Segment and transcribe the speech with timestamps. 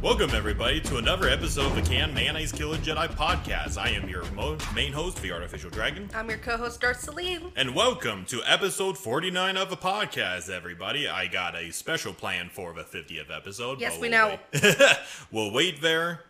[0.00, 3.76] Welcome, everybody, to another episode of the Can Mayonnaise Killer Jedi podcast.
[3.76, 6.08] I am your mo- main host, the Artificial Dragon.
[6.14, 7.50] I'm your co-host Darth Salim.
[7.56, 11.08] And welcome to episode 49 of the podcast, everybody.
[11.08, 13.80] I got a special plan for the 50th episode.
[13.80, 14.38] Yes, but we we'll know.
[14.62, 14.98] Wait.
[15.32, 16.20] we'll wait there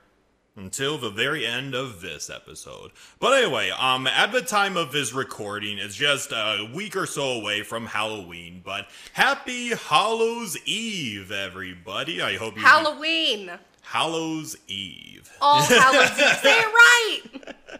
[0.59, 2.91] until the very end of this episode.
[3.21, 7.33] But anyway, um, at the time of this recording, it's just a week or so
[7.33, 8.61] away from Halloween.
[8.65, 12.21] But happy Hallows Eve, everybody!
[12.21, 13.51] I hope you Halloween.
[13.83, 15.31] Hallows Eve.
[15.41, 16.39] All Hallows Eve.
[16.43, 17.79] Say it right.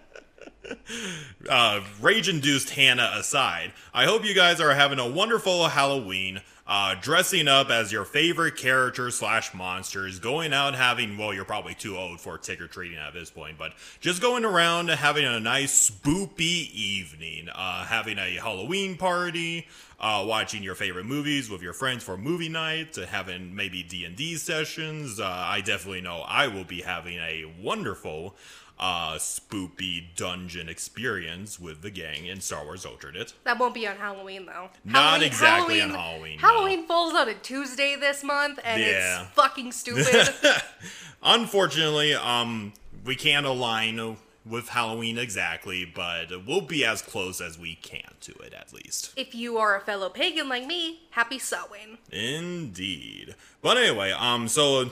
[1.49, 6.95] uh, rage induced Hannah aside, I hope you guys are having a wonderful Halloween, uh,
[7.01, 11.97] dressing up as your favorite character slash monsters, going out having, well, you're probably too
[11.97, 15.91] old for trick or treating at this point, but just going around having a nice
[15.91, 19.67] spoopy evening, uh, having a Halloween party,
[20.01, 24.37] uh, watching your favorite movies with your friends for movie night, uh, having maybe D&D
[24.37, 25.19] sessions.
[25.19, 28.37] Uh, I definitely know I will be having a wonderful
[28.81, 33.33] uh, spoopy dungeon experience with the gang in Star Wars Alternate.
[33.45, 34.69] That won't be on Halloween though.
[34.85, 36.49] Not Halloween- exactly on Halloween, no.
[36.49, 39.23] Halloween falls on a Tuesday this month, and Yeah.
[39.23, 40.29] it's fucking stupid.
[41.23, 42.73] Unfortunately, um,
[43.05, 48.33] we can't align with Halloween exactly, but we'll be as close as we can to
[48.39, 49.13] it at least.
[49.17, 51.99] if you are a fellow pagan like me, happy Samhain.
[52.11, 53.35] Indeed.
[53.61, 54.91] But anyway, um, so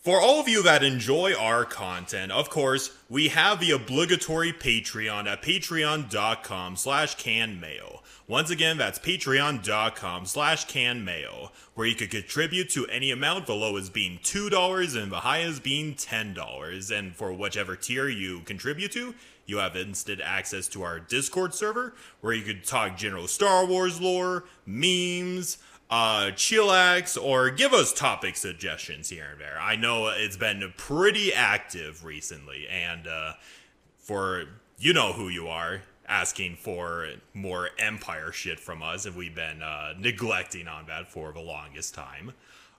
[0.00, 5.26] for all of you that enjoy our content, of course, we have the obligatory Patreon
[5.26, 8.00] at patreon.com slash CanMayo.
[8.26, 13.92] Once again, that's patreon.com slash CanMayo, where you could contribute to any amount, the lowest
[13.92, 16.98] being $2 and the highest being $10.
[16.98, 21.92] And for whichever tier you contribute to, you have instant access to our Discord server,
[22.20, 25.58] where you could talk general Star Wars lore, memes,
[25.90, 29.58] uh, chillax, or give us topic suggestions here and there.
[29.60, 33.32] I know it's been pretty active recently, and uh,
[33.98, 34.44] for
[34.78, 39.62] you know who you are asking for more Empire shit from us, and we've been
[39.62, 42.32] uh, neglecting on that for the longest time.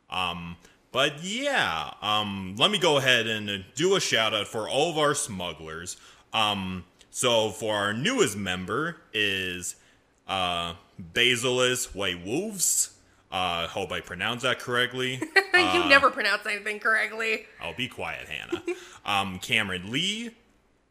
[0.09, 0.57] Um,
[0.91, 4.97] but yeah, um, let me go ahead and do a shout out for all of
[4.97, 5.95] our smugglers.
[6.33, 9.75] Um, so for our newest member is
[10.27, 10.73] uh,
[11.13, 12.90] Basilis White Wolves.
[13.31, 15.21] Uh, hope I pronounced that correctly.
[15.53, 17.45] you never pronounce anything correctly.
[17.61, 18.61] I'll be quiet, Hannah.
[19.05, 20.31] um, Cameron Lee,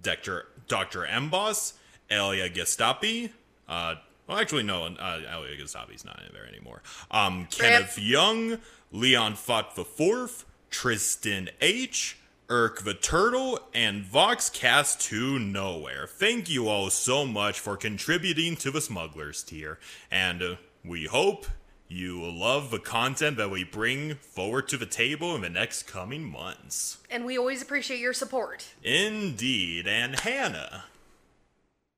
[0.02, 0.46] Dr.
[0.66, 1.04] Dr.
[1.04, 1.74] Emboss,
[2.10, 3.30] Elia Gestapi.
[3.68, 3.96] Uh,
[4.26, 6.82] well, actually, no, uh, Elia Gestapi's not in there anymore.
[7.10, 8.58] Um, Kenneth Young,
[8.92, 12.16] Leon Fott the Fourth, Tristan H.,
[12.48, 16.06] Irk the Turtle, and Voxcast to Nowhere.
[16.06, 19.78] Thank you all so much for contributing to the Smugglers tier,
[20.10, 21.46] and uh, we hope
[21.92, 25.82] you will love the content that we bring forward to the table in the next
[25.88, 26.98] coming months.
[27.10, 28.64] And we always appreciate your support.
[28.82, 30.84] Indeed, and Hannah,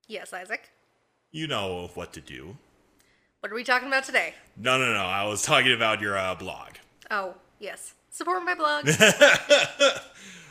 [0.08, 0.70] Yes, Isaac.
[1.31, 2.56] you know what to do.
[3.41, 4.34] What are we talking about today?
[4.56, 6.70] No, no, no, I was talking about your uh, blog.
[7.10, 7.94] Oh, yes.
[8.10, 8.88] Support my blog.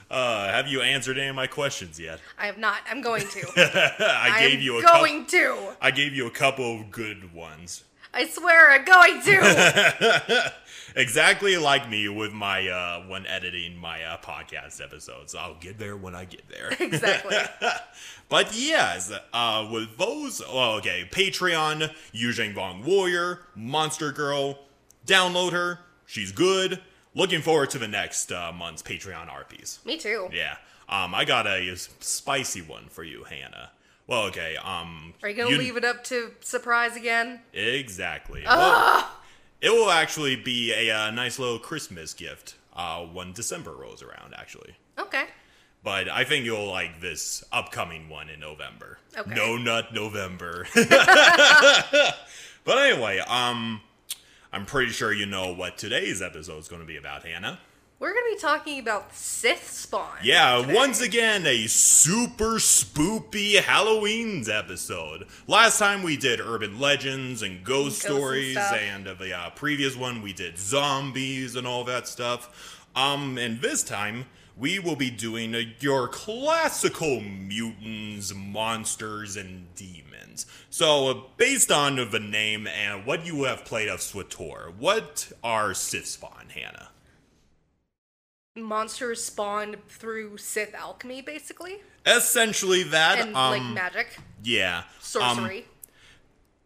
[0.09, 2.19] Uh, have you answered any of my questions yet?
[2.38, 2.80] I have not.
[2.90, 3.47] I'm going to.
[3.57, 5.69] I I'm gave you a going couple.
[5.69, 5.75] to.
[5.80, 7.85] I gave you a couple of good ones.
[8.14, 10.54] I swear I'm going to.
[10.96, 15.34] Exactly like me with my uh, when editing my uh, podcast episodes.
[15.36, 16.70] I'll get there when I get there.
[16.80, 17.38] exactly.
[18.30, 24.58] But yes, uh, with those, well, okay, Patreon, Yuuzhan Vong Warrior, Monster Girl,
[25.06, 25.80] download her.
[26.06, 26.80] She's good.
[27.14, 29.86] Looking forward to the next uh, month's Patreon RPs.
[29.86, 30.30] Me too.
[30.32, 30.56] Yeah.
[30.88, 33.72] Um, I got a spicy one for you, Hannah.
[34.12, 34.58] Well, okay.
[34.58, 37.40] Um, Are you gonna leave it up to surprise again?
[37.54, 38.44] Exactly.
[38.46, 39.10] Well,
[39.62, 44.34] it will actually be a, uh nice little Christmas gift uh, when December rolls around,
[44.38, 44.76] actually.
[45.00, 45.24] Okay.
[45.82, 48.98] But I think you'll like this upcoming one in November.
[49.18, 49.34] Okay.
[49.34, 50.68] No Nut November.
[50.75, 52.18] but
[52.68, 53.80] anyway, um,
[54.52, 57.60] I'm pretty sure you know what today's episode is going to be about, Hannah.
[58.01, 60.09] We're gonna be talking about Sith spawn.
[60.24, 60.74] Yeah, today.
[60.74, 65.27] once again, a super spoopy Halloween's episode.
[65.45, 69.50] Last time we did urban legends and ghost Ghosts and stories, and uh, the uh,
[69.51, 72.88] previous one we did zombies and all that stuff.
[72.95, 74.25] Um, and this time
[74.57, 80.47] we will be doing uh, your classical mutants, monsters, and demons.
[80.71, 85.75] So, uh, based on the name and what you have played of SWTOR, what are
[85.75, 86.91] Sith Spawn, Hannah?
[88.56, 93.19] Monsters spawned through Sith alchemy, basically, Essentially that.
[93.19, 94.80] and um, like magic, Yeah.
[94.80, 95.65] Um, sorcery.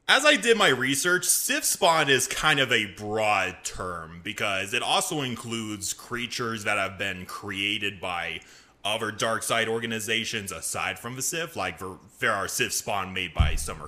[0.08, 4.82] as I did my research, Sith Spawn is kind of a broad term because it
[4.82, 8.40] also includes creatures that have been created by
[8.84, 11.56] other dark side organizations aside from the Sith.
[11.56, 11.80] Like
[12.20, 13.82] there, are Sith Spawn made by some.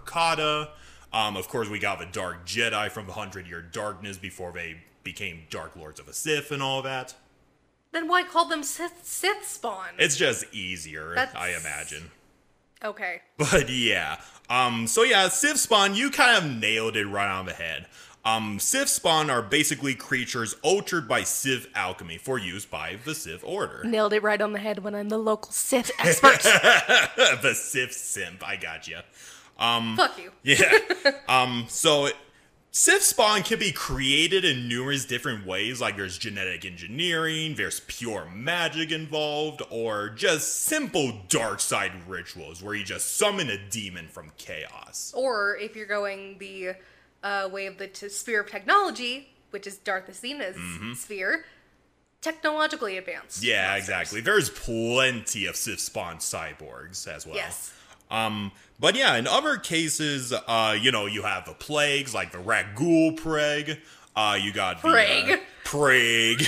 [1.14, 4.82] Um, of course, we got the Dark Jedi from the Hundred Year Darkness before they
[5.04, 7.16] became Dark Lords of the Sith and all that.
[7.92, 9.90] Then why call them Sith, Sith spawn?
[9.98, 12.12] It's just easier, That's- I imagine.
[12.84, 13.22] okay.
[13.38, 14.18] But yeah.
[14.50, 17.88] Um, so yeah, Sith Spawn, you kind of nailed it right on the head.
[18.24, 23.44] Um, Sith Spawn are basically creatures altered by Sith alchemy for use by the Sith
[23.46, 23.82] Order.
[23.86, 26.42] Nailed it right on the head when I'm the local Sith expert.
[27.42, 29.00] the Sith simp, I got you.
[29.58, 30.32] Fuck you.
[30.44, 30.72] Yeah.
[31.28, 32.10] um, so
[32.80, 35.82] Sith spawn can be created in numerous different ways.
[35.82, 42.76] Like there's genetic engineering, there's pure magic involved, or just simple dark side rituals where
[42.76, 45.12] you just summon a demon from chaos.
[45.18, 46.74] Or if you're going the
[47.24, 50.56] uh, way of the t- sphere of technology, which is Darth Athena's
[51.00, 51.46] sphere,
[52.22, 53.42] technologically advanced.
[53.42, 53.50] Mm-hmm.
[53.50, 53.90] Yeah, monsters.
[53.90, 54.22] exactly.
[54.22, 57.38] There's plenty of Sith spawn cyborgs as well.
[57.38, 57.74] Yes.
[58.10, 62.38] Um, but yeah, in other cases, uh, you know, you have the plagues like the
[62.38, 63.80] Rakghoul plague.
[64.16, 65.30] Uh, you got the, Prague.
[65.32, 66.44] uh, plague.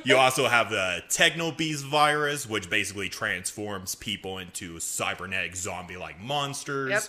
[0.04, 6.90] you also have the Techno Beast virus, which basically transforms people into cybernetic zombie-like monsters.
[6.90, 7.02] Yep.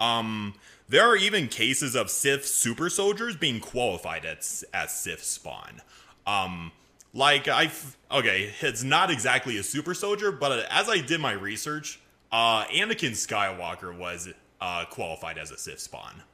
[0.00, 0.54] Um,
[0.88, 5.80] there are even cases of Sith super soldiers being qualified as as Sith spawn.
[6.26, 6.72] Um,
[7.12, 7.70] like I,
[8.10, 12.00] okay, it's not exactly a super soldier, but as I did my research,
[12.34, 14.28] uh, Anakin Skywalker was
[14.60, 16.24] uh, qualified as a Sith spawn.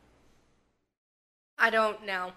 [1.59, 2.33] I don't know.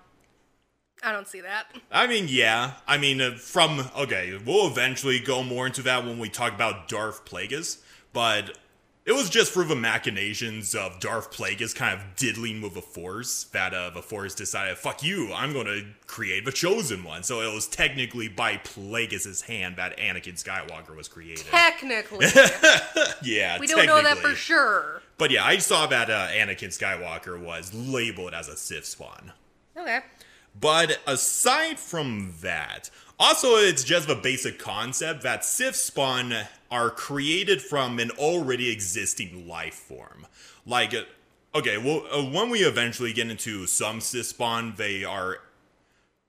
[1.01, 1.67] I don't see that.
[1.89, 2.73] I mean, yeah.
[2.85, 6.89] I mean, uh, from okay, we'll eventually go more into that when we talk about
[6.89, 7.77] Darth Plagueis,
[8.11, 8.57] but
[9.05, 13.45] it was just through the machinations of Darth Plagueis kind of diddling with the Force
[13.45, 17.41] that uh, the Force decided, "Fuck you, I'm going to create the Chosen One." So
[17.41, 21.45] it was technically by Plagueis' hand that Anakin Skywalker was created.
[21.47, 22.27] Technically.
[23.23, 25.01] yeah, we don't know that for sure.
[25.17, 29.33] But yeah, I saw that uh, Anakin Skywalker was labeled as a Sith spawn.
[29.75, 29.99] Okay.
[30.59, 32.89] But aside from that,
[33.19, 36.33] also it's just the basic concept that Sith spawn
[36.73, 40.25] are created from an already existing life form.
[40.65, 41.03] Like, uh,
[41.53, 45.37] okay, well, uh, when we eventually get into some Sith spawn, they are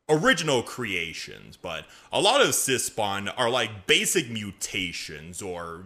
[0.06, 5.84] original creations, but a lot of Sith spawn are like basic mutations or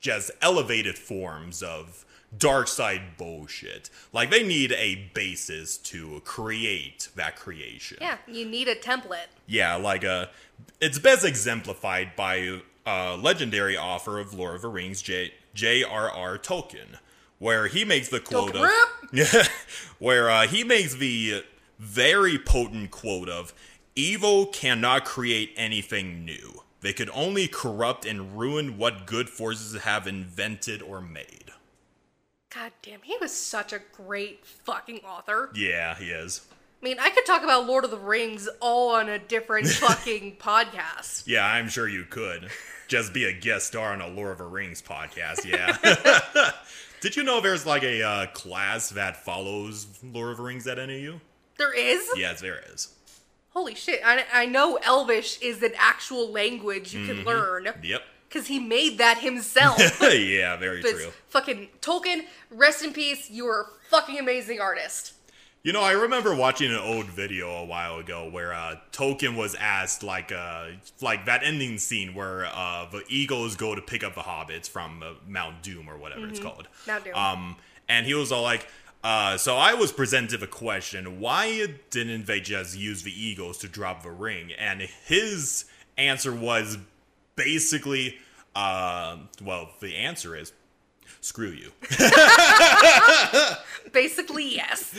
[0.00, 2.06] just elevated forms of
[2.38, 3.90] dark side bullshit.
[4.10, 7.98] Like they need a basis to create that creation.
[8.00, 9.28] Yeah, you need a template.
[9.46, 10.28] Yeah, like uh
[10.80, 16.38] it's best exemplified by uh legendary author of Lord of the Rings, J J.R.R.
[16.38, 16.98] Tolkien,
[17.38, 19.48] where he makes the quote of Tolkien
[19.98, 21.44] where uh, he makes the
[21.78, 23.52] very potent quote of
[23.94, 26.62] evil cannot create anything new.
[26.80, 31.52] They could only corrupt and ruin what good forces have invented or made.
[32.54, 35.50] God damn, he was such a great fucking author.
[35.54, 36.42] Yeah, he is.
[36.82, 40.36] I mean, I could talk about Lord of the Rings all on a different fucking
[40.36, 41.22] podcast.
[41.26, 42.48] Yeah, I'm sure you could.
[42.88, 46.50] Just be a guest star on a Lord of the Rings podcast, yeah.
[47.00, 50.78] Did you know there's like a uh, class that follows Lord of the Rings at
[50.78, 51.20] NAU?
[51.56, 52.08] There is?
[52.16, 52.92] Yes, there is.
[53.50, 54.00] Holy shit.
[54.04, 57.68] I, I know Elvish is an actual language you can learn.
[57.82, 58.02] Yep.
[58.28, 59.78] Because he made that himself.
[60.02, 61.12] yeah, very But true.
[61.28, 63.30] fucking Tolkien, rest in peace.
[63.30, 65.12] You were a fucking amazing artist.
[65.64, 69.54] You know, I remember watching an old video a while ago where uh, Tolkien was
[69.54, 74.16] asked, like, uh, like that ending scene where uh, the Eagles go to pick up
[74.16, 76.66] the hobbits from uh, Mount Doom or whatever it's called.
[76.66, 76.90] Mm-hmm.
[76.90, 77.14] Mount Doom.
[77.14, 77.56] Um,
[77.88, 78.66] and he was all like,
[79.04, 83.68] uh, so I was presented a question, why didn't they just use the Eagles to
[83.68, 84.50] drop the ring?
[84.58, 85.66] And his
[85.96, 86.76] answer was
[87.36, 88.18] basically,
[88.56, 90.52] uh, well, the answer is,
[91.22, 91.72] screw you.
[93.92, 94.94] Basically, yes.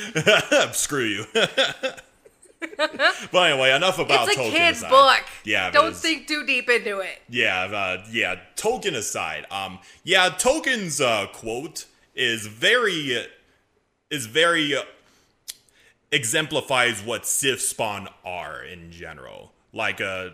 [0.74, 1.26] Screw you.
[1.34, 2.04] but
[3.52, 4.90] anyway, enough about it's a Tolkien kid's aside.
[4.90, 5.24] book.
[5.44, 7.22] Yeah, Don't think too deep into it.
[7.30, 8.36] Yeah, uh, yeah.
[8.56, 13.26] Tolkien aside, um, yeah, Tolkien's uh, quote is very,
[14.10, 14.84] is very uh,
[16.12, 19.52] exemplifies what Sith spawn are in general.
[19.74, 20.30] Like, uh,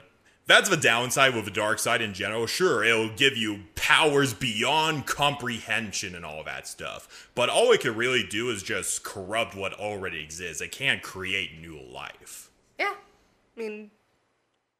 [0.49, 2.45] that's the downside with the dark side in general.
[2.47, 7.29] Sure, it'll give you powers beyond comprehension and all that stuff.
[7.35, 10.61] But all it can really do is just corrupt what already exists.
[10.61, 12.49] It can't create new life.
[12.77, 12.93] Yeah.
[13.55, 13.91] I mean,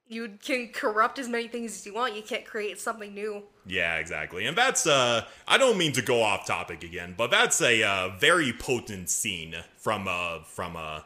[0.08, 2.16] You can corrupt as many things as you want.
[2.16, 3.44] You can't create something new.
[3.66, 4.48] Yeah, exactly.
[4.48, 8.10] And that's uh I don't mean to go off topic again, but that's a uh,
[8.18, 11.02] very potent scene from uh from uh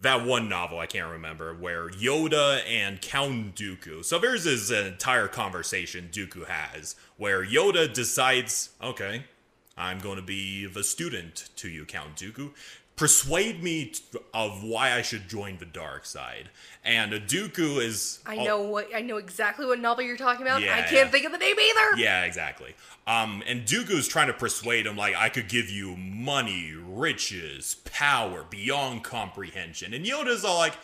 [0.00, 4.04] that one novel I can't remember where Yoda and Count Dooku.
[4.04, 9.24] So there's this entire conversation Dooku has where Yoda decides, okay,
[9.76, 12.50] I'm going to be the student to you, Count Dooku.
[12.98, 16.50] Persuade me t- of why I should join the dark side.
[16.84, 18.18] And Dooku is.
[18.26, 20.62] I know what I know exactly what novel you're talking about.
[20.62, 21.08] I can't yeah.
[21.08, 21.96] think of the name either.
[21.96, 22.74] Yeah, exactly.
[23.06, 28.44] Um, and Dooku's trying to persuade him, like, I could give you money, riches, power
[28.50, 29.94] beyond comprehension.
[29.94, 30.74] And Yoda's all like,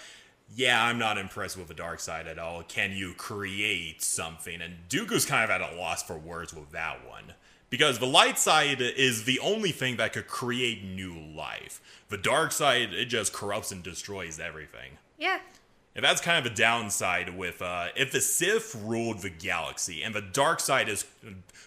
[0.54, 2.62] Yeah, I'm not impressed with the dark side at all.
[2.62, 4.60] Can you create something?
[4.60, 7.34] And Dooku's kind of at a loss for words with that one.
[7.74, 11.80] Because the light side is the only thing that could create new life.
[12.08, 14.98] The dark side, it just corrupts and destroys everything.
[15.18, 15.40] Yeah.
[15.96, 20.14] And that's kind of a downside with uh, if the Sith ruled the galaxy and
[20.14, 21.04] the dark side is,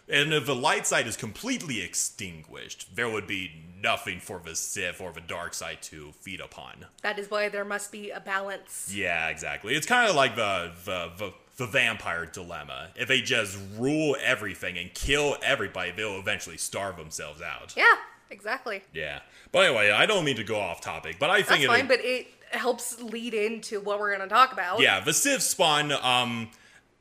[0.07, 3.51] and if the light side is completely extinguished, there would be
[3.83, 6.85] nothing for the Sith or the dark side to feed upon.
[7.01, 8.93] That is why there must be a balance.
[8.95, 9.75] Yeah, exactly.
[9.75, 12.89] It's kind of like the the the, the vampire dilemma.
[12.95, 17.73] If they just rule everything and kill everybody, they'll eventually starve themselves out.
[17.75, 17.95] Yeah,
[18.29, 18.83] exactly.
[18.93, 19.19] Yeah.
[19.51, 21.87] But anyway, I don't mean to go off topic, but I think That's it fine,
[21.87, 24.79] but it helps lead into what we're going to talk about.
[24.79, 26.49] yeah, the Sith spawn um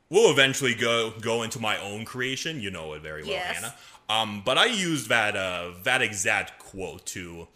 [0.09, 2.59] will eventually go go into my own creation.
[2.59, 3.55] You know it very well, Yes.
[3.55, 3.75] Hannah.
[4.09, 7.47] Um, but I used that uh that exact quote to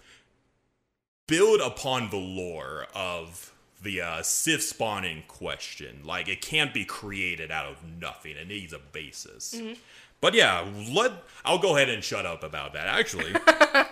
[1.27, 3.50] build upon the lore of
[3.81, 6.01] the uh, Sith spawn in question.
[6.03, 8.35] Like it can't be created out of nothing.
[8.37, 9.59] It needs a basis.
[10.21, 12.85] But yeah, let I'll go ahead and shut up about that.
[12.87, 13.33] Actually,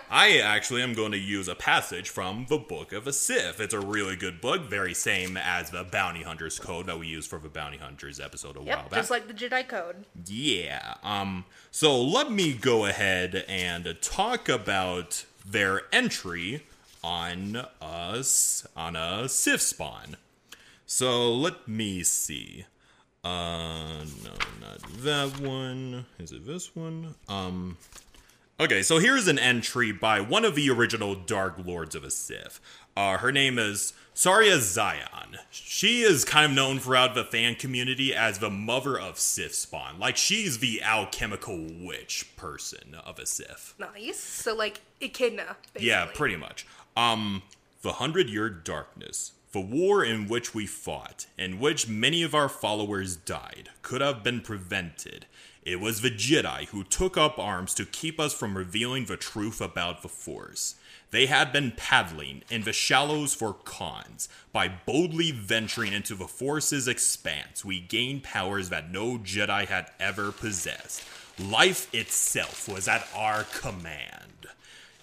[0.08, 3.58] I actually am going to use a passage from the Book of a Sith.
[3.58, 7.28] It's a really good book, very same as the Bounty Hunters Code that we used
[7.28, 8.92] for the Bounty Hunters episode a while back.
[8.92, 10.06] just like the Jedi Code.
[10.24, 10.94] Yeah.
[11.02, 11.46] Um.
[11.72, 16.64] So let me go ahead and talk about their entry
[17.02, 20.16] on us on a Sith spawn.
[20.86, 22.66] So let me see.
[23.22, 26.06] Uh, no, not that one.
[26.18, 27.14] Is it this one?
[27.28, 27.76] Um.
[28.58, 32.60] Okay, so here's an entry by one of the original Dark Lords of a Sith.
[32.94, 35.38] Uh, her name is Sorzus Syn.
[35.50, 39.98] She is kind of known throughout the fan community as the mother of Sith spawn.
[39.98, 43.74] Like, she's the alchemical witch person of a Sith.
[43.78, 44.18] Nice.
[44.18, 45.88] So, like, Echidna, basically.
[45.88, 46.66] Yeah, pretty much.
[46.96, 47.42] Um,
[47.82, 52.48] the Hundred Year Darkness, the war in which we fought, in which many of our
[52.48, 55.26] followers died, could have been prevented.
[55.62, 59.60] It was the Jedi who took up arms to keep us from revealing the truth
[59.60, 60.76] about the Force.
[61.10, 64.28] They had been paddling in the shallows for cons.
[64.52, 70.32] By boldly venturing into the Force's expanse, we gained powers that no Jedi had ever
[70.32, 71.02] possessed.
[71.38, 74.46] Life itself was at our command.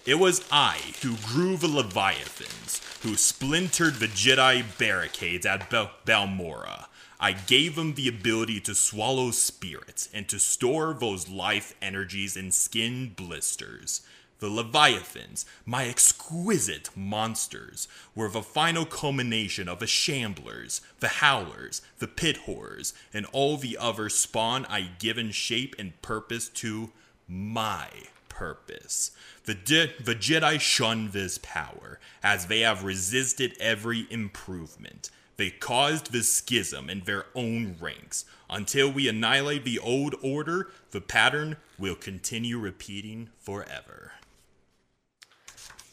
[0.08, 6.86] It was I who grew the Leviathans, who splintered the Jedi barricades at Bel- Balmora.
[7.20, 12.52] I gave them the ability to swallow spirits and to store those life energies in
[12.52, 14.00] skin blisters.
[14.38, 22.08] The Leviathans, my exquisite monsters, were the final culmination of the Shamblers, the Howlers, the
[22.08, 26.92] Pit Horrors, and all the other spawn I given shape and purpose to
[27.28, 27.90] my
[28.38, 29.10] purpose.
[29.46, 35.10] The, Je- the Jedi shun this power, as they have resisted every improvement.
[35.36, 38.24] They caused the schism in their own ranks.
[38.48, 44.12] Until we annihilate the old order, the pattern will continue repeating forever.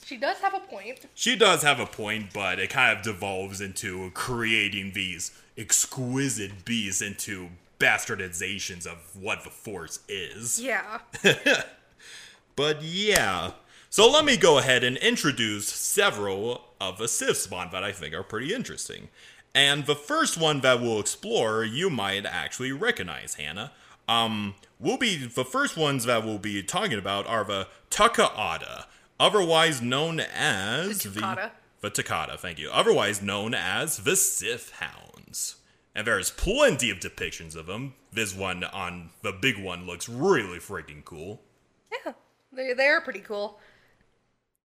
[0.05, 1.07] She does have a point.
[1.15, 7.01] She does have a point, but it kind of devolves into creating these exquisite beasts
[7.01, 7.49] into
[7.79, 10.61] bastardizations of what the Force is.
[10.61, 10.99] Yeah.
[12.55, 13.51] But yeah.
[13.89, 18.13] So let me go ahead and introduce several of the Sith spawn that I think
[18.13, 19.09] are pretty interesting.
[19.53, 23.71] And the first one that we'll explore, you might actually recognize, Hannah.
[24.07, 28.85] Um, we'll be the first ones that we'll be talking about are the Tuk'ata,
[29.19, 31.51] otherwise known as The Tuk'ata.
[31.79, 32.69] the Tuk'ata, thank you.
[32.71, 35.55] Otherwise known as the Sith Hounds.
[35.95, 37.93] And there's plenty of depictions of them.
[38.11, 41.41] This one on the big one looks really freaking cool.
[42.05, 42.11] Yeah.
[42.55, 43.59] They, they are pretty cool.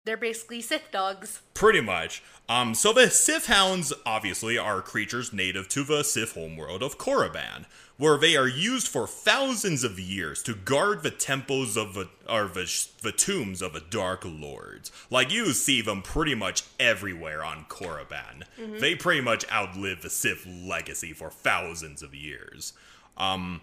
[0.04, 1.42] They're basically Sith dogs.
[1.52, 2.22] Pretty much.
[2.48, 7.64] Um, so the Sith Hounds obviously are creatures native to the Sith homeworld of Korriban,
[7.96, 12.46] where they are used for thousands of years to guard the temples of the, or
[12.46, 14.92] the, the tombs of the Dark Lords.
[15.10, 18.44] Like you see them pretty much everywhere on Korriban.
[18.78, 22.74] They pretty much outlive the Sith legacy for thousands of years.
[23.16, 23.62] Um,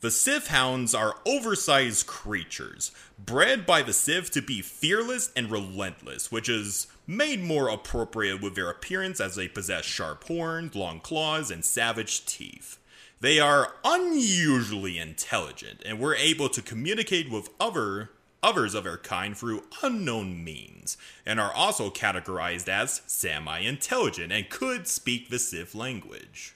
[0.00, 6.30] the Sith Hounds are oversized creatures, bred by the Sith to be fearless and relentless,
[6.30, 11.50] which is made more appropriate with their appearance as they possess sharp horns, long claws,
[11.50, 12.78] and savage teeth.
[13.20, 18.10] They are unusually intelligent and were able to communicate with other
[18.42, 24.86] others of their kind through unknown means, and are also categorized as semi-intelligent and could
[24.86, 26.54] speak the Sith language.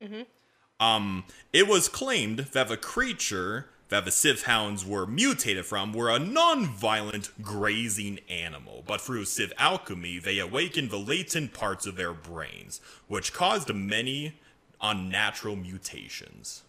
[0.00, 0.22] Mm-hmm.
[0.82, 6.10] Um, it was claimed that the creature that the Sith Hounds were mutated from were
[6.10, 12.12] a non-violent grazing animal, but through Sith alchemy, they awakened the latent parts of their
[12.12, 14.40] brains, which caused many
[14.80, 16.62] unnatural mutations.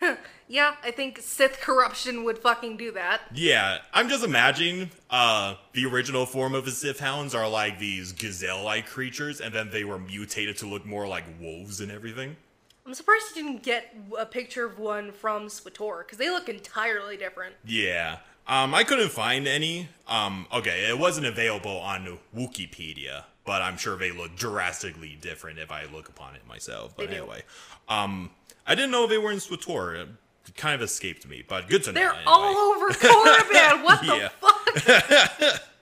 [0.48, 3.22] Yeah, I think Sith corruption would fucking do that.
[3.32, 8.12] Yeah, I'm just imagining uh, the original form of the Sith Hounds are like these
[8.12, 12.36] gazelle-like creatures, and then they were mutated to look more like wolves and everything.
[12.84, 17.16] I'm surprised you didn't get a picture of one from SWTOR, because they look entirely
[17.16, 17.54] different.
[17.64, 18.18] Yeah.
[18.48, 19.88] Um, I couldn't find any.
[20.08, 25.70] Um, okay, it wasn't available on Wikipedia, but I'm sure they look drastically different if
[25.70, 26.96] I look upon it myself.
[26.96, 27.42] But anyway,
[27.88, 28.30] um,
[28.66, 30.02] I didn't know they were in SWTOR.
[30.02, 30.08] It
[30.56, 32.00] kind of escaped me, but good to know.
[32.00, 32.24] They're anyway.
[32.26, 33.84] all over Korriban.
[33.84, 35.60] What the fuck?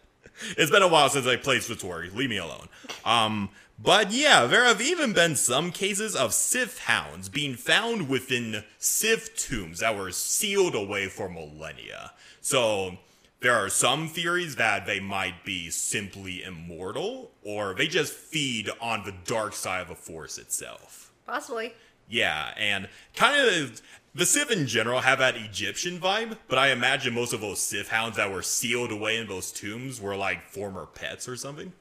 [0.57, 2.15] It's been a while since I played Swatori.
[2.15, 2.69] Leave me alone.
[3.05, 3.51] Um,
[3.83, 9.37] but yeah, there have even been some cases of Sith hounds being found within Sith
[9.37, 12.13] tombs that were sealed away for millennia.
[12.41, 12.99] So
[13.41, 19.05] there are some theories that they might be simply immortal, or they just feed on
[19.05, 21.11] the dark side of the Force itself.
[21.27, 21.73] Possibly.
[22.09, 23.81] Yeah, and kind of
[24.15, 27.89] the Sith in general have that Egyptian vibe, but I imagine most of those Sith
[27.89, 31.73] hounds that were sealed away in those tombs were like former pets or something.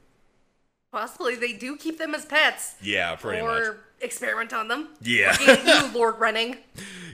[0.92, 2.74] Possibly they do keep them as pets.
[2.82, 3.76] Yeah, pretty or much.
[4.00, 4.88] experiment on them.
[5.00, 5.36] Yeah.
[5.40, 6.58] You, Lord Renning.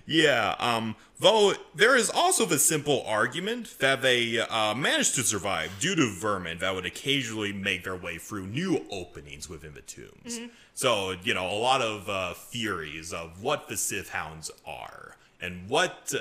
[0.06, 5.72] Yeah, um, though there is also the simple argument that they uh, managed to survive
[5.78, 10.40] due to vermin that would occasionally make their way through new openings within the tombs.
[10.74, 15.68] So, you know, a lot of uh, theories of what the Sith Hounds are and
[15.68, 16.14] what,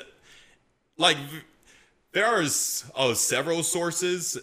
[0.97, 1.17] like,
[2.11, 2.43] there are
[2.95, 4.37] oh, several sources.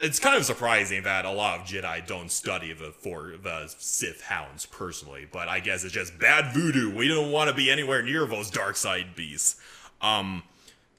[0.00, 4.22] It's kind of surprising that a lot of Jedi don't study the for the Sith
[4.22, 6.94] Hounds personally, but I guess it's just bad voodoo.
[6.94, 9.56] We don't want to be anywhere near those dark side beasts.
[10.02, 10.42] Um,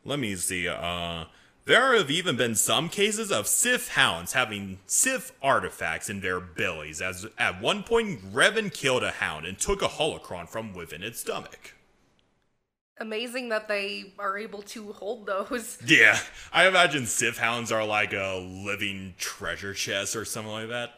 [0.06, 0.68] let me see.
[0.68, 1.26] Uh,
[1.66, 7.02] there have even been some cases of Sith Hounds having Sith artifacts in their bellies,
[7.02, 11.20] as at one point Revan killed a hound and took a holocron from within its
[11.20, 11.75] stomach.
[12.98, 15.78] Amazing that they are able to hold those.
[15.86, 16.18] Yeah,
[16.54, 20.94] I imagine Sith Hounds are like a living treasure chest or something like that.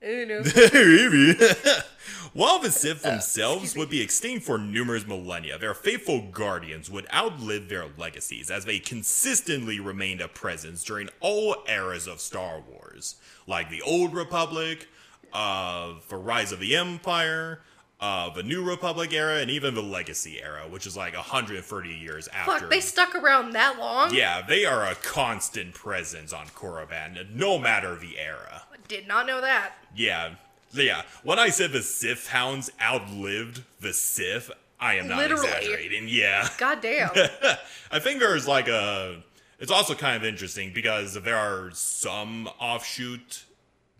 [0.00, 0.42] I don't know.
[0.72, 1.34] Maybe.
[2.34, 7.68] While the Sith themselves would be extinct for numerous millennia, their faithful guardians would outlive
[7.68, 13.16] their legacies as they consistently remained a presence during all eras of Star Wars,
[13.46, 14.88] like the Old Republic,
[15.32, 17.60] uh, the Rise of the Empire,
[18.04, 22.28] uh, the New Republic era, and even the Legacy era, which is like 130 years
[22.28, 22.60] after.
[22.60, 24.14] Fuck, they stuck around that long?
[24.14, 28.64] yeah, they are a constant presence on Korriban, no matter the era.
[28.88, 29.72] Did not know that.
[29.96, 30.34] Yeah,
[30.74, 31.02] yeah.
[31.22, 35.48] When I said the Sith hounds outlived the Sith, I am not Literally.
[35.48, 36.04] exaggerating.
[36.06, 37.08] Yeah, God damn.
[37.90, 39.22] I think there's like a.
[39.58, 43.44] It's also kind of interesting because there are some offshoot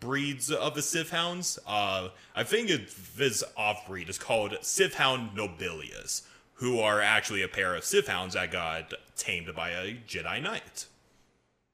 [0.05, 1.57] breeds of the Sith hounds.
[1.67, 6.21] Uh, I think it, this off breed is called Sith Hound Nobilius,
[6.55, 10.85] who are actually a pair of Sith hounds that got tamed by a Jedi Knight.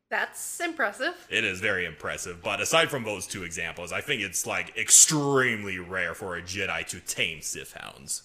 [0.09, 1.13] That's impressive.
[1.29, 5.77] It is very impressive, but aside from those two examples, I think it's like extremely
[5.79, 8.23] rare for a Jedi to tame Sith hounds.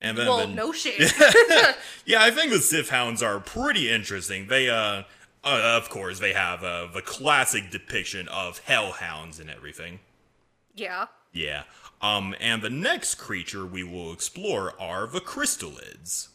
[0.00, 0.98] And then, Well, then- no shit.
[2.06, 4.48] yeah, I think the Sith hounds are pretty interesting.
[4.48, 5.02] They, uh,
[5.44, 10.00] uh of course, they have uh, the classic depiction of hellhounds and everything.
[10.74, 11.06] yeah.
[11.34, 11.62] Yeah.
[12.02, 16.28] Um, and the next creature we will explore are the crystalids.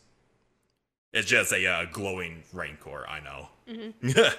[1.13, 3.49] It's just a uh, glowing rancor, I know.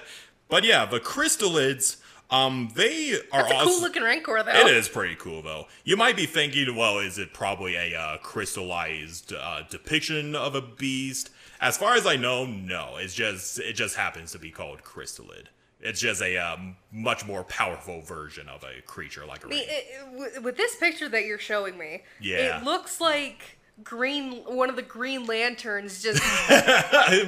[0.49, 1.97] but yeah, the crystalids,
[2.29, 3.69] um, they are That's a also.
[3.69, 4.51] cool looking rancor, though.
[4.51, 5.67] It is pretty cool, though.
[5.85, 10.61] You might be thinking, well, is it probably a uh, crystallized uh, depiction of a
[10.61, 11.29] beast?
[11.61, 12.95] As far as I know, no.
[12.97, 15.49] It's just it just happens to be called crystallid.
[15.81, 19.63] It's just a um, much more powerful version of a creature like a I mean,
[19.67, 19.87] it-
[20.35, 22.57] it- with- this picture that you're showing me, Yeah.
[22.59, 24.43] it looks like green.
[24.45, 26.21] One of the Green Lanterns just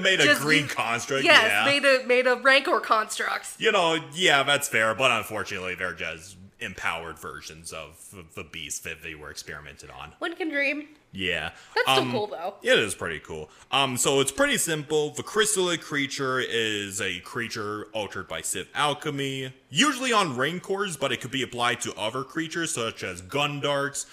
[0.02, 1.24] made a just green construct.
[1.24, 1.66] yes yeah.
[1.66, 3.56] made a made a Rancor construct.
[3.58, 9.02] you know, yeah, that's fair, but unfortunately, they're just empowered versions of the beast that
[9.02, 10.14] they were experimented on.
[10.20, 10.88] One can dream.
[11.12, 11.52] Yeah.
[11.76, 12.56] That's still Um, cool though.
[12.62, 13.50] It is pretty cool.
[13.72, 15.10] Um, so it's pretty simple.
[15.12, 21.20] The crystallite creature is a creature altered by Sith alchemy, usually on Rancors, but it
[21.20, 24.06] could be applied to other creatures such as Gundarks,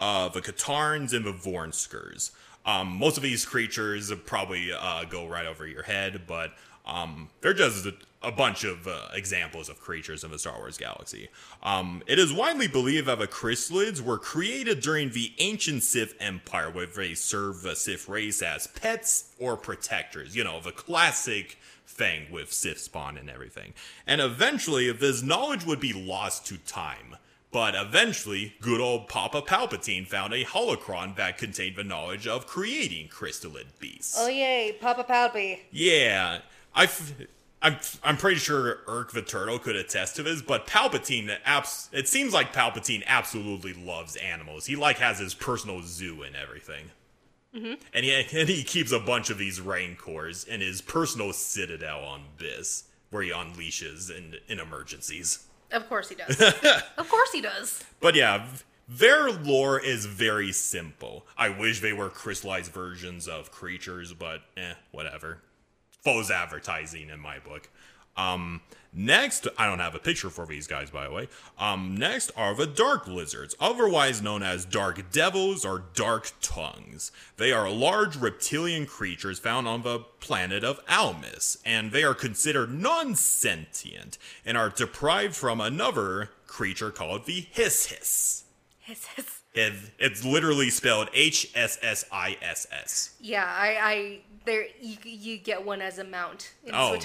[0.00, 2.30] uh, the Katarns, and the Vornskers.
[2.64, 6.52] Um, most of these creatures probably uh, go right over your head, but
[6.86, 7.86] um, they're just
[8.26, 11.28] a, bunch of uh, examples of creatures in the Star Wars galaxy.
[11.62, 16.70] Um, it is widely believed that the chrysalids were created during the ancient Sith Empire,
[16.70, 20.36] where they served the Sith race as pets or protectors.
[20.36, 23.72] You know, the classic thing with Sith spawn and everything.
[24.06, 27.16] And eventually, this knowledge would be lost to time.
[27.52, 33.08] But eventually, good old Papa Palpatine found a holocron that contained the knowledge of creating
[33.08, 34.16] crystallid beasts.
[34.18, 35.60] Oh yay, Papa Palpy.
[35.70, 36.40] Yeah,
[36.74, 37.14] I, f-
[37.62, 42.06] I'm, I'm pretty sure Irk the Turtle could attest to this, but Palpatine, abs- it
[42.08, 44.66] seems like Palpatine absolutely loves animals.
[44.66, 46.90] He like has his personal zoo and everything.
[47.94, 52.24] And he and he keeps a bunch of these Rancors in his personal citadel on
[52.36, 55.46] Byss, where he unleashes in in emergencies.
[55.72, 56.38] Of course he does.
[56.98, 57.82] of course he does.
[57.98, 58.46] But yeah,
[58.86, 61.26] their lore is very simple.
[61.38, 65.38] I wish they were crystallized versions of creatures, but eh, whatever.
[66.06, 67.68] Foes advertising in my book.
[68.16, 68.60] Um,
[68.92, 71.28] next, I don't have a picture for these guys, by the way.
[71.58, 77.10] Um, next are the Dark Lizards, otherwise known as Dark Devils or Dark Tongues.
[77.38, 82.72] They are large reptilian creatures found on the planet of Almas, and they are considered
[82.72, 84.16] non-sentient
[84.46, 88.44] and are deprived from another creature called the Hiss Hiss.
[88.78, 89.42] Hiss, hiss.
[89.54, 93.16] It, it's literally spelled H S S I S S.
[93.20, 96.96] Yeah, I, I there you, you get one as a mount in Oh.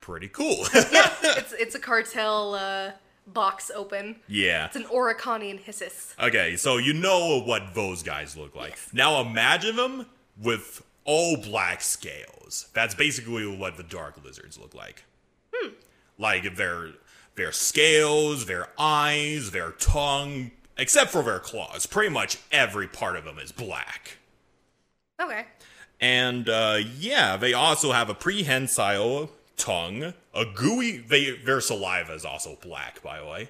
[0.00, 0.64] Pretty cool.
[0.74, 2.92] Yeah, it's it's a cartel uh,
[3.26, 4.16] box open.
[4.26, 4.66] yeah.
[4.66, 6.14] It's an Oriconian Hissis.
[6.18, 8.70] Okay, so you know what those guys look like.
[8.70, 8.90] Yes.
[8.92, 10.06] Now imagine them
[10.42, 12.68] with all black scales.
[12.72, 15.04] That's basically what the dark lizards look like.
[15.54, 15.72] Hmm.
[16.18, 16.92] Like their
[17.34, 21.86] their scales, their eyes, their tongue, except for their claws.
[21.86, 24.18] Pretty much every part of them is black.
[25.20, 25.44] Okay.
[26.00, 30.98] And uh, yeah, they also have a prehensile tongue, a gooey.
[30.98, 33.48] They their saliva is also black, by the way.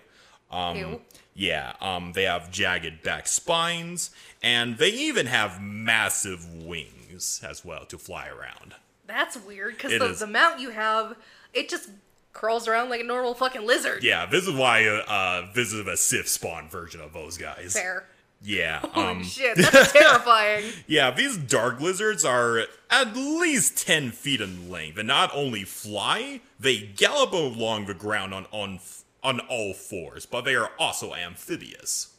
[0.52, 1.00] Ew.
[1.34, 4.11] Yeah, um, they have jagged back spines,
[4.42, 8.74] and they even have massive wings as well to fly around.
[9.06, 10.18] That's weird because the, is.
[10.18, 11.16] the mount you have,
[11.54, 11.90] it just
[12.32, 14.02] crawls around like a normal fucking lizard.
[14.02, 17.72] Yeah, this is why uh, uh, this is a Sith spawn version of those guys.
[17.72, 18.06] Fair.
[18.40, 20.64] Yeah, um, shit, that's terrifying.
[20.87, 26.40] yeah, these dark lizards are at least ten feet in length, and not only fly,
[26.61, 28.79] they gallop along the ground on on
[29.24, 32.14] on all fours, but they are also amphibious.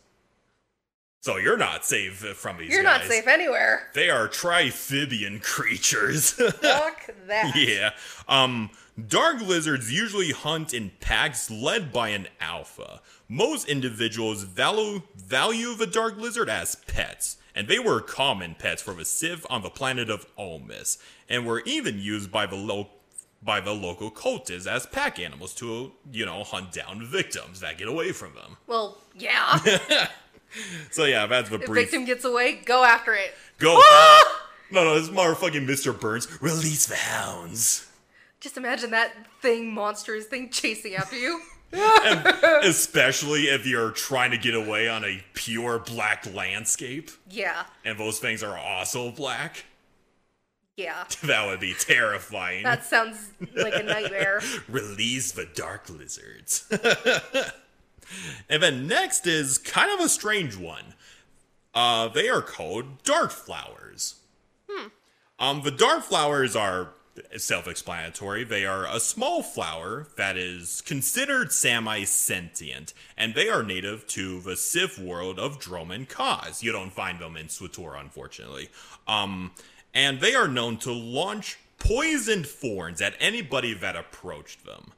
[1.21, 3.01] So you're not safe from these You're guys.
[3.01, 3.89] not safe anywhere.
[3.93, 6.31] They are trifibian creatures.
[6.31, 7.53] Fuck that.
[7.57, 7.91] yeah.
[8.29, 8.69] Um
[9.07, 13.01] dark lizards usually hunt in packs led by an alpha.
[13.27, 18.93] Most individuals value value the dark lizard as pets, and they were common pets for
[18.93, 20.97] the Sith on the planet of Almas,
[21.29, 22.89] and were even used by the lo-
[23.41, 27.87] by the local cultists as pack animals to, you know, hunt down victims that get
[27.87, 28.57] away from them.
[28.67, 29.59] Well, yeah.
[30.89, 31.85] So yeah, that's the if brief.
[31.85, 33.35] victim gets away, go after it.
[33.59, 33.79] Go.
[33.79, 34.41] Ah!
[34.71, 35.97] No, no, this is motherfucking Mr.
[35.99, 36.27] Burns.
[36.41, 37.87] Release the hounds.
[38.39, 41.41] Just imagine that thing, monstrous thing, chasing after you.
[42.63, 47.63] Especially if you're trying to get away on a pure black landscape, Yeah.
[47.85, 49.65] and those things are also black.
[50.77, 51.03] Yeah.
[51.23, 52.63] That would be terrifying.
[52.63, 54.41] That sounds like a nightmare.
[54.69, 56.65] Release the dark lizards.
[58.49, 60.95] and then next is kind of a strange one.
[61.75, 64.15] Uh, they are called dart flowers.
[64.69, 64.87] Hmm.
[65.37, 66.93] Um, the dart flowers are
[67.37, 68.43] self-explanatory.
[68.43, 74.55] They are a small flower that is considered semi-sentient, and they are native to the
[74.55, 76.63] Sith world of Dromund Kaas.
[76.63, 78.69] You don't find them in SWTOR, unfortunately.
[79.07, 79.51] Um,
[79.93, 84.91] and they are known to launch poisoned thorns at anybody that approached them.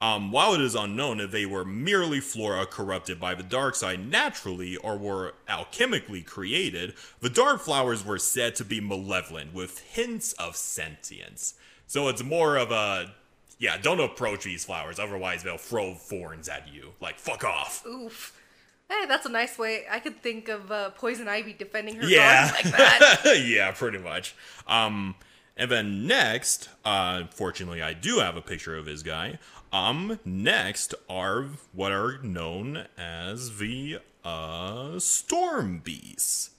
[0.00, 4.08] Um, while it is unknown if they were merely flora corrupted by the dark side
[4.08, 10.34] naturally or were alchemically created, the dark flowers were said to be malevolent with hints
[10.34, 11.54] of sentience.
[11.88, 13.12] So it's more of a
[13.58, 16.92] yeah, don't approach these flowers, otherwise they'll throw thorns at you.
[17.00, 17.84] Like, fuck off.
[17.84, 18.40] Oof.
[18.88, 19.82] Hey, that's a nice way.
[19.90, 22.52] I could think of uh, Poison Ivy defending her Yeah.
[22.54, 23.42] like that.
[23.46, 24.36] yeah, pretty much.
[24.68, 25.16] Um,
[25.56, 29.38] and then next, uh, fortunately, I do have a picture of this guy.
[29.72, 36.50] Um, next are what are known as the uh storm beasts.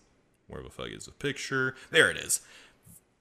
[0.48, 1.76] Where the fuck is the picture?
[1.92, 2.42] There it is.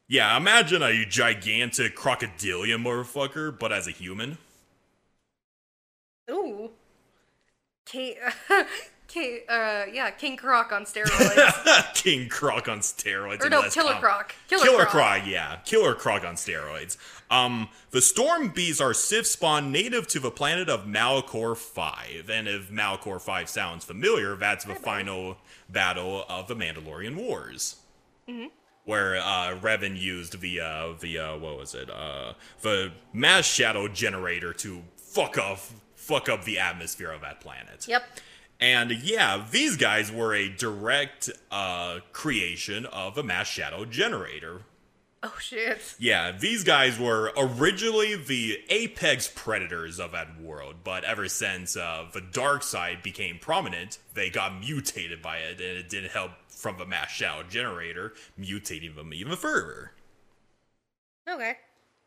[0.09, 4.39] Yeah, imagine a gigantic crocodilian motherfucker, but as a human.
[6.31, 6.71] Ooh.
[7.85, 8.15] King,
[9.09, 11.95] King, uh, yeah, King Croc on steroids.
[11.95, 13.43] King Croc on steroids.
[13.45, 14.35] or no, Killer com- Croc.
[14.49, 14.91] Killer, Killer Croc.
[15.21, 15.57] Croc, yeah.
[15.67, 16.97] Killer Croc on steroids.
[17.31, 22.31] Um, the Storm Beasts are Sith spawn native to the planet of Malachor 5.
[22.31, 25.37] And if Malachor 5 sounds familiar, that's the final
[25.69, 27.77] battle of the Mandalorian Wars.
[28.89, 31.91] Where uh, Revan used the, uh, the uh, what was it?
[31.91, 37.87] Uh, the mass shadow generator to fuck off, fuck up the atmosphere of that planet.
[37.87, 38.03] Yep.
[38.59, 44.63] And yeah, these guys were a direct uh, creation of a mass shadow generator.
[45.23, 45.97] Oh shit.
[45.99, 52.07] Yeah, these guys were originally the apex predators of that world, but ever since uh,
[52.15, 56.77] the dark side became prominent, they got mutated by it, and it didn't help from
[56.77, 59.93] the mass shadow generator mutating them even further.
[61.29, 61.57] Okay.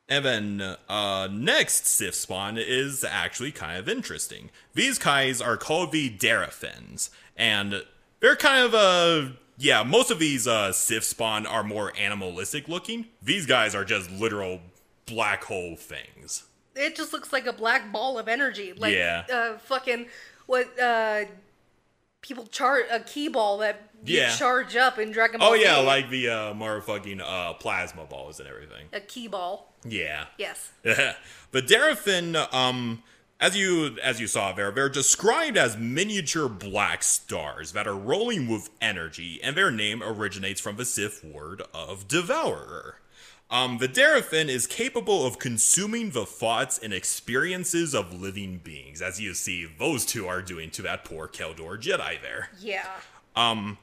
[0.10, 4.50] And then uh, next Sith spawn is actually kind of interesting.
[4.74, 7.84] These guys are called the Darathens, and
[8.20, 9.84] they're kind of uh yeah.
[9.84, 13.06] Most of these uh, Sith spawn are more animalistic looking.
[13.22, 14.60] These guys are just literal
[15.06, 16.44] black hole things.
[16.76, 18.74] It just looks like a black ball of energy.
[18.74, 19.24] Like Yeah.
[19.32, 20.08] uh fucking
[20.46, 21.26] what uh
[22.22, 24.36] people chart a key ball that Yeah.
[24.36, 25.86] charge up in Dragon Ball Oh yeah, Z.
[25.86, 28.88] like the uh, motherfucking uh, plasma balls and everything.
[28.94, 29.74] a key ball.
[29.84, 30.26] Yeah.
[30.38, 30.72] Yes.
[30.84, 33.04] but Daraphin, um,
[33.40, 38.48] as you as you saw there, they're described as miniature black stars that are rolling
[38.48, 42.98] with energy, and their name originates from the Sith word of devourer.
[43.50, 49.20] Um, the Daraphin is capable of consuming the thoughts and experiences of living beings, as
[49.20, 52.50] you see those two are doing to that poor Kel Dor Jedi there.
[52.62, 52.88] Yeah.
[53.36, 53.78] Um,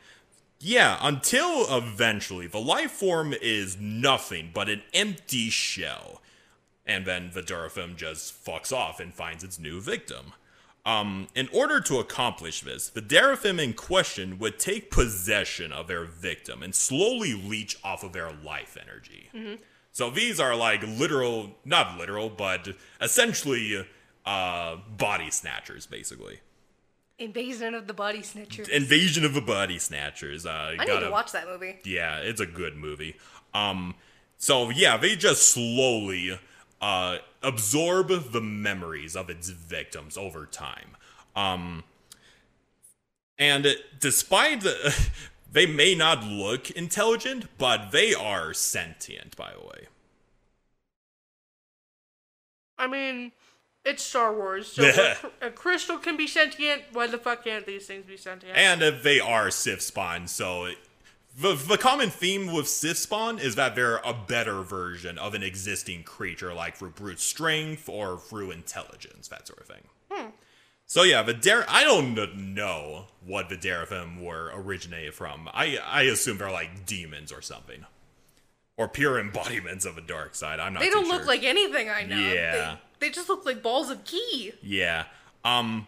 [0.61, 6.21] yeah, until eventually the life form is nothing but an empty shell.
[6.85, 10.33] And then the Durathum just fucks off and finds its new victim.
[10.87, 16.05] Um, in order to accomplish this, the Darathim in question would take possession of their
[16.07, 19.29] victim and slowly leech off of their life energy.
[19.93, 22.69] So these are like literal, not literal, but
[23.03, 23.87] essentially
[24.25, 26.41] uh, body snatchers, basically.
[27.19, 28.69] Invasion of the Body Snatchers.
[28.69, 30.47] Invasion of the Body Snatchers.
[30.47, 31.79] Uh, I need gotta- to watch that movie.
[31.85, 33.17] Yeah, it's a good movie.
[33.55, 33.95] Um,
[34.37, 36.39] so yeah, they just slowly
[36.81, 40.97] uh absorb the memories of its victims over time.
[41.35, 41.83] Um,
[43.37, 43.67] and
[44.01, 44.97] despite the,
[45.53, 49.37] they may not look intelligent, but they are sentient.
[49.37, 49.87] By the way,
[52.77, 53.33] I mean,
[53.85, 54.85] it's Star Wars, so
[55.41, 56.83] a, a crystal can be sentient.
[56.93, 58.57] Why the fuck can't these things be sentient?
[58.57, 60.27] and uh, they are Sith spawn.
[60.29, 60.71] So
[61.39, 65.43] the the common theme with Sith spawn is that they're a better version of an
[65.43, 69.85] existing creature, like through brute strength or through intelligence, that sort of thing.
[70.91, 75.47] So yeah, the Dar I don't know what the Darathim were originated from.
[75.53, 77.85] I I assume they're like demons or something,
[78.79, 80.61] or pure embodiments of a dark side.
[80.61, 80.81] I'm not.
[80.81, 81.19] They don't sure.
[81.19, 82.17] look like anything I know.
[82.17, 82.77] Yeah.
[82.99, 84.53] They, they just look like balls of key.
[84.63, 85.05] Yeah.
[85.45, 85.87] Um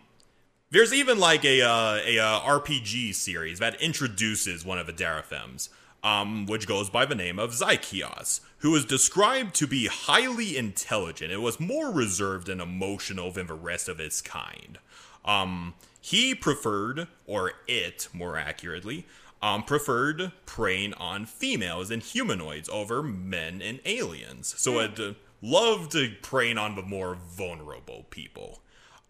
[0.70, 5.68] there's even like a uh, a uh, RPG series that introduces one of the Darathims,
[6.04, 11.32] um, which goes by the name of Zykios, who is described to be highly intelligent.
[11.32, 14.78] It was more reserved and emotional than the rest of its kind.
[15.24, 19.06] Um, he preferred, or it more accurately,
[19.42, 24.54] um, preferred preying on females and humanoids over men and aliens.
[24.58, 28.62] So it uh, loved preying on the more vulnerable people.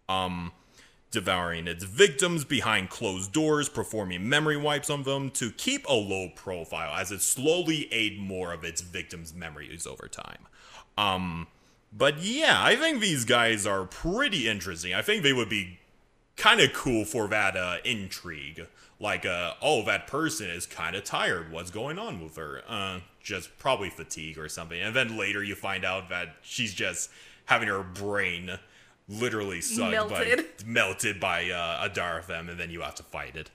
[0.07, 0.51] Um,
[1.11, 6.29] devouring its victims behind closed doors, performing memory wipes on them to keep a low
[6.35, 10.47] profile as it slowly ate more of its victims' memories over time.
[10.97, 11.47] Um,
[11.91, 14.93] but yeah, I think these guys are pretty interesting.
[14.93, 15.79] I think they would be
[16.37, 18.67] kind of cool for that uh, intrigue.
[19.01, 21.51] Like, uh, oh, that person is kind of tired.
[21.51, 22.61] What's going on with her?
[22.67, 24.79] Uh, just probably fatigue or something.
[24.79, 27.09] And then later you find out that she's just
[27.45, 28.59] having her brain
[29.09, 30.37] literally sucked Melted.
[30.37, 33.49] by melted by uh, a Dartham, and then you have to fight it.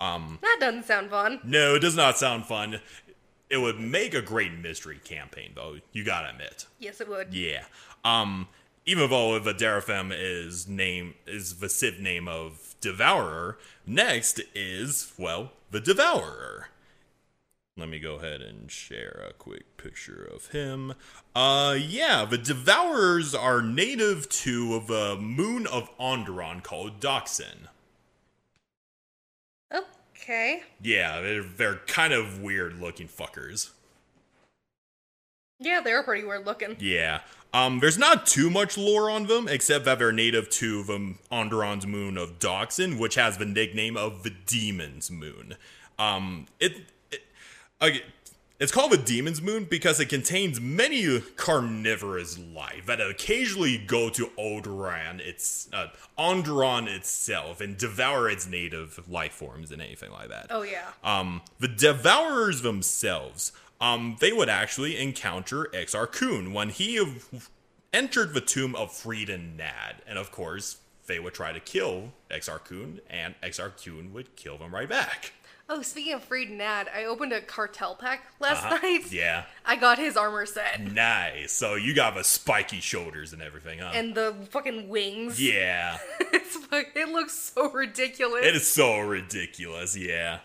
[0.00, 1.40] That doesn't sound fun.
[1.44, 2.80] No, it does not sound fun.
[3.48, 5.76] It would make a great mystery campaign, though.
[5.92, 6.66] You gotta admit.
[6.78, 7.32] Yes, it would.
[7.34, 7.64] Yeah.
[8.04, 8.48] Um
[8.86, 15.52] even though the Derafem is name is the Sith name of Devourer, next is well
[15.70, 16.68] the Devourer.
[17.78, 20.94] Let me go ahead and share a quick picture of him.
[21.34, 27.68] Uh, yeah, the Devourers are native to the moon of Onderon called Dxun.
[29.72, 30.62] Okay.
[30.82, 33.70] Yeah, they're, they're kind of weird looking fuckers.
[35.58, 36.76] Yeah, they're pretty weird looking.
[36.80, 37.20] Yeah.
[37.52, 41.86] Um, there's not too much lore on them, except that they're native to the Onderon's
[41.86, 45.54] moon of Dxun, which has the nickname of the Demon's Moon.
[45.98, 47.22] Um, it, it
[47.80, 48.02] okay,
[48.58, 54.30] it's called the Demon's Moon because it contains many carnivorous life that occasionally go to
[54.38, 60.46] Odoran, its uh, Onderon itself, and devour its native life forms and anything like that.
[60.50, 60.88] Oh yeah.
[61.04, 66.98] Um, the Devourers themselves, um, they would actually encounter Exar Kun when he
[67.92, 72.62] entered the tomb of Freedon Nadd, and of course, they would try to kill Exar
[72.64, 75.32] Kun, and Exar Kun would kill them right back.
[75.68, 78.78] Oh, speaking of Freedon Nadd, I opened a cartel pack last Uh-huh.
[78.82, 79.10] night.
[79.10, 81.50] Yeah, I got his armor set nice.
[81.50, 83.90] So you got the spiky shoulders and everything, huh?
[83.92, 85.42] and the fucking wings.
[85.42, 88.44] yeah, it's it looks so ridiculous.
[88.46, 89.96] it is so ridiculous.
[89.96, 90.38] Yeah,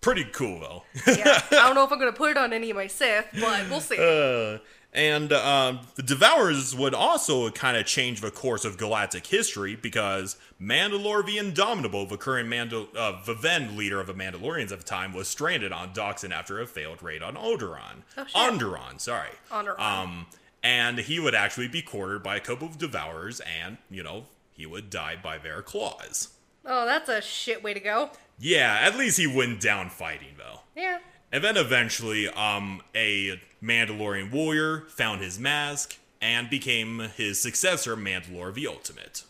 [0.00, 0.82] pretty cool though.
[1.06, 1.42] yeah.
[1.50, 3.80] I don't know if I'm gonna put it on any of my Sith, but we'll
[3.80, 3.96] see.
[3.98, 4.58] Uh,
[4.92, 10.36] and um, the Devourers would also kind of change the course of galactic history because
[10.60, 14.84] Mandalore the Indomitable, the current Mandal- uh, the then leader of the Mandalorians at the
[14.84, 18.02] time, was stranded on Dxun after a failed raid on Odoron.
[18.16, 18.34] Oh, shit.
[18.34, 19.28] Onderon, sorry.
[19.50, 19.78] Onderon.
[19.78, 20.26] Um,
[20.62, 24.64] and he would actually be quartered by a couple of Devourers, and, you know, he
[24.64, 26.28] would die by their claws.
[26.64, 28.10] Oh, that's a shit way to go.
[28.38, 30.60] Yeah, at least he went down fighting, though.
[30.76, 30.98] Yeah.
[31.32, 38.54] And then eventually, um, a Mandalorian warrior found his mask and became his successor, Mandalore
[38.54, 39.24] the Ultimate.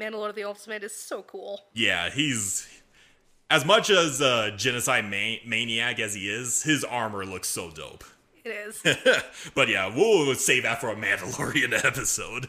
[0.00, 1.60] Mandalore the Ultimate is so cool.
[1.74, 2.68] Yeah, he's
[3.50, 6.62] as much as a genocide ma- maniac as he is.
[6.64, 8.04] His armor looks so dope.
[8.44, 8.82] It is.
[9.54, 12.48] but yeah, we'll save that for a Mandalorian episode.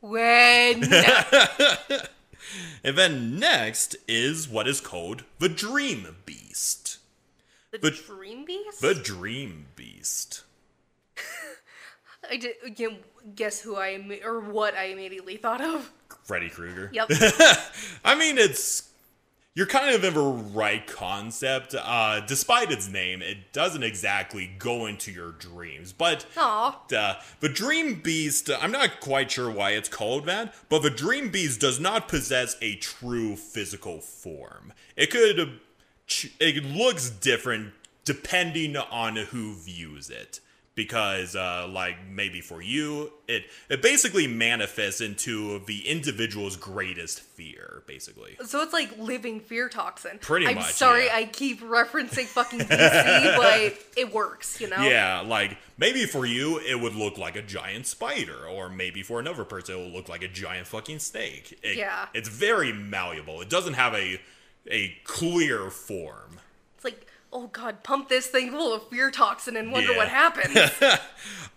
[0.00, 0.82] when
[2.84, 6.98] And then next is what is called the Dream Beast.
[7.70, 8.80] the But- Dream Beast.
[8.80, 10.42] The Dream Beast.
[12.30, 12.98] I did, again,
[13.34, 15.90] guess who I or what I immediately thought of.
[16.24, 16.90] Freddy Krueger.
[16.92, 17.10] Yep.
[18.04, 18.87] I mean, it's
[19.58, 21.74] you're kind of in the right concept.
[21.76, 25.92] Uh, despite its name, it doesn't exactly go into your dreams.
[25.92, 26.26] But
[26.96, 31.32] uh, the Dream Beast, I'm not quite sure why it's called that, but the Dream
[31.32, 34.74] Beast does not possess a true physical form.
[34.96, 35.58] It could,
[36.38, 37.72] it looks different
[38.04, 40.38] depending on who views it.
[40.78, 47.82] Because, uh, like, maybe for you, it it basically manifests into the individual's greatest fear,
[47.88, 48.36] basically.
[48.46, 50.20] So it's like living fear toxin.
[50.20, 51.16] Pretty I'm much, sorry yeah.
[51.16, 54.80] I keep referencing fucking DC, but it works, you know?
[54.80, 59.18] Yeah, like maybe for you it would look like a giant spider, or maybe for
[59.18, 61.58] another person it will look like a giant fucking snake.
[61.64, 62.06] It- Yeah.
[62.14, 63.40] it's very malleable.
[63.40, 64.20] It doesn't have a
[64.70, 66.38] a clear form.
[66.76, 69.96] It's like, oh god, pump this thing full of fear toxin and wonder Yeah.
[69.98, 70.58] what happens.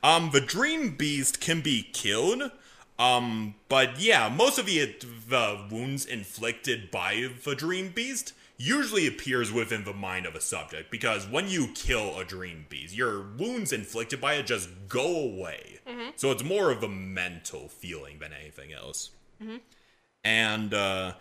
[0.04, 2.50] Um, the Dream Beast can be killed.
[2.98, 4.96] Um, but yeah, most of the,
[5.30, 10.90] the wounds inflicted by the Dream Beast usually appears within the mind of a subject
[10.90, 15.80] because when you kill a Dream Beast, your wounds inflicted by it just go away.
[16.16, 19.12] So it's more of a mental feeling than anything else.
[20.24, 21.14] And uh,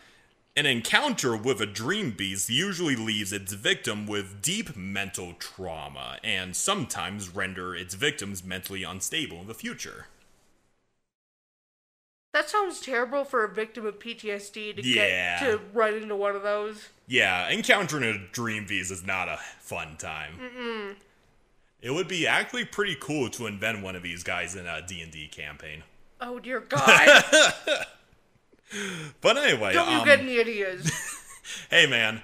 [0.57, 6.55] an encounter with a dream beast usually leaves its victim with deep mental trauma and
[6.57, 10.07] sometimes render its victims mentally unstable in the future.
[12.33, 15.41] That sounds terrible for a victim of PTSD to Yeah.
[15.41, 16.89] get to run into one of those.
[17.09, 20.39] Yeah, encountering a dream beast is not a fun time.
[20.39, 20.97] Mm-mm.
[21.83, 25.29] It would be actually pretty cool to invent one of these guys in a D&D
[25.29, 25.83] campaign.
[26.21, 27.25] Oh dear God!
[29.21, 30.91] But anyway, Don't you um, get any ideas?
[31.69, 32.23] Hey man,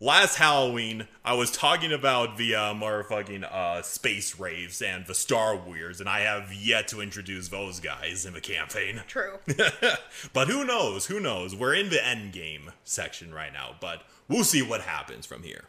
[0.00, 5.56] last Halloween I was talking about the uh, motherfucking uh, space raves and the Star
[5.56, 9.02] Wars, and I have yet to introduce those guys in the campaign.
[9.06, 9.38] True.
[10.34, 11.06] but who knows?
[11.06, 11.54] Who knows?
[11.54, 15.64] We're in the end game section right now, but we'll see what happens from here.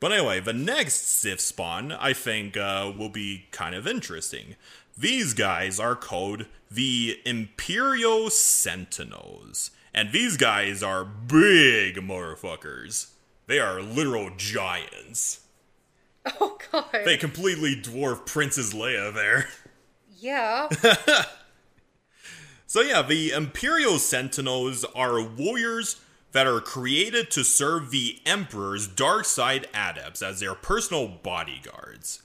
[0.00, 4.56] But anyway, the next Sith spawn I think uh, will be kind of interesting.
[4.96, 9.70] These guys are called the Imperial Sentinels.
[9.94, 13.10] And these guys are big motherfuckers.
[13.46, 15.40] They are literal giants.
[16.40, 16.84] Oh god.
[17.04, 19.48] They completely dwarf Princess Leia there.
[20.18, 20.68] yeah.
[22.70, 25.96] So yeah, the Imperial Sentinels are warriors
[26.32, 32.22] that are created to serve the Emperor's dark side adepts as their personal bodyguards.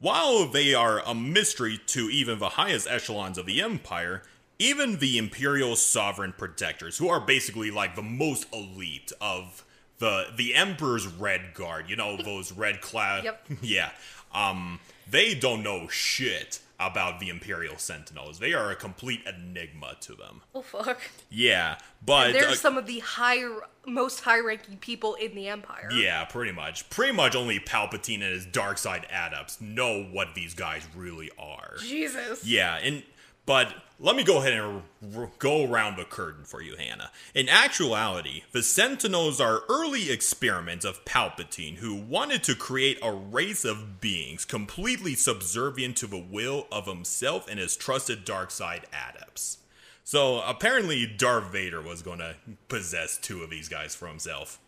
[0.00, 4.22] While they are a mystery to even the highest echelons of the Empire,
[4.58, 9.64] even the Imperial Sovereign Protectors, who are basically like the most elite of
[9.98, 13.46] the the Emperor's Red Guard, you know, those red clad Yep.
[13.62, 13.90] Yeah.
[14.34, 18.38] Um they don't know shit about the Imperial Sentinels.
[18.38, 20.42] They are a complete enigma to them.
[20.54, 21.00] Oh fuck.
[21.30, 25.88] Yeah, but They're uh, some of the higher, most high-ranking people in the Empire.
[25.94, 26.88] yeah, pretty much.
[26.90, 31.74] Pretty much only Palpatine and his dark side adepts know what these guys really are.
[31.80, 32.44] Jesus.
[32.44, 33.02] Yeah, and
[33.46, 34.82] but let me go ahead and
[35.16, 37.10] r- go around the curtain for you, Hannah.
[37.34, 43.64] In actuality, the Sentinels are early experiments of Palpatine who wanted to create a race
[43.64, 49.58] of beings completely subservient to the will of himself and his trusted dark side adepts.
[50.02, 52.36] So apparently, Darth Vader was going to
[52.68, 54.58] possess two of these guys for himself.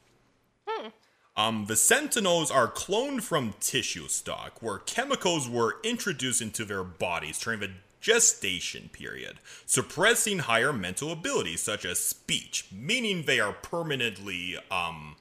[1.36, 7.38] Um, the Sentinels are cloned from tissue stock, where chemicals were introduced into their bodies
[7.38, 7.70] during the
[8.06, 15.16] gestation period, suppressing higher mental abilities such as speech, meaning they are permanently um,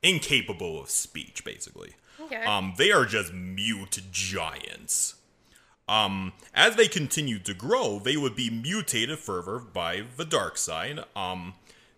[0.00, 1.94] incapable of speech, basically.
[2.20, 2.44] Okay.
[2.44, 5.16] Um, they are just mute giants.
[5.88, 11.00] Um, as they continued to grow, they would be mutated further by the dark side.
[11.16, 11.54] Um,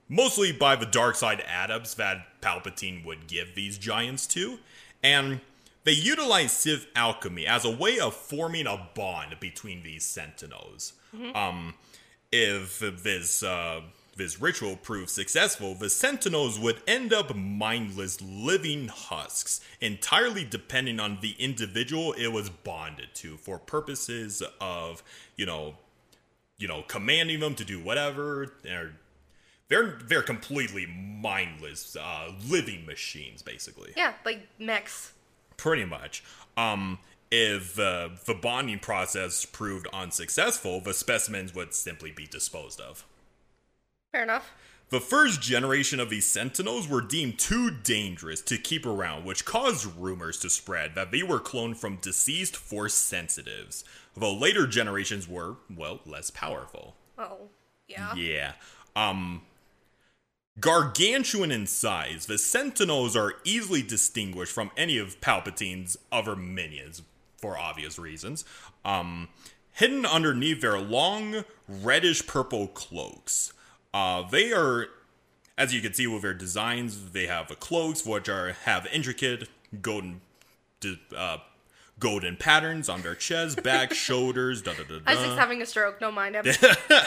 [0.08, 4.60] mostly by the dark side adepts that Palpatine would give these giants to,
[5.02, 5.40] and
[5.84, 10.92] they utilize Sith alchemy as a way of forming a bond between these Sentinels.
[11.34, 11.74] Um,
[12.30, 13.82] if this uh,
[14.16, 21.18] this ritual proved successful, the Sentinels would end up mindless living husks, entirely depending on
[21.20, 25.02] the individual it was bonded to for purposes of,
[25.36, 25.74] you know,
[26.58, 28.54] you know, commanding them to do whatever.
[28.62, 28.92] They're
[29.68, 33.92] they're they're completely mindless uh, living machines, basically.
[33.96, 35.12] Yeah, like mechs.
[35.62, 36.24] Pretty much.
[36.56, 36.98] Um,
[37.30, 43.06] if uh, the bonding process proved unsuccessful, the specimens would simply be disposed of.
[44.10, 44.50] Fair enough.
[44.88, 49.86] The first generation of these Sentinels were deemed too dangerous to keep around, which caused
[49.96, 53.84] rumors to spread that they were cloned from deceased Force sensitives,
[54.16, 56.96] though later generations were, well, less powerful.
[57.16, 57.50] Oh,
[57.86, 58.16] yeah.
[58.16, 58.52] Yeah.
[58.96, 59.42] Um
[60.60, 67.02] gargantuan in size, the Sentinels are easily distinguished from any of Palpatine's other minions
[67.36, 68.44] for obvious reasons.
[68.84, 69.28] Um
[69.72, 73.52] hidden underneath their long reddish purple cloaks.
[73.94, 74.88] Uh they are
[75.58, 79.48] as you can see with their designs, they have the cloaks which are have intricate
[79.80, 80.20] golden
[81.16, 81.38] uh
[81.98, 84.98] golden patterns on their chest, back, shoulders, da da da.
[85.06, 86.00] Isaac's having a stroke.
[86.00, 86.44] Don't mind him.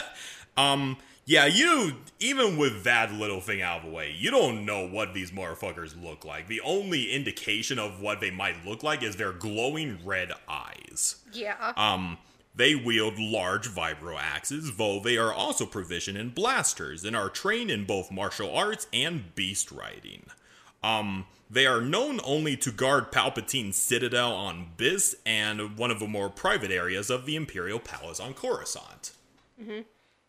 [0.58, 4.86] Um, yeah, you even with that little thing out of the way, you don't know
[4.86, 6.46] what these motherfuckers look like.
[6.46, 11.16] The only indication of what they might look like is their glowing red eyes.
[11.32, 11.72] yeah.
[11.76, 12.18] Um,
[12.54, 17.70] they wield large vibro axes, though they are also proficient in blasters and are trained
[17.70, 20.26] in both martial arts and beast riding.
[20.82, 26.06] Um, they are known only to guard Palpatine's citadel on Byss and one of the
[26.06, 29.12] more private areas of the Imperial Palace on Coruscant.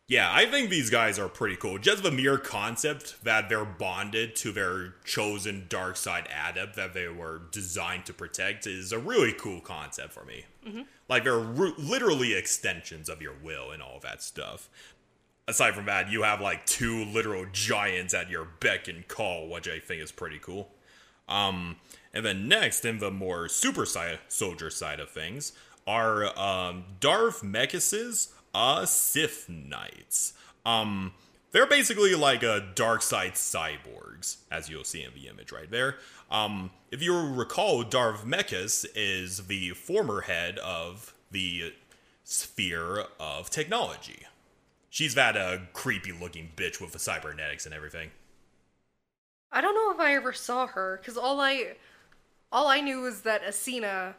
[0.09, 1.79] Yeah, I think these guys are pretty cool.
[1.79, 7.09] Just the mere concept that they're bonded to their chosen dark side adept that they
[7.09, 10.45] were designed to protect is a really cool concept for me.
[11.09, 14.69] Like they're ru- literally extensions of your will and all that stuff.
[15.45, 19.67] Aside from that, you have like two literal giants at your beck and call, which
[19.67, 20.69] I think is pretty cool.
[21.27, 21.77] Um,
[22.13, 25.51] and then next, in the more super side, soldier side of things,
[25.85, 30.33] are um, Darth Mekhis's uh, Sith Knights.
[30.65, 31.13] Um,
[31.51, 35.97] they're basically like a dark side cyborgs, as you'll see in the image right there.
[36.31, 41.73] Um, if you recall, Darth Mekhis is the former head of the
[42.23, 44.25] sphere of technology.
[44.89, 48.09] She's that uh, creepy looking bitch with the cybernetics and everything.
[49.51, 51.75] I don't know if I ever saw her because all I,
[52.51, 54.15] all I knew was that Asina,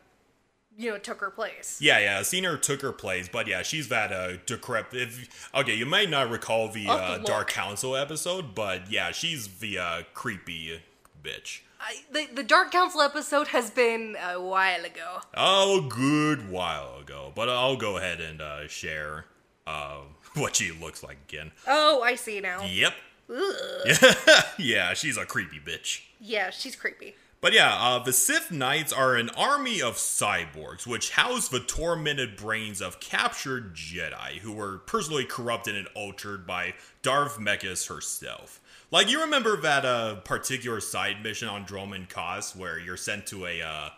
[0.78, 1.78] you know, took her place.
[1.82, 5.02] Yeah, yeah, Senior took her place, but yeah, she's that uh decrepit.
[5.02, 7.48] If, okay, you might not recall the uh, Dark.
[7.48, 10.80] Council episode, but yeah, she's the uh, creepy
[11.22, 11.60] bitch.
[11.80, 15.20] I, the the Dark Council episode has been a while ago.
[15.36, 19.24] Oh, good while ago, but I'll go ahead and uh, share
[19.66, 19.98] uh,
[20.34, 21.50] what she looks like again.
[21.66, 22.64] Oh, I see now.
[22.64, 22.94] Yep.
[24.58, 26.02] Yeah, she's a creepy bitch.
[26.20, 27.14] Yeah, she's creepy.
[27.40, 32.36] But yeah, uh, the Sith Knights are an army of cyborgs which house the tormented
[32.36, 38.60] brains of captured Jedi who were personally corrupted and altered by Darth Mekhis herself.
[38.90, 43.46] Like you remember that uh, particular side mission on Dromund Kaas where you're sent to
[43.46, 43.90] a uh,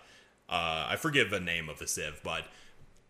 [0.51, 2.45] uh, I forget the name of the Sith, but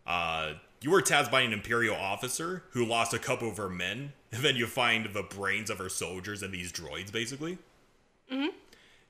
[0.05, 4.13] uh, you were tasked by an Imperial officer who lost a couple of her men,
[4.31, 7.57] and then you find the brains of her soldiers and these droids, basically.
[8.31, 8.55] Mm-hmm.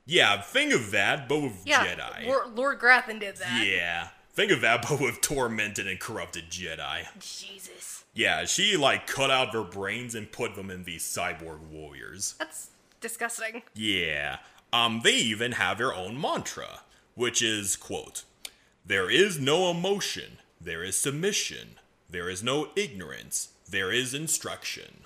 [0.06, 2.26] Yeah, think of that, but with Yeah, Jedi.
[2.26, 3.64] Lord, Lord Grathan did that.
[3.66, 7.06] Yeah, think of that, but with tormented and corrupted Jedi.
[7.18, 8.04] Jesus.
[8.14, 12.34] Yeah, she like cut out their brains and put them in these cyborg warriors.
[12.38, 12.68] That's
[13.00, 13.62] disgusting.
[13.74, 14.38] Yeah.
[14.72, 16.80] Um, they even have their own mantra,
[17.14, 18.24] which is, quote,
[18.84, 21.78] There is no emotion, there is submission,
[22.08, 25.04] there is no ignorance, there is instruction.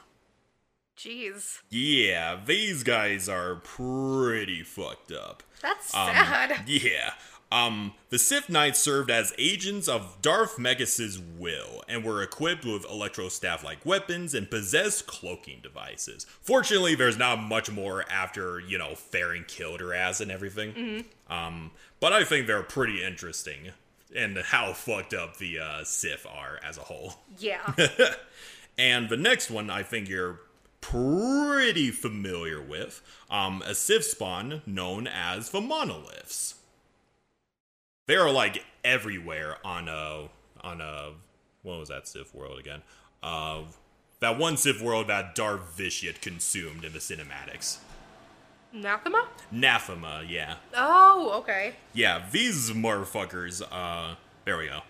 [0.97, 1.61] Jeez.
[1.71, 5.43] Yeah, these guys are pretty fucked up.
[5.61, 6.63] That's Um, sad.
[6.69, 7.13] Yeah.
[7.53, 12.85] Um, the Sith Knights served as agents of Darth Mekhis's will and were equipped with
[12.87, 16.27] electrostaff like weapons and possessed cloaking devices.
[16.43, 21.05] Fortunately, there's not much more after, you know, Farron killed her ass and everything.
[21.31, 21.71] Um,
[22.01, 23.71] but I think they're pretty interesting
[24.15, 27.15] and how fucked up the uh, Sith are as a whole.
[27.39, 27.75] Yeah.
[28.79, 30.39] And the next one, I think you're
[30.91, 36.55] pretty familiar with um, a Sith spawn known as the monoliths.
[38.07, 40.29] They are like everywhere on a
[40.61, 41.13] on a
[41.63, 42.83] what was that Sith world again?
[43.21, 43.63] Uh,
[44.21, 47.79] that one Sith world that Darth Vitiate consumed in the cinematics.
[48.73, 49.27] Nathema?
[49.53, 51.75] Nathema, yeah, oh, okay.
[51.95, 52.27] yeah.
[52.31, 53.61] These motherfuckers.
[53.73, 54.15] Uh,
[54.45, 54.83] there we go.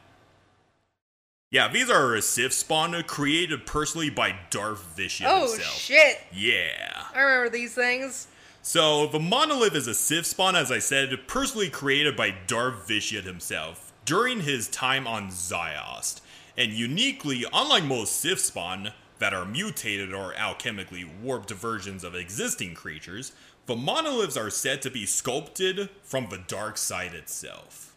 [1.50, 5.78] Yeah, these are a Sith spawn created personally by Darth Vitiate Oh, himself.
[5.78, 6.20] shit.
[6.32, 7.04] Yeah.
[7.14, 8.26] I remember these things.
[8.62, 13.24] So, the monolith is a Sith spawn, as I said, personally created by Darth Vitiate
[13.24, 16.20] himself during his time on Ziost.
[16.58, 18.90] And uniquely, unlike most Sith spawn
[19.20, 23.30] that are mutated or alchemically warped versions of existing creatures,
[23.66, 27.94] the monoliths are said to be sculpted from the dark side itself.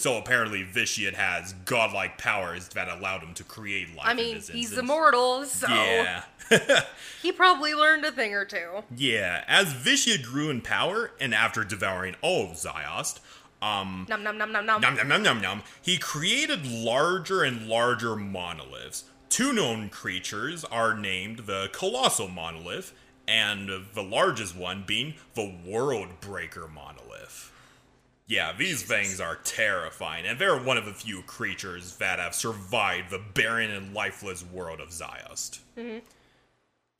[0.00, 4.06] So apparently, Vitiate has godlike powers that allowed him to create life.
[4.06, 4.78] I mean, he's instance.
[4.78, 6.22] immortal, so Yeah.
[7.22, 8.82] he probably learned a thing or two.
[8.96, 13.18] Yeah, as Vitiate grew in power, and after devouring all of Ziost,
[13.60, 14.80] um, Num num num num num.
[14.80, 19.04] num num num num num, he created larger and larger monoliths.
[19.28, 22.94] Two known creatures are named the Colossal Monolith,
[23.28, 27.49] and the largest one being the World Breaker Monolith.
[28.30, 33.10] Yeah, these things are terrifying, and they're one of the few creatures that have survived
[33.10, 35.58] the barren and lifeless world of Ziost.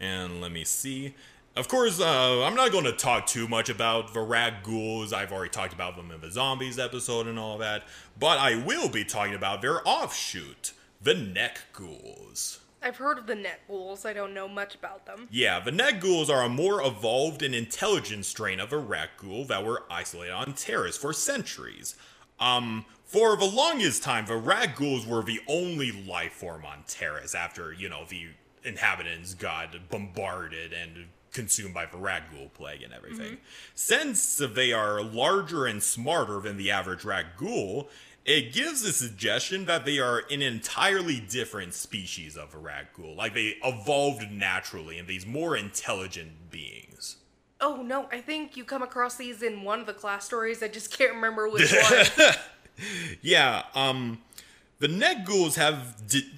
[0.01, 1.15] And let me see.
[1.55, 5.13] Of course, uh, I'm not going to talk too much about the Rakghouls.
[5.13, 7.85] I've already talked about them in the zombies episode and all that.
[8.19, 12.60] But I will be talking about their offshoot, the neck ghouls.
[12.83, 14.07] I've heard of the Nekghouls.
[14.07, 15.29] I don't know much about them.
[15.31, 19.85] Yeah, the Nekghouls are a more evolved and intelligent strain of a Rakghoul that were
[19.91, 21.95] isolated on Taris for centuries.
[22.39, 27.73] Um, for the longest time, the Rakghouls were the only life form on Taris after,
[27.73, 28.29] you know, the
[28.65, 33.39] inhabitants got bombarded and consumed by the Rakghoul plague and everything.
[33.75, 37.89] Since they are larger and smarter than the average Rakghoul,
[38.25, 43.17] it gives a suggestion that they are an entirely different species of a Rakghoul.
[43.17, 47.17] Like they evolved naturally and these more intelligent beings.
[47.61, 50.63] Oh no, I think you come across these in one of the class stories.
[50.63, 52.33] I just can't remember which one.
[53.21, 54.19] Yeah, um,
[54.79, 56.07] the Nekghouls have.
[56.09, 56.31] Di-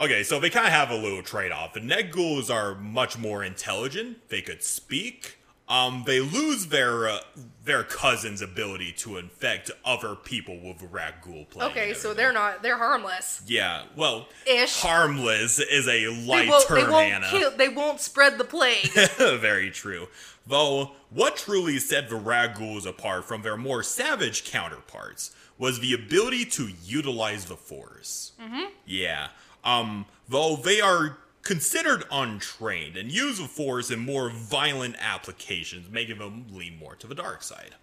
[0.00, 1.74] okay, so they kind of have a little trade off.
[1.74, 4.28] The Nekghouls are much more intelligent.
[4.28, 5.38] They could speak.
[5.72, 7.18] Um, they lose their uh,
[7.64, 11.70] their cousin's ability to infect other people with Rakghoul plague.
[11.70, 12.62] Okay, so they're not.
[12.62, 13.40] They're harmless.
[13.46, 13.84] yeah.
[13.96, 14.80] Well, Ish.
[14.82, 16.68] harmless is a They light won't.
[16.68, 17.28] They won't Hannah.
[17.30, 17.50] kill.
[17.56, 18.90] They won't spread the plague.
[19.18, 20.08] Very true.
[20.46, 26.44] Though, what truly set the Rakghouls apart from their more savage counterparts was the ability
[26.46, 28.32] to utilize the force.
[28.42, 28.72] Mm-hmm.
[28.84, 29.28] Yeah.
[29.64, 36.18] Um, though they are considered untrained and use of force in more violent applications, making
[36.18, 37.74] them lean more to the dark side.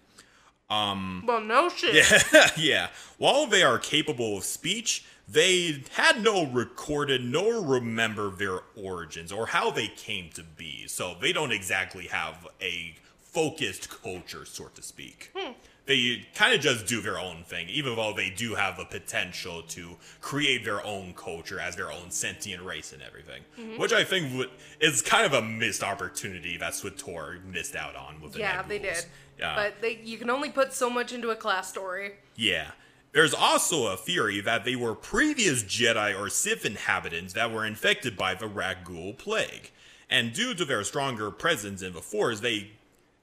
[0.68, 1.94] Um, well, no shit.
[1.94, 2.50] yeah.
[2.56, 2.88] yeah.
[3.18, 9.46] While they are capable of speech, they had no recorded nor remember their origins or
[9.46, 10.86] how they came to be.
[10.86, 15.30] So they don't exactly have a focused culture, so to speak.
[15.36, 15.52] Hmm.
[15.90, 19.62] They kind of just do their own thing, even though they do have the potential
[19.62, 23.42] to create their own culture as their own sentient race and everything.
[23.58, 23.80] Mm-hmm.
[23.80, 28.20] Which I think would, is kind of a missed opportunity that SWTOR missed out on
[28.20, 29.04] with the Yeah, they did.
[29.36, 29.56] Yeah.
[29.56, 32.12] But they, you can only put so much into a class story.
[32.36, 32.68] Yeah.
[33.10, 38.16] There's also a theory that they were previous Jedi or Sith inhabitants that were infected
[38.16, 39.72] by the Rakghoul plague.
[40.08, 42.70] And due to their stronger presence in the Force, they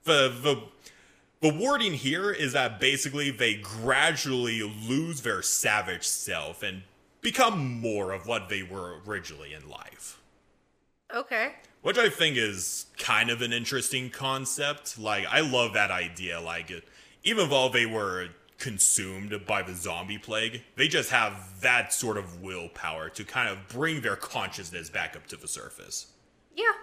[0.04, 0.64] the the
[1.42, 6.84] the wording here is that basically they gradually lose their savage self and
[7.22, 10.20] become more of what they were originally in life.
[11.14, 11.54] Okay.
[11.82, 15.00] Which I think is kind of an interesting concept.
[15.00, 16.42] Like, I love that idea.
[16.42, 16.72] Like,
[17.24, 22.42] even though they were consumed by the zombie plague, they just have that sort of
[22.42, 26.08] willpower to kind of bring their consciousness back up to the surface.
[26.56, 26.74] Yeah.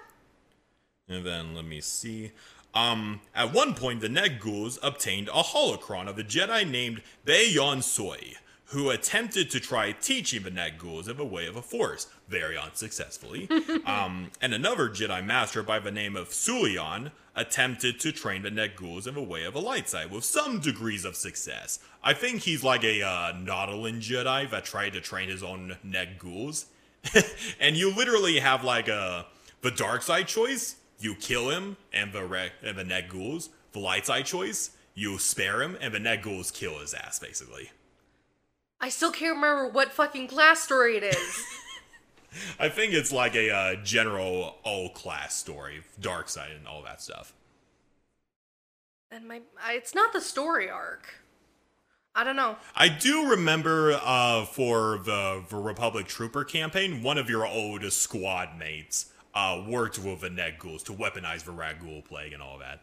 [1.09, 2.32] And then let me see.
[2.75, 8.35] Um, at one point, the Nekghouls obtained a holocron of a Jedi named Bayon Soy,
[8.66, 13.49] who attempted to try teaching the Nekghouls of a way of a Force, very unsuccessfully.
[13.87, 19.07] um, and another Jedi Master by the name of Sulion attempted to train the Nekghouls
[19.07, 21.79] in the way of a light side with some degrees of success.
[22.03, 26.66] I think he's like a uh, Nautolan Jedi that tried to train his own Nekghouls.
[27.61, 29.27] and you literally have like a
[29.61, 33.49] the dark side choice, you kill him, and the re- and the Nekghouls.
[33.72, 37.70] The light side choice, you spare him, and the Nekghouls kill his ass, basically.
[38.80, 41.45] I still can't remember what fucking class story it is.
[42.61, 47.01] I think it's like a uh, general all class story, dark side, and all that
[47.01, 47.32] stuff.
[49.11, 51.20] and my, I, it's not the story arc.
[52.16, 52.57] I don't know.
[52.76, 58.57] I do remember uh, for the, the Republic Trooper campaign, one of your old squad
[58.57, 60.22] mates uh, worked with
[60.59, 62.80] ghouls to weaponize the Rakghoul plague and all that.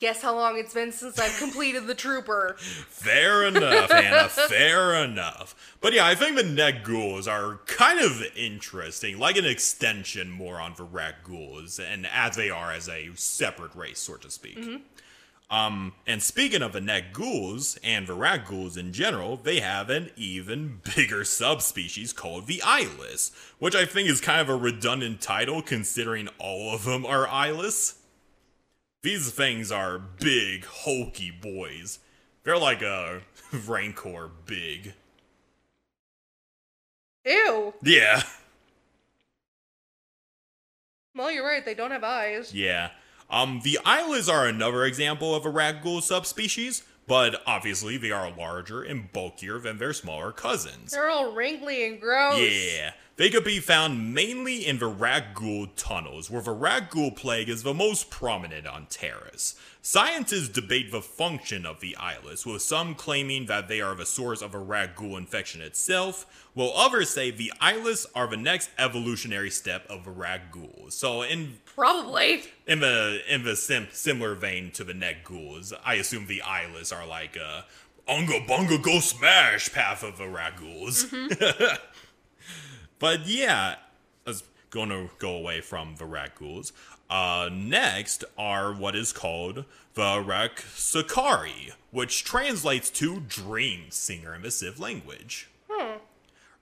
[0.00, 2.54] Guess how long it's been since I've completed the trooper.
[2.60, 4.28] Fair enough, Hannah.
[4.28, 5.76] Fair enough.
[5.80, 10.74] But yeah, I think the Nekghouls are kind of interesting, like an extension more on
[11.24, 14.58] Ghouls, and as they are as a separate race, so to speak.
[15.50, 20.80] Um, and speaking of the Nekghouls and the Rakghouls in general, they have an even
[20.94, 26.28] bigger subspecies called the Eyeless, which I think is kind of a redundant title considering
[26.38, 27.94] all of them are eyeless.
[29.02, 32.00] These things are big, hulky boys.
[32.44, 33.22] They're like a
[33.66, 34.92] Rancor big.
[37.24, 37.72] Ew.
[37.82, 38.22] Yeah,
[41.14, 41.64] Well, you're right.
[41.64, 42.54] They don't have eyes.
[42.54, 42.90] yeah.
[43.30, 48.82] Um, the Eyeless are another example of a Rakghoul subspecies, but obviously they are larger
[48.82, 50.92] and bulkier than their smaller cousins.
[50.92, 52.38] They're all wrinkly and gross.
[52.38, 57.62] Yeah, they could be found mainly in the Rakghoul tunnels, where the Rakghoul plague is
[57.62, 59.58] the most prominent on Taris.
[59.88, 64.42] Scientists debate the function of the Eyeless, with some claiming that they are the source
[64.42, 69.86] of a Rakghoul infection itself, while others say the Eyeless are the next evolutionary step
[69.88, 70.92] of the Rakghoul.
[70.92, 72.42] So, in Probably.
[72.66, 77.06] in the in the sim- similar vein to the Nekghouls, I assume the eyeless are
[77.06, 77.64] like a
[78.06, 81.06] unga bunga go smash path of the Rakghouls.
[81.06, 81.76] Mm-hmm.
[82.98, 83.76] but yeah,
[84.26, 84.42] I was
[84.74, 86.72] to go away from the Rakghouls.
[87.10, 94.42] Uh, next are what is called the Rak Sakari, which translates to dream singer in
[94.42, 95.48] the Sith language.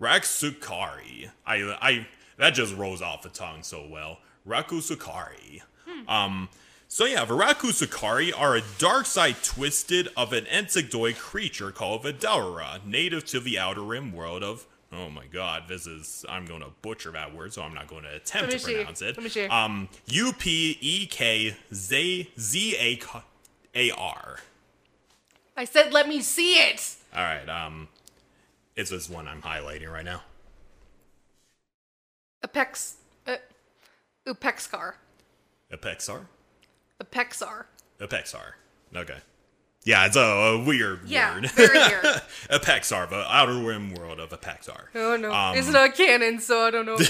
[0.00, 1.30] Raksukari.
[1.46, 2.06] I I
[2.38, 4.18] that just rolls off the tongue so well.
[4.46, 5.62] Rakusukari.
[6.06, 6.48] Um
[6.88, 12.84] so yeah, the Rakusukari are a dark side twisted of an insectoid creature called Vidara,
[12.84, 16.70] native to the outer rim world of Oh my god, this is I'm going to
[16.82, 18.74] butcher that word, so I'm not going to attempt to see.
[18.74, 19.16] pronounce it.
[19.16, 19.44] Let me see.
[19.46, 23.00] Um U P E K Z Z A
[23.74, 24.38] A R.
[25.56, 26.96] I said, let me see it.
[27.14, 27.88] All right, um
[28.76, 30.22] it's this one I'm highlighting right now.
[32.44, 32.96] Apex.
[33.26, 33.36] Uh,
[34.26, 34.94] Upexcar.
[35.72, 36.26] Apexar?
[37.02, 37.64] Apexar.
[38.00, 38.52] Apexar.
[38.94, 39.18] Okay.
[39.86, 41.50] Yeah, it's a, a weird Yeah, word.
[41.52, 42.02] very weird.
[42.50, 44.86] Apexar, the outer rim world of Apexar.
[44.96, 45.32] Oh no.
[45.32, 46.98] Um, it's not canon, so I don't know.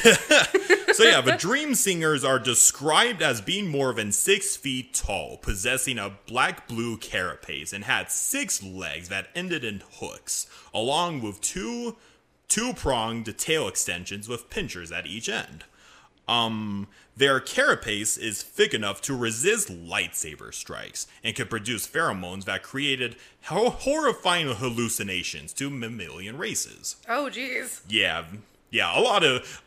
[0.96, 5.98] So yeah, the Dream Singers are described as being more than six feet tall, possessing
[5.98, 11.96] a black-blue carapace, and had six legs that ended in hooks, along with two
[12.48, 15.64] two-pronged tail extensions with pinchers at each end.
[16.28, 22.62] Um, their carapace is thick enough to resist lightsaber strikes and could produce pheromones that
[22.62, 26.96] created ho- horrifying hallucinations to mammalian races.
[27.08, 27.80] oh jeez.
[27.88, 28.24] Yeah,
[28.70, 29.62] yeah, a lot of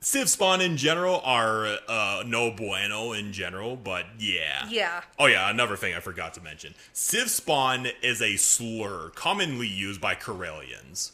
[0.00, 4.66] Sith spawn in general are uh, no bueno in general, but yeah.
[4.68, 5.00] Yeah.
[5.18, 6.74] Oh yeah, another thing I forgot to mention.
[6.92, 11.12] Sith spawn is a slur commonly used by Corellians.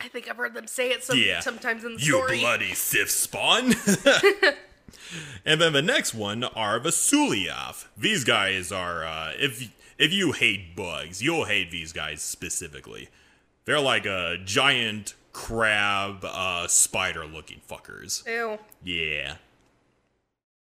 [0.00, 1.40] I think I've heard them say it some, Yeah.
[1.40, 2.40] sometimes in the You story.
[2.40, 3.74] bloody Sith spawn.
[5.44, 7.86] and then the next one are Vasuliav.
[7.96, 13.08] These guys are uh, if if you hate bugs, you'll hate these guys specifically.
[13.66, 18.26] They're like a giant crab uh, spider looking fuckers.
[18.26, 18.58] Ew.
[18.82, 19.36] Yeah.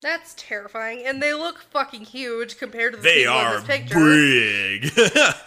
[0.02, 1.02] That's terrifying.
[1.04, 3.98] And they look fucking huge compared to the They people are in this picture.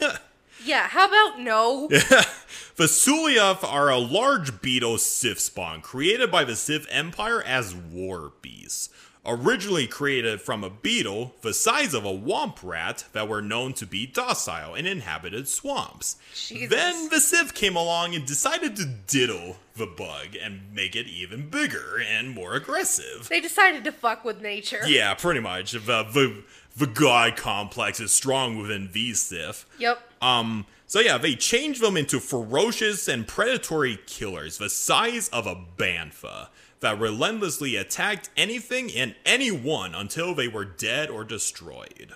[0.10, 0.20] big.
[0.66, 1.90] Yeah, how about no?
[2.80, 8.88] Vasuliav are a large beetle Sith spawn created by the Sith Empire as war beasts.
[9.26, 13.86] Originally created from a beetle the size of a womp rat that were known to
[13.86, 16.16] be docile and inhabited swamps.
[16.34, 16.70] Jesus.
[16.70, 21.50] Then the Sith came along and decided to diddle the bug and make it even
[21.50, 23.28] bigger and more aggressive.
[23.28, 24.88] they decided to fuck with nature.
[24.88, 25.74] Yeah, pretty much.
[25.74, 26.44] The, the,
[26.78, 29.66] the god complex is strong within these Sith.
[29.80, 30.00] Yep.
[30.22, 35.56] Um, so yeah, they changed them into ferocious and predatory killers the size of a
[35.78, 36.48] bantha
[36.80, 42.16] that relentlessly attacked anything and anyone until they were dead or destroyed.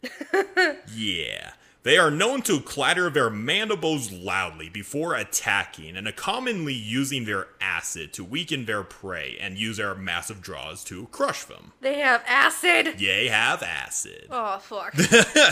[0.94, 1.54] yeah.
[1.82, 7.48] They are known to clatter their mandibles loudly before attacking and are commonly using their
[7.60, 11.72] acid to weaken their prey and use their massive jaws to crush them.
[11.80, 13.00] They have acid.
[13.00, 14.28] Yeah, they have acid.
[14.30, 14.94] Oh fuck.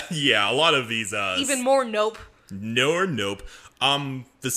[0.13, 2.19] yeah, a lot of these uh Even more nope.
[2.53, 3.43] No or nope.
[3.81, 4.51] Um, the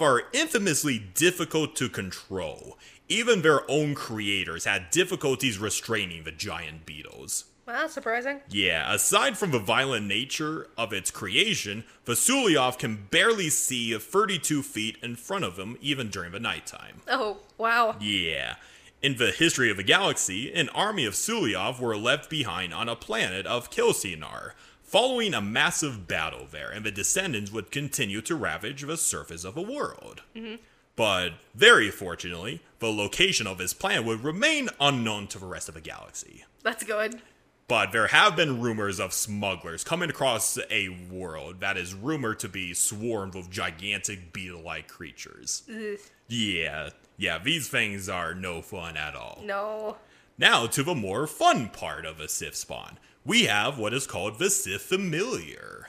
[0.00, 2.78] are infamously difficult to control.
[3.08, 7.46] Even their own creators had difficulties restraining the giant beetles.
[7.66, 8.40] Wow, surprising.
[8.48, 14.96] Yeah, aside from the violent nature of its creation, Vasuliov can barely see 32 feet
[15.02, 17.02] in front of him even during the nighttime.
[17.08, 17.96] Oh, wow.
[18.00, 18.56] Yeah.
[19.02, 22.96] In the history of the galaxy, an army of Suliov were left behind on a
[22.96, 24.52] planet of Kilsinar,
[24.90, 29.54] following a massive battle there, and the descendants would continue to ravage the surface of
[29.54, 30.22] the world.
[30.34, 30.56] Mm-hmm.
[30.96, 35.74] But very fortunately, the location of this planet would remain unknown to the rest of
[35.74, 36.44] the galaxy.
[36.62, 37.22] That's good.
[37.68, 42.48] But there have been rumors of smugglers coming across a world that is rumored to
[42.48, 45.62] be swarmed with gigantic beetle like creatures.
[45.70, 49.40] Ugh, Yeah, yeah, these things are no fun at all.
[49.44, 49.96] no.
[50.36, 52.98] Now to the more fun part of a Sith spawn.
[53.24, 55.88] We have what is called the Sith Familiar.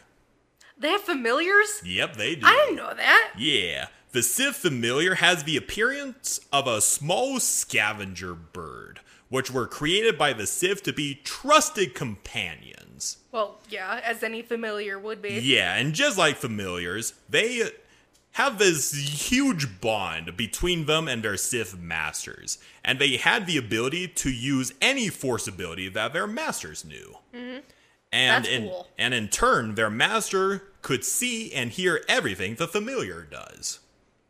[0.78, 1.82] They have familiars?
[1.86, 2.46] Yep, they do.
[2.46, 3.34] I didn't know that.
[3.38, 10.18] Yeah, the Sith Familiar has the appearance of a small scavenger bird, which were created
[10.18, 13.18] by the Sith to be trusted companions.
[13.32, 15.40] Well, yeah, as any familiar would be.
[15.42, 17.72] Yeah, and just like familiars, they
[18.34, 18.94] have this
[19.30, 24.74] huge bond between them and their Sith masters, and they had the ability to use
[24.82, 27.18] any force ability that their masters knew.
[27.34, 28.88] And That's in cool.
[28.98, 33.80] and in turn, their master could see and hear everything the familiar does.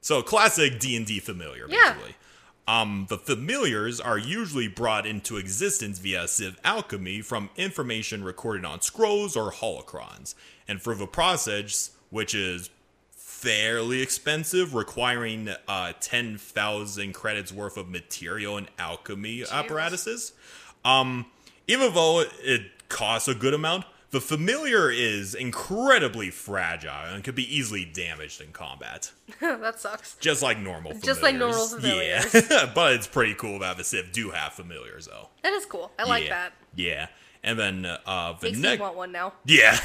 [0.01, 1.93] So classic D and D familiar, Yeah.
[1.93, 2.15] basically.
[2.67, 8.81] Um, the familiars are usually brought into existence via Sith alchemy from information recorded on
[8.81, 10.35] scrolls or holocrons,
[10.67, 12.69] and through the process, which is
[13.41, 20.33] fairly expensive, requiring uh, 10,000 credits worth of material and alchemy apparatuses.
[20.85, 21.25] Um,
[21.67, 27.55] even though it costs a good amount, the familiar is incredibly fragile and could be
[27.55, 29.11] easily damaged in combat.
[29.41, 30.17] that sucks.
[30.17, 31.03] Just like normal familiars.
[31.03, 32.33] Just like normal familiars.
[32.33, 32.71] Yeah.
[32.75, 35.29] but it's pretty cool that the Sith do have familiars, though.
[35.41, 35.91] That is cool.
[35.97, 36.29] I like yeah.
[36.29, 36.53] that.
[36.75, 37.07] Yeah.
[37.43, 38.81] And then uh, the Makes me next.
[38.81, 39.33] want one now.
[39.45, 39.77] Yeah.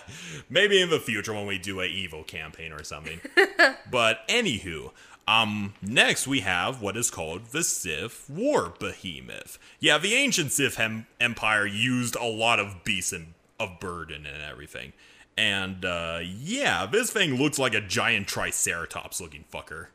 [0.50, 3.20] Maybe in the future when we do a evil campaign or something.
[3.90, 4.90] but anywho,
[5.28, 9.58] um next we have what is called the Sith War Behemoth.
[9.80, 14.42] Yeah, the ancient Sith em- empire used a lot of beasts and of burden and
[14.42, 14.92] everything.
[15.38, 19.86] And uh yeah, this thing looks like a giant triceratops looking fucker.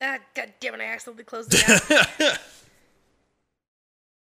[0.00, 2.38] Ah, God damn it, I accidentally closed it.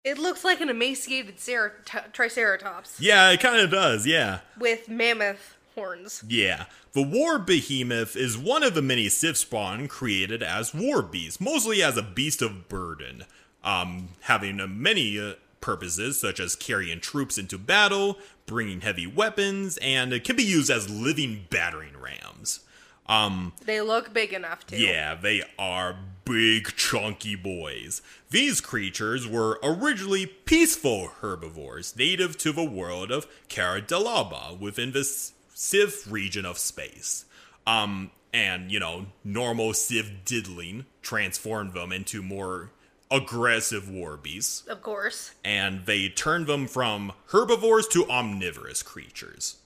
[0.10, 4.06] it looks like an emaciated t- triceratops Yeah, it kind of does.
[4.06, 4.40] Yeah.
[4.60, 6.24] with mammoth horns.
[6.28, 6.66] Yeah.
[6.94, 11.84] The War Behemoth is one of the many Sith spawn created as war beasts, mostly
[11.84, 13.26] as a beast of burden,
[13.64, 19.78] um, having uh, many uh, purposes such as carrying troops into battle, bringing heavy weapons,
[19.82, 22.62] and it can be used as living battering rams.
[23.08, 24.78] Um, They look big enough to.
[24.78, 25.96] yeah, they are
[26.28, 28.02] big, chunky boys.
[28.30, 36.08] These creatures were originally peaceful herbivores native to the world of Karadalaba within the Sith
[36.08, 37.26] region of space.
[37.66, 42.72] Um, and you know normal Sith diddling transformed them into more
[43.10, 45.32] aggressive war beasts, Of course.
[45.46, 49.58] and they turned them from herbivores to omnivorous creatures.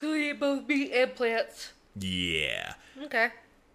[0.00, 1.72] So they both meat and plants.
[1.98, 2.74] Yeah.
[3.02, 3.28] Okay.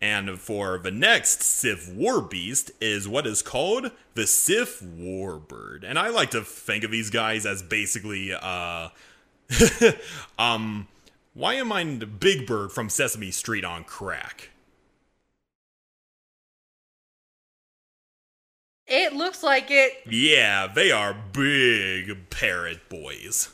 [0.03, 5.85] And for the next Sith War Beast is what is called the Sith Warbird.
[5.85, 8.89] And I like to think of these guys as basically, uh,
[10.37, 10.89] um,
[11.33, 14.49] why am I the Big Bird from Sesame Street on crack?
[18.85, 20.01] It looks like it.
[20.05, 23.53] Yeah, they are big parrot boys.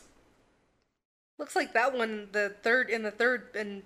[1.38, 2.26] Looks like that one.
[2.32, 3.84] The third in the third and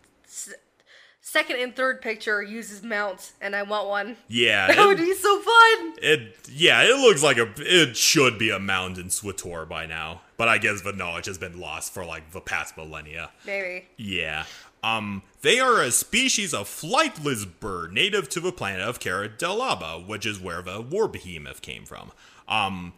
[1.26, 4.16] second and third picture uses mounts, and I want one.
[4.28, 5.94] Yeah, That would be so fun.
[6.02, 10.48] it yeah, it looks like a it should be a mountain SWTOR by now, but
[10.48, 13.30] I guess the knowledge has been lost for like the past millennia.
[13.46, 13.86] Maybe.
[13.96, 14.44] Yeah.
[14.82, 20.06] Um, they are a species of flightless bird native to the planet of Cara Delaba,
[20.06, 22.12] which is where the war behemoth came from.
[22.46, 22.92] Um,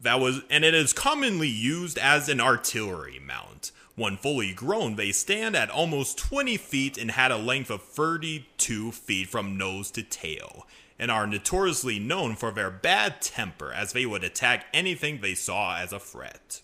[0.00, 3.70] that was, and it is commonly used as an artillery mount.
[3.96, 8.92] When fully grown, they stand at almost 20 feet and had a length of 32
[8.92, 10.66] feet from nose to tail,
[10.98, 15.78] and are notoriously known for their bad temper as they would attack anything they saw
[15.78, 16.60] as a threat.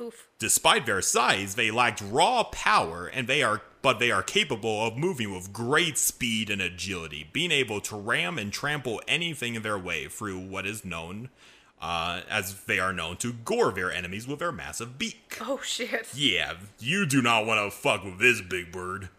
[0.00, 0.28] Oof.
[0.38, 4.96] Despite their size, they lacked raw power and they are but they are capable of
[4.96, 9.78] moving with great speed and agility, being able to ram and trample anything in their
[9.78, 11.28] way through what is known
[11.84, 15.36] uh, as they are known to gore their enemies with their massive beak.
[15.42, 16.08] Oh shit.
[16.14, 19.10] Yeah, you do not want to fuck with this big bird.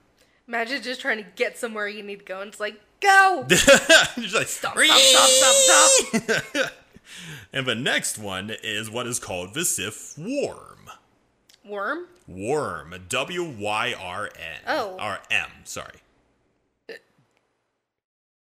[0.48, 3.46] Imagine just trying to get somewhere you need to go, and it's like, go!
[3.50, 3.68] Just
[4.36, 6.72] like, Stop, stop, stop, stop, stop.
[7.54, 10.90] And the next one is what is called the Sith Wyrm.
[11.64, 12.08] Worm?
[12.28, 12.96] Worm.
[13.08, 14.62] W Y R N.
[14.68, 14.98] Oh.
[15.00, 16.00] Or M, sorry.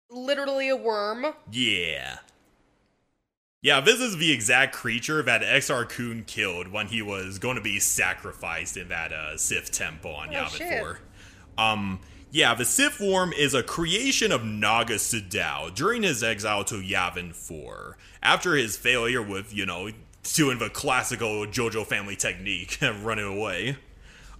[0.09, 1.27] Literally a worm.
[1.51, 2.17] Yeah.
[3.65, 7.63] Yeah, this is the exact creature that Exar Kun killed when he was going to
[7.63, 10.81] be sacrificed in that uh, Sith temple on Oh, Yavin shit.
[10.83, 10.99] 4.
[11.57, 11.99] Um,
[12.29, 17.33] yeah, the Sith Wyrm is a creation of Naga Sadow during his exile to Yavin
[17.33, 17.97] 4.
[18.21, 19.89] After his failure with, you know,
[20.21, 23.77] doing the classical JoJo family technique, running away.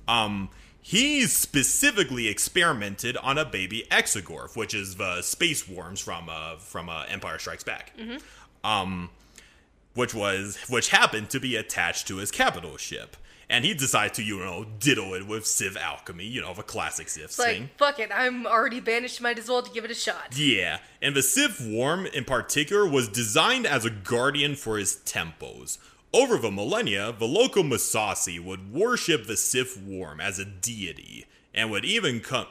[0.08, 0.50] Um,
[0.80, 6.90] he specifically experimented on a baby Exogorth, which is the space worms from uh from
[6.90, 7.92] uh, Empire Strikes Back.
[8.66, 9.10] Um,
[9.94, 13.16] which was which happened to be attached to his capital ship,
[13.50, 17.08] and he decided to you know diddle it with Sith alchemy, you know the classic
[17.10, 17.62] Sith It's thing.
[17.62, 20.36] like, fuck it, I'm already banished, might as well to give it a shot.
[20.38, 25.78] Yeah, and the Sith Wyrm in particular was designed as a guardian for his temples.
[26.14, 31.72] Over the millennia, the local Massassi would worship the Sith Wyrm as a deity, and
[31.72, 32.48] would even come,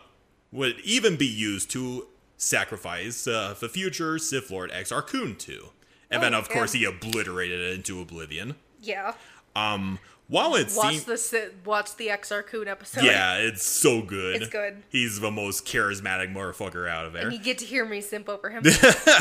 [0.52, 2.06] would even be used to
[2.36, 5.70] sacrifice uh, the future Sith Lord Exar Kun to.
[6.14, 8.54] And then, Oh, of course, he obliterated it into oblivion.
[8.82, 9.14] Yeah.
[9.56, 9.98] Um,
[10.28, 13.04] while it's Watch seemed, the watch the Exar Kun episode.
[13.04, 14.36] yeah, it's so good.
[14.42, 14.82] It's good.
[14.88, 17.24] He's the most charismatic motherfucker out of there.
[17.24, 18.64] And you get to hear me simp over him.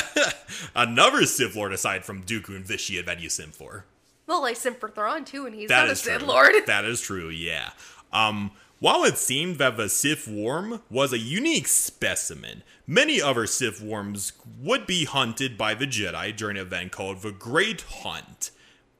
[0.76, 3.86] Another Sith Lord aside from Dooku and Vitiate that you simp for.
[4.28, 6.22] well, I simp for Thrawn too, and he's That not a Sith.
[6.24, 6.54] Lord.
[6.68, 7.72] That is true, yeah.
[8.12, 8.52] Um,
[8.84, 14.34] while it seemed that the Sith wyrm was a unique specimen, many other Sith wyrms
[14.60, 18.52] would be hunted by the Jedi during an event called the Great Hunt.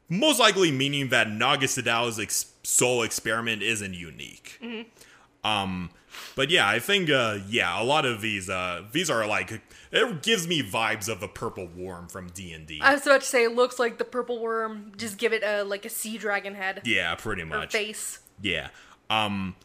[0.08, 4.62] Most likely meaning that Naga Sadow's ex- soul experiment isn't unique.
[5.44, 5.90] Um,
[6.38, 9.62] but yeah, I think uh, yeah, a lot of these uh, these are like
[9.92, 12.72] it gives me vibes of the purple worm from D and.
[12.82, 14.94] I was about to say, it looks like the purple worm.
[14.96, 17.74] Just give it a like a sea dragon head Yeah, pretty much.
[17.74, 18.20] face.
[18.42, 18.70] Yeah.
[19.10, 19.56] Um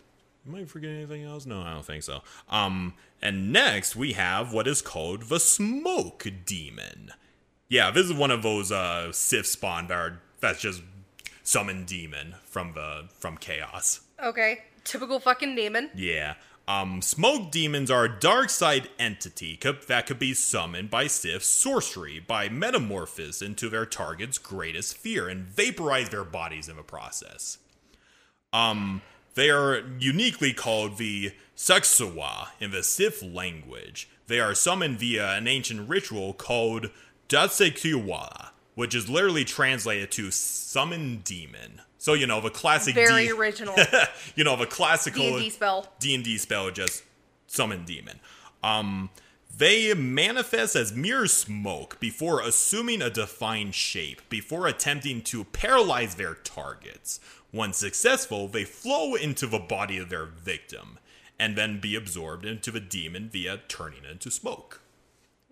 [0.46, 1.46] am I forgetting anything else?
[1.46, 2.22] No, I don't think so.
[2.48, 7.12] Um and next we have what is called the smoke demon.
[7.68, 9.88] Yeah, this is one of those uh Sith spawn
[10.40, 10.82] that's just
[11.42, 14.00] summon demon from the from chaos.
[14.22, 15.90] Okay, typical fucking demon.
[15.94, 16.34] Yeah.
[16.68, 22.20] Um, smoke demons are a dark side entity that could be summoned by Sith sorcery
[22.20, 27.56] by metamorphosis into their target's greatest fear and vaporize their bodies in the process.
[28.52, 29.00] Um,
[29.38, 34.08] they are uniquely called the Seksuwa in the Sith language.
[34.26, 36.90] They are summoned via an ancient ritual called
[37.28, 41.82] Datsekiwala, which is literally translated to summon demon.
[41.98, 43.76] So you know the classic Very D- original
[44.34, 45.86] you know the classical D and D spell.
[46.00, 47.04] D&D spell just
[47.46, 48.18] summon demon.
[48.62, 49.10] Um
[49.56, 56.34] they manifest as mere smoke before assuming a defined shape, before attempting to paralyze their
[56.34, 57.18] targets.
[57.52, 60.98] Once successful, they flow into the body of their victim.
[61.40, 64.80] and then be absorbed into the demon via turning into smoke.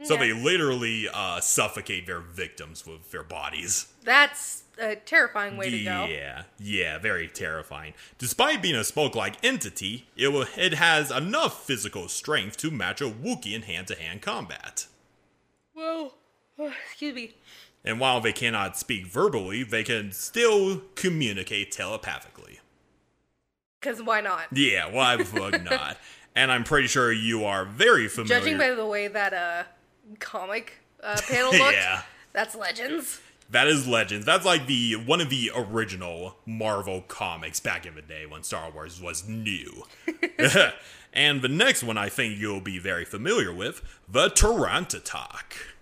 [0.02, 3.86] So they literally uh, suffocate their victims with their bodies.
[4.02, 6.04] That's a terrifying way to go.
[6.06, 7.94] Yeah, yeah, very terrifying.
[8.18, 13.04] Despite being a smoke-like entity, it will, it has enough physical strength to match a
[13.04, 14.86] Wookiee in hand-to-hand combat.
[15.74, 16.14] Well,
[16.58, 17.34] excuse me.
[17.86, 22.58] And while they cannot speak verbally, they can still communicate telepathically.
[23.80, 24.46] Because why not?
[24.52, 25.96] Yeah, why the fuck not?
[26.34, 28.40] And I'm pretty sure you are very familiar.
[28.40, 29.62] Judging by the way that uh
[30.18, 32.02] comic uh, panel looked, Yeah.
[32.32, 33.20] that's Legends.
[33.50, 34.26] That is Legends.
[34.26, 38.68] That's like the one of the original Marvel comics back in the day when Star
[38.72, 39.84] Wars was new.
[41.12, 45.75] and the next one I think you'll be very familiar with, the Terentatek.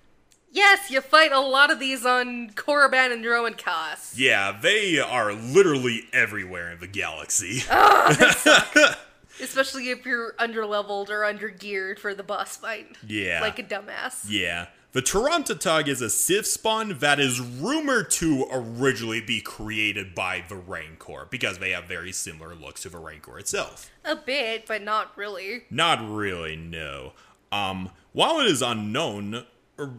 [0.55, 4.17] Yes, you fight a lot of these on Korriban and Dromund Kaas.
[4.17, 7.65] Yeah, they are literally everywhere in the galaxy.
[9.43, 12.97] Especially if you're underleveled or undergeared for the boss fight.
[13.05, 13.41] Yeah.
[13.41, 14.27] Like a dumbass.
[14.29, 14.69] Yeah.
[14.93, 20.55] The Terentatek is a Sith spawn that is rumored to originally be created by the
[20.55, 23.91] Rancor because they have very similar looks to the Rancor itself.
[24.05, 25.65] A bit, but not really.
[25.69, 27.15] Not really, no.
[27.51, 29.47] Um, while it is unknown,
[29.77, 29.95] or,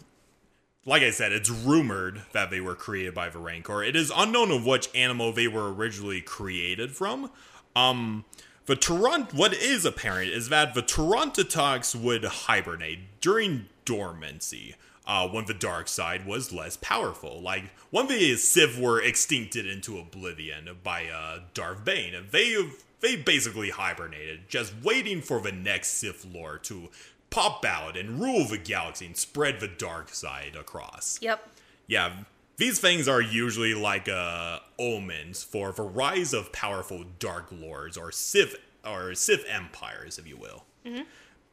[0.86, 3.84] like I said, it's rumored that they were created by the Rancor.
[3.84, 7.32] It is unknown of which animal they were originally created from.
[7.76, 8.26] Um,
[8.68, 14.76] the Tarant, what is apparent is that the Terentateks would hibernate during dormancy.
[15.08, 17.40] Uh, when the dark side was less powerful.
[17.40, 22.58] Like, when the Sith were extincted into oblivion by uh, Darth Bane, they
[23.02, 26.90] they basically hibernated, just waiting for the next Sith Lord to
[27.36, 31.20] pop out and rule the galaxy and spread the dark side across.
[31.22, 31.46] Yep.
[31.86, 32.14] Yeah,
[32.56, 38.10] these things are usually like uh, omens for the rise of powerful Dark Lords or
[38.14, 38.56] Sith
[38.86, 40.64] or Sith empires, if you will.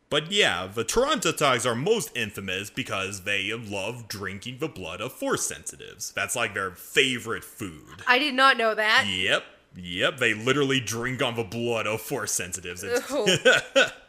[0.09, 5.45] But yeah, the Terentateks are most infamous because they love drinking the blood of Force
[5.45, 6.13] sensitives.
[6.13, 8.03] That's like their favorite food.
[8.07, 9.07] I did not know that.
[9.09, 9.43] Yep,
[9.75, 10.19] yep.
[10.19, 12.85] They literally drink on the blood of Force sensitives.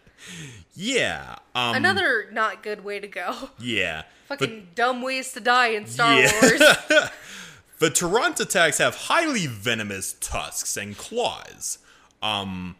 [0.76, 3.49] Yeah, um, another not good way to go.
[3.59, 4.03] yeah.
[4.28, 6.32] But- Fucking dumb ways to die in Star Yeah.
[6.41, 7.09] Wars.
[7.80, 11.80] The Terentateks have highly venomous tusks and claws.
[12.21, 12.78] Um,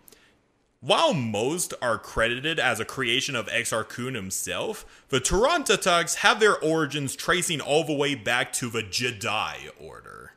[0.80, 6.58] while most are credited as a creation of Exar Kun himself, the Terentateks have their
[6.58, 10.32] origins tracing all the way back to the Jedi Order.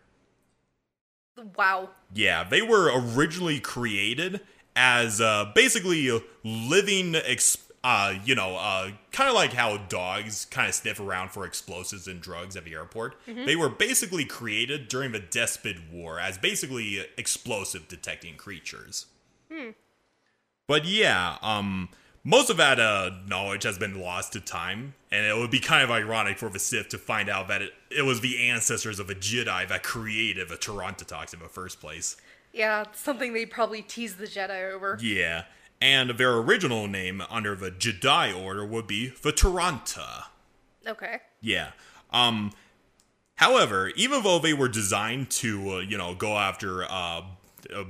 [1.56, 1.90] wow.
[2.12, 4.40] Yeah, they were originally created
[4.76, 6.08] as uh, basically
[6.44, 11.30] living, ex- uh, you know, uh, kind of like how dogs kind of sniff around
[11.30, 13.16] for explosives and drugs at the airport.
[13.46, 19.06] They were basically created during the Despot War as basically explosive detecting creatures.
[20.68, 21.88] But yeah, um,
[22.24, 25.84] most of that uh, knowledge has been lost to time, and it would be kind
[25.84, 29.06] of ironic for the Sith to find out that it, it was the ancestors of
[29.06, 32.16] the Jedi that created the Terentateks in the first place.
[32.56, 34.98] Yeah, it's something they probably teased the Jedi over.
[35.02, 35.44] Yeah,
[35.78, 40.24] and their original name under the Jedi Order would be the Taranta.
[40.86, 41.18] Okay.
[41.42, 41.72] Yeah.
[42.10, 42.52] Um.
[43.34, 47.22] However, even though they were designed to, uh, you know, go after uh,
[47.74, 47.84] uh,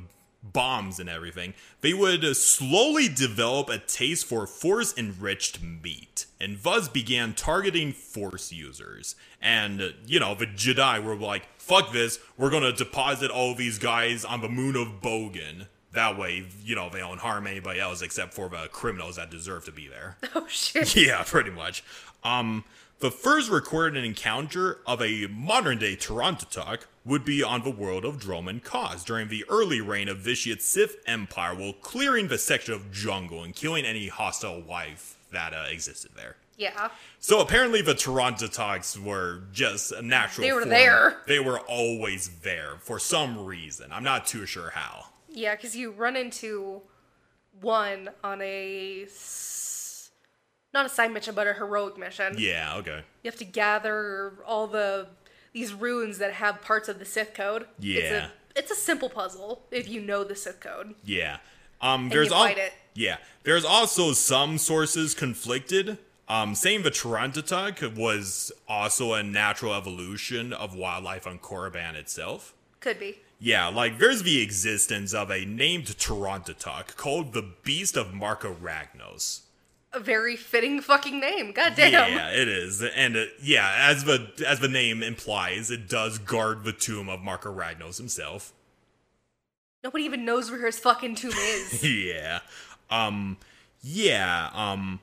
[0.53, 6.88] bombs and everything, they would uh, slowly develop a taste for force-enriched meat, and thus
[6.88, 9.16] began targeting force users.
[9.40, 12.18] And uh, you know, the Jedi were like, "Fuck this!
[12.36, 16.90] We're gonna deposit all these guys on the moon of Bogan." That way, you know,
[16.90, 20.16] they don't harm anybody else except for the criminals that deserve to be there.
[20.34, 20.94] Oh shit.
[20.94, 21.82] Yeah, pretty much.
[22.22, 22.64] Um,
[22.99, 28.18] the first recorded encounter of a modern day Terentatek would be on the world of
[28.18, 32.90] Dromund Kaas during the early reign of Vitiate Sith Empire while clearing the section of
[32.90, 36.36] jungle and killing any hostile life that uh, existed there.
[36.57, 36.88] Yeah.
[37.20, 40.70] So apparently the Terentateks were just a natural They were form.
[40.70, 41.16] there.
[41.26, 43.92] They were always there for some reason.
[43.92, 45.07] I'm not too sure how.
[45.28, 46.80] Yeah, because you run into
[47.61, 49.05] one on a
[50.76, 52.34] not a side mission, but a heroic mission.
[52.38, 53.00] Yeah, okay.
[53.22, 55.08] You have to gather all the
[55.52, 57.62] these runes that have parts of the Sith code.
[57.78, 58.26] It's Yeah.
[58.26, 60.94] a, it's a simple puzzle if you know the Sith code.
[61.04, 61.38] Yeah.
[61.80, 62.72] Um, there's you al- fight it.
[62.94, 63.16] Yeah.
[63.42, 65.98] There's also some sources conflicted.
[66.28, 72.52] Um, saying the Terentatek was also a natural evolution of wildlife on Korriban itself.
[72.80, 73.18] Could be.
[73.38, 79.42] Yeah, like there's the existence of a named Terentatek called the Beast of Marka Ragnos.
[79.97, 81.53] A very fitting fucking name.
[81.53, 82.12] God damn.
[82.12, 86.64] Yeah, it is, and uh, yeah, as the as the name implies, it does guard
[86.64, 88.53] the tomb of Marka Ragnos himself.
[89.82, 91.82] Nobody even knows where his fucking tomb is.
[91.88, 92.40] yeah.
[92.90, 93.38] Um,
[93.80, 94.51] yeah.
[94.53, 95.01] Um,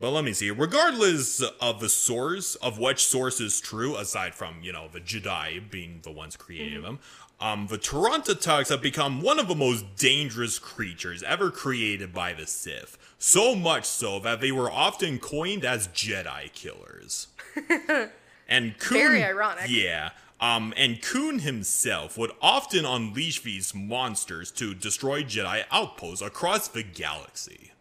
[0.00, 0.50] but let me see.
[0.50, 5.70] Regardless of the source of which source is true, aside from you know the Jedi
[5.70, 6.98] being the ones creating them,
[7.40, 12.46] um, the Terentateks have become one of the most dangerous creatures ever created by the
[12.46, 12.96] Sith.
[13.18, 17.28] So much so that they were often coined as Jedi killers.
[18.48, 19.66] and Kun, Very ironic.
[19.68, 20.10] Yeah.
[20.40, 26.82] Um, and Kun himself would often unleash these monsters to destroy Jedi outposts across the
[26.82, 27.72] galaxy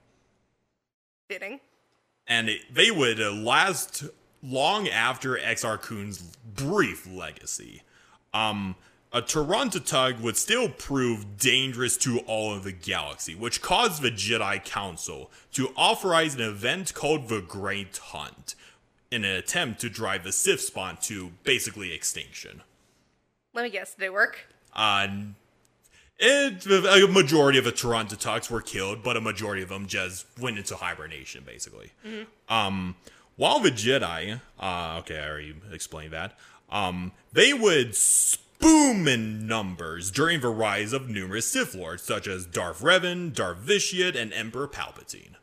[1.30, 1.60] Fitting.
[2.28, 4.06] and it, they would uh, last
[4.41, 6.20] long after Exar Kun's
[6.56, 7.82] brief legacy.
[8.34, 8.76] Um,
[9.16, 14.63] a Terentatek would still prove dangerous to all of the galaxy, which caused the Jedi
[14.66, 18.55] Council to authorize an event called the Great Hunt
[19.09, 22.61] in an attempt to drive the Sith spawn to basically extinction.
[23.53, 23.95] Let me guess.
[23.95, 24.47] Did it work?
[24.74, 25.07] Uh,
[26.20, 30.57] it, a majority of the Terentateks were killed, but a majority of them just went
[30.57, 31.91] into hibernation, basically.
[32.49, 32.97] Um,
[33.38, 36.38] while the Jedi, uh, okay, I already explained that,
[36.70, 37.95] um, they would
[38.66, 43.57] boom in numbers during the rise of numerous Sith Lords, such as Darth Revan, Darth
[43.57, 45.36] Vitiate, and Emperor Palpatine.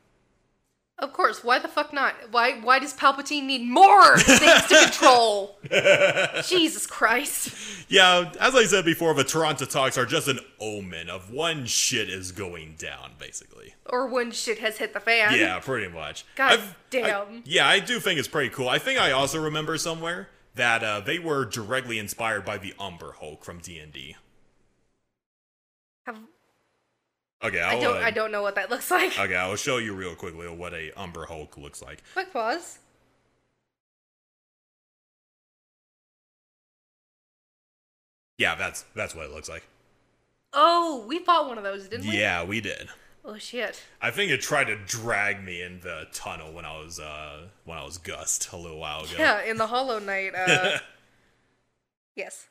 [0.98, 1.42] Of course.
[1.44, 2.14] Why the fuck not?
[2.32, 2.60] Why?
[2.60, 5.56] Why does Palpatine need more things to control?
[6.44, 7.54] Jesus Christ.
[7.88, 12.30] Yeah, as I said before, the Terentateks are just an omen of when shit is
[12.32, 13.74] going down, basically.
[13.86, 15.36] Or when shit has hit the fan.
[15.38, 16.24] Yeah, pretty much.
[16.36, 17.06] God I've- damn.
[17.28, 18.68] I- yeah, I do think it's pretty cool.
[18.68, 23.12] I think I also remember somewhere that uh, they were directly inspired by the Umber
[23.18, 24.16] Hulk from D and D.
[27.44, 27.96] Okay, I I'll, don't.
[27.96, 29.18] uh, I don't know what that looks like.
[29.18, 32.02] Okay, I'll show you real quickly what a Umber Hulk looks like.
[32.12, 32.78] Quick pause.
[38.38, 39.64] Yeah, that's that's what it looks like.
[40.52, 42.18] Oh, we fought one of those, didn't we?
[42.18, 42.88] Yeah, we did.
[43.24, 43.82] Oh shit.
[44.00, 47.78] I think it tried to drag me in the tunnel when I was uh when
[47.78, 49.14] I was Gust a little while ago.
[49.18, 50.34] Yeah, in the Hollow Knight.
[50.34, 50.78] Uh,
[52.16, 52.48] yes.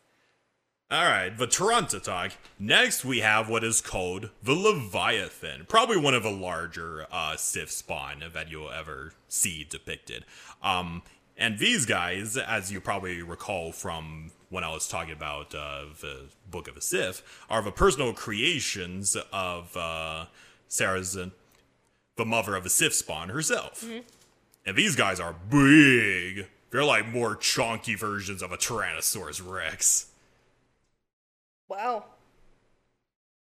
[0.89, 2.33] All right, the Terentatek.
[2.59, 7.71] Next, we have what is called the Leviathan, probably one of the larger uh, Sith
[7.71, 10.25] spawn that you'll ever see depicted.
[10.61, 11.01] Um,
[11.37, 16.25] and these guys, as you probably recall from when I was talking about uh, the
[16.49, 20.25] Book of the Sith, are the personal creations of uh,
[20.71, 21.31] Sorzus,
[22.15, 23.85] the mother of the Sith spawn herself.
[24.65, 26.47] And these guys are big.
[26.71, 30.07] They're like more chunky versions of a Tyrannosaurus Rex.
[31.67, 32.05] Wow.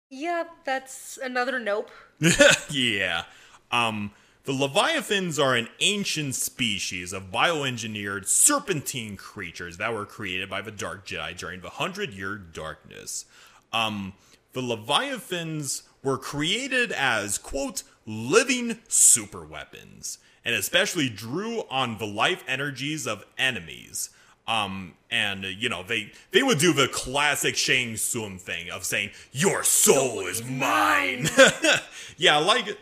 [0.09, 1.89] Yeah, that's another nope.
[2.69, 3.23] yeah.
[3.71, 4.11] Um,
[4.43, 10.71] the Leviathans are an ancient species of bioengineered serpentine creatures that were created by the
[10.71, 13.25] Dark Jedi during the Hundred Year Darkness.
[13.73, 14.13] Um,
[14.53, 23.07] the Leviathans were created as, quote, living superweapons, and especially drew on the life energies
[23.07, 24.11] of enemies.
[24.47, 28.85] Um, and uh, you know, they they would do the classic Shang Tsung thing of
[28.85, 31.27] saying, Your soul is mine.
[32.17, 32.77] yeah, like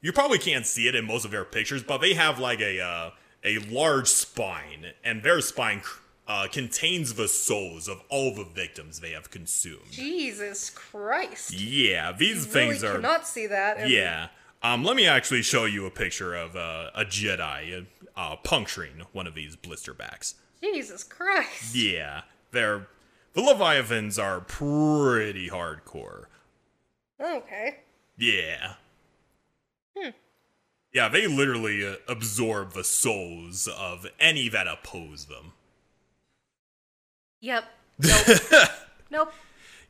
[0.00, 2.80] you probably can't see it in most of their pictures, but they have like a
[2.80, 3.10] uh,
[3.44, 5.82] a large spine, and their spine
[6.32, 9.90] uh, contains the souls of all the victims they have consumed.
[9.90, 11.52] Jesus Christ.
[11.52, 12.94] Yeah, these really things are.
[12.94, 13.90] cannot see that.
[13.90, 14.28] Yeah.
[14.62, 17.84] Um, let me actually show you a picture of uh, a Jedi
[18.16, 20.36] uh, puncturing one of these blister backs.
[20.62, 21.74] Jesus Christ.
[21.74, 22.86] Yeah, they're
[23.34, 26.26] the Leviathans are pretty hardcore.
[27.20, 27.80] Okay.
[28.16, 28.74] Yeah.
[29.94, 30.10] Hmm.
[30.94, 35.52] Yeah, they literally uh, absorb the souls of any that oppose them.
[37.42, 37.64] Yep.
[37.98, 38.38] Nope.
[39.10, 39.32] nope.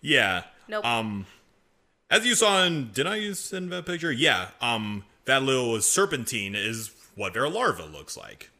[0.00, 0.42] Yeah.
[0.68, 0.84] Nope.
[0.84, 1.26] Um,
[2.10, 4.10] as you saw in, did I send that picture?
[4.10, 4.48] Yeah.
[4.60, 8.50] Um, that little serpentine is what their larva looks like.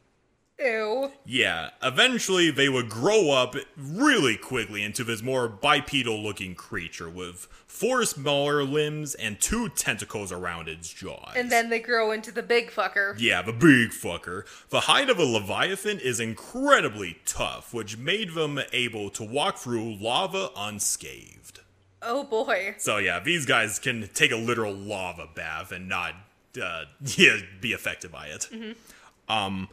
[0.64, 1.12] Ew.
[1.24, 7.48] Yeah, eventually they would grow up really quickly into this more bipedal looking creature with
[7.66, 11.32] four smaller limbs and two tentacles around its jaws.
[11.34, 13.14] And then they grow into the big fucker.
[13.18, 14.44] Yeah, the big fucker.
[14.68, 19.96] The hide of a leviathan is incredibly tough, which made them able to walk through
[19.96, 21.60] lava unscathed.
[22.02, 22.74] Oh boy.
[22.78, 26.14] So yeah, these guys can take a literal lava bath and not
[26.60, 26.84] uh,
[27.16, 28.48] yeah, be affected by it.
[29.28, 29.68] Um,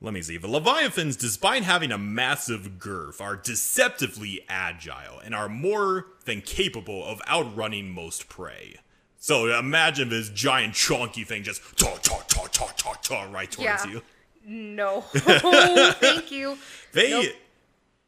[0.00, 0.36] let me see.
[0.36, 7.04] The Leviathans, despite having a massive girth, are deceptively agile and are more than capable
[7.04, 8.76] of outrunning most prey.
[9.18, 13.84] So imagine this giant chunky thing just ta ta ta ta ta ta right towards
[13.86, 13.90] Yeah.
[13.90, 14.02] you.
[14.44, 15.00] No.
[15.10, 16.58] Thank you.
[16.92, 17.26] They Nope.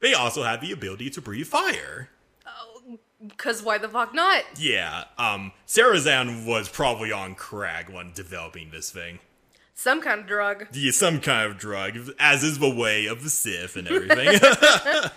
[0.00, 2.10] they also have the ability to breathe fire.
[2.46, 4.44] Oh, Because why the fuck not?
[4.58, 9.18] Yeah, um, Sorzus Syn was probably on crack when developing this thing.
[9.78, 10.66] Some kind of drug.
[10.72, 14.40] Yeah, some kind of drug, as is the way of the Sith and everything.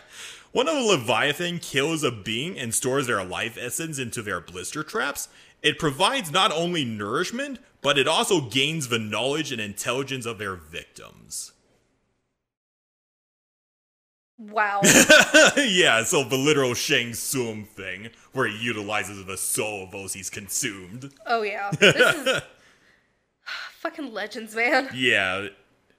[0.52, 5.30] when a Leviathan kills a being and stores their life essence into their blister traps,
[5.64, 10.54] it provides not only nourishment, but it also gains the knowledge and intelligence of their
[10.54, 11.54] victims.
[14.38, 14.82] Wow.
[15.58, 20.30] yeah, so the literal Shang Tsung thing, where he utilizes the soul of those he's
[20.30, 21.12] consumed.
[21.26, 21.72] oh yeah.
[21.80, 22.42] This is
[23.82, 24.90] fucking legends, man.
[24.94, 25.48] Yeah,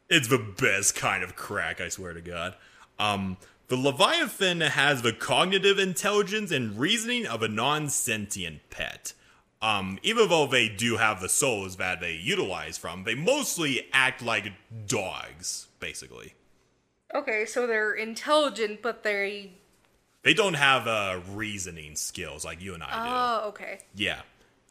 [0.08, 2.54] it's the best kind of crack, I swear to God.
[2.98, 3.36] Um,
[3.68, 9.14] the Leviathan has the cognitive intelligence and reasoning of a non sentient pet.
[9.60, 14.20] Um, even though they do have the souls that they utilize from, they mostly act
[14.20, 14.52] like
[14.86, 16.34] dogs, basically.
[17.14, 19.52] Okay, so they're intelligent, but they.
[20.22, 23.44] They don't have uh, reasoning skills like you and I do.
[23.44, 23.80] Oh, okay.
[23.94, 24.20] Yeah.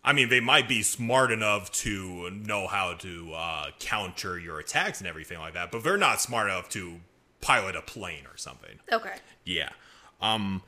[0.03, 4.99] I mean, they might be smart enough to know how to uh, counter your attacks
[4.99, 7.02] and everything like that, but they're not smart enough to
[7.40, 8.80] pilot a plane or something.
[8.91, 9.15] Okay.
[9.45, 9.69] Yeah.
[10.19, 10.64] Um,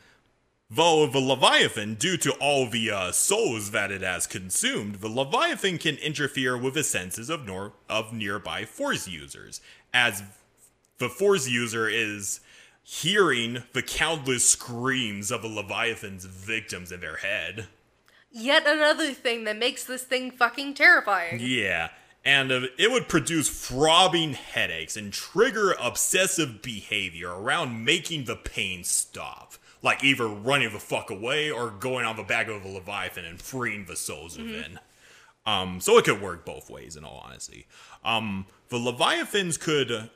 [0.69, 5.77] though the Leviathan, due to all the uh, souls that it has consumed, the Leviathan
[5.79, 9.61] can interfere with the senses of nor- of nearby Force users,
[9.93, 10.21] as
[10.99, 12.39] the Force user is
[12.83, 17.67] hearing the countless screams of the Leviathan's victims in their head.
[18.33, 21.39] Yet another thing that makes this thing fucking terrifying.
[21.39, 21.89] Yeah,
[22.25, 28.83] and uh, it would produce throbbing headaches and trigger obsessive behavior around making the pain
[28.83, 29.53] stop.
[29.81, 33.41] Like either running the fuck away or going on the back of a Leviathan and
[33.41, 34.79] freeing the souls within.
[35.45, 37.67] Um, so it could work both ways, in all honesty.
[38.05, 40.07] Um, the Leviathans could, uh,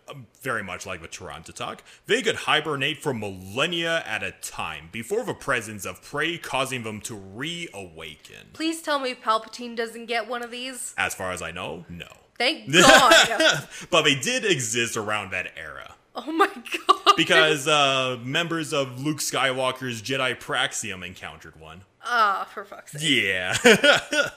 [0.41, 5.34] very much like the Terentatek, they could hibernate for millennia at a time before the
[5.35, 8.47] presence of prey causing them to reawaken.
[8.53, 10.93] Please tell me Palpatine doesn't get one of these.
[10.97, 12.07] As far as I know, no.
[12.38, 13.68] Thank God.
[13.89, 15.95] but they did exist around that era.
[16.15, 17.15] oh my god.
[17.15, 21.84] Because uh, members of Luke Skywalker's Jedi Praxium encountered one.
[22.09, 23.01] Ah, for fuck's sake.
[23.03, 23.55] Yeah.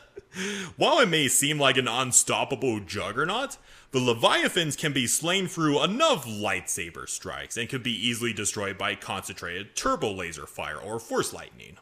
[0.77, 3.57] While it may seem like an unstoppable juggernaut,
[3.93, 8.95] the Leviathans can be slain through enough lightsaber strikes and could be easily destroyed by
[8.95, 11.77] concentrated turbo laser fire or force lightning.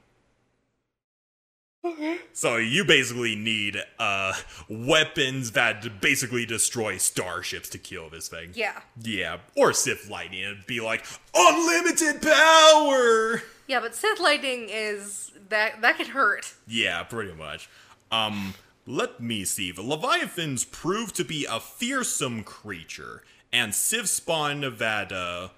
[1.84, 2.18] Okay.
[2.32, 4.32] So you basically need uh,
[4.68, 8.50] weapons that basically destroy starships to kill this thing.
[8.54, 8.80] Yeah.
[9.00, 10.42] Yeah, or Sith lightning.
[10.42, 13.42] It'd be like unlimited power.
[13.68, 16.54] Yeah, but Sith lightning is that that can hurt.
[16.66, 17.68] Yeah, pretty much.
[18.10, 18.54] Um,
[18.86, 19.70] let me see.
[19.70, 23.22] The Leviathans prove to be a fearsome creature,
[23.52, 25.48] and spawned that uh,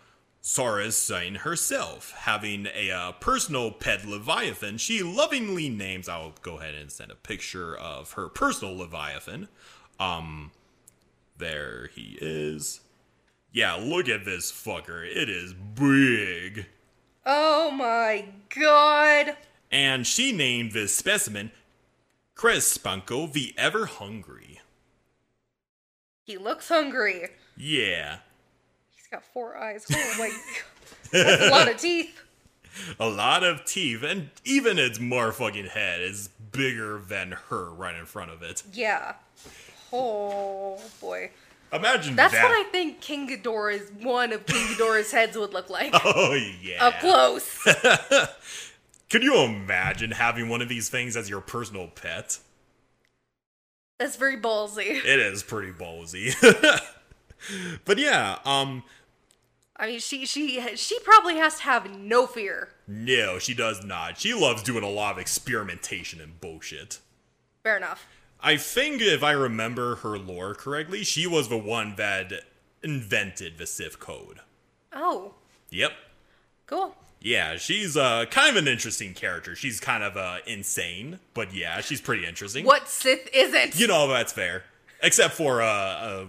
[0.42, 4.78] Sorzus Syn herself, having a uh, personal pet Leviathan.
[4.78, 6.08] She lovingly names.
[6.08, 9.48] I'll go ahead and send a picture of her personal Leviathan.
[9.98, 10.50] Um,
[11.36, 12.80] there he is.
[13.52, 15.04] Yeah, look at this fucker.
[15.04, 16.66] It is big.
[17.26, 19.36] Oh my god.
[19.70, 21.52] And she named this specimen
[22.36, 24.60] Crespanko the Ever Hungry.
[26.24, 27.28] He looks hungry.
[27.56, 28.18] Yeah,
[28.94, 29.84] He's got four eyes.
[29.92, 30.28] Oh my
[31.12, 31.12] god.
[31.12, 32.20] That's a lot of teeth.
[33.00, 38.06] a lot of teeth, and even its motherfucking head is bigger than her right in
[38.06, 38.62] front of it.
[38.72, 39.14] Yeah.
[39.92, 41.30] Oh boy.
[41.72, 42.42] Imagine That's that.
[42.44, 45.92] what I think King Ghidorah's one of King Ghidorah's heads would look like.
[46.04, 46.84] Oh yeah.
[46.86, 47.66] Up close.
[49.10, 52.38] Could you imagine having one of these things as your personal pet?
[53.98, 55.04] That's very ballsy.
[55.04, 56.34] It is pretty ballsy.
[57.84, 58.82] but yeah, um,
[59.76, 62.70] I mean, she she she probably has to have no fear.
[62.86, 64.18] no, she does not.
[64.18, 67.00] She loves doing a lot of experimentation and bullshit.
[67.62, 68.06] Fair enough.
[68.42, 72.32] I think if I remember her lore correctly, she was the one that
[72.82, 74.40] invented the Sith code.
[74.94, 75.34] Oh,
[75.68, 75.92] Yep.
[76.66, 76.96] cool.
[77.20, 79.54] Yeah, she's uh, kind of an interesting character.
[79.54, 82.64] She's kind of uh, insane, but yeah, she's pretty interesting.
[82.64, 83.78] What Sith isn't?
[83.78, 84.64] You know, that's fair.
[85.02, 86.26] Except for uh, uh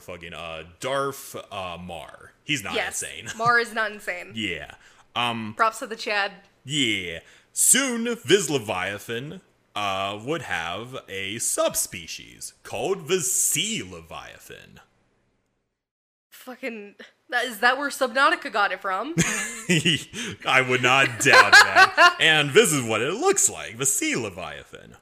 [0.00, 2.32] fucking uh, Darth uh, Marr.
[2.42, 3.02] He's not yes.
[3.02, 3.28] insane.
[3.38, 4.32] Marr is not insane.
[4.34, 4.72] yeah.
[5.14, 5.54] Um.
[5.56, 6.32] Props to the Chad.
[6.64, 7.20] Yeah.
[7.52, 9.40] Soon, this Leviathan
[9.74, 14.80] uh, would have a subspecies called the Sea Leviathan.
[16.30, 16.94] Fucking.
[17.30, 19.14] That, is that where Subnautica got it from?
[20.46, 22.16] I would not doubt that.
[22.20, 24.96] and this is what it looks like the Sea Leviathan.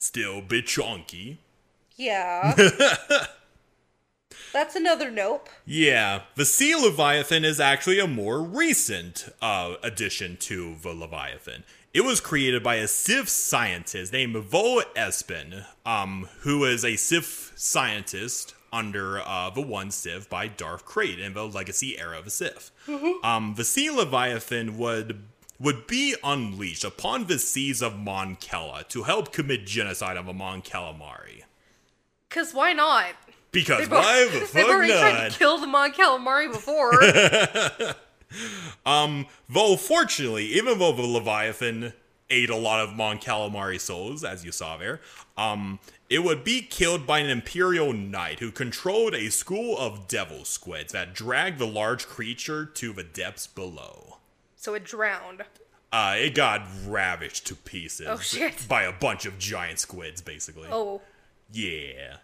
[0.00, 1.38] Still a bit chunky.
[1.96, 2.54] yeah.
[4.52, 5.48] That's another nope.
[5.66, 11.64] Yeah, the Sea Leviathan is actually a more recent uh, addition to the Leviathan.
[11.92, 17.47] It was created by a Sith scientist named Vul Isen, um, who is a Sith
[17.58, 22.30] scientist under uh, the one Sith by Darth Krayt in the Legacy era of the
[22.30, 22.70] Sith.
[23.24, 25.22] Um, the Sea Leviathan would
[25.60, 30.32] would be unleashed upon the seas of Mon Cala to help commit genocide on the
[30.32, 31.42] Mon Calamari.
[32.30, 33.06] Cause why not?
[33.50, 37.02] Because They've, why the they've fuck already tried to kill the Mon Calamari before.
[38.86, 41.92] um, Though, fortunately, even though the Leviathan
[42.30, 45.00] ate a lot of Mon Calamari souls, as you saw there,
[45.36, 45.78] um,
[46.10, 50.92] it would be killed by an Imperial Knight who controlled a school of devil squids
[50.92, 54.18] that dragged the large creature to the depths below.
[54.56, 55.42] so it drowned.
[55.92, 58.66] Uh, it got ravished to pieces Oh, shit.
[58.68, 60.68] by a bunch of giant squids, basically.
[60.70, 61.00] Oh,
[61.50, 62.16] Yeah.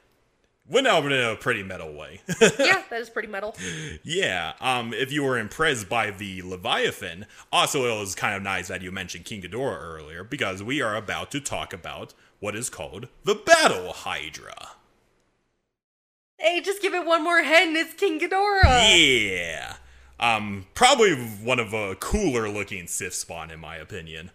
[0.66, 2.22] Went out in a pretty metal way.
[2.40, 3.54] yeah, that is pretty metal.
[4.02, 8.68] Yeah, um, if you were impressed by the Leviathan, also it was kind of nice
[8.68, 12.14] that you mentioned King Ghidorah earlier, because we are about to talk about
[12.44, 14.72] what is called the Battle Hydra.
[16.36, 19.30] Hey, just give it one more head and it's King Ghidorah.
[19.32, 19.76] Yeah.
[20.20, 24.30] Um, probably one of a cooler looking Sith spawn, in my opinion.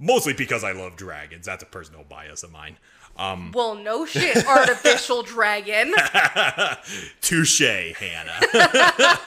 [0.00, 1.46] Mostly because I love dragons.
[1.46, 2.76] That's a personal bias of mine.
[3.16, 5.94] Um, Well, no shit, artificial dragon.
[7.20, 8.40] Touche, Hannah.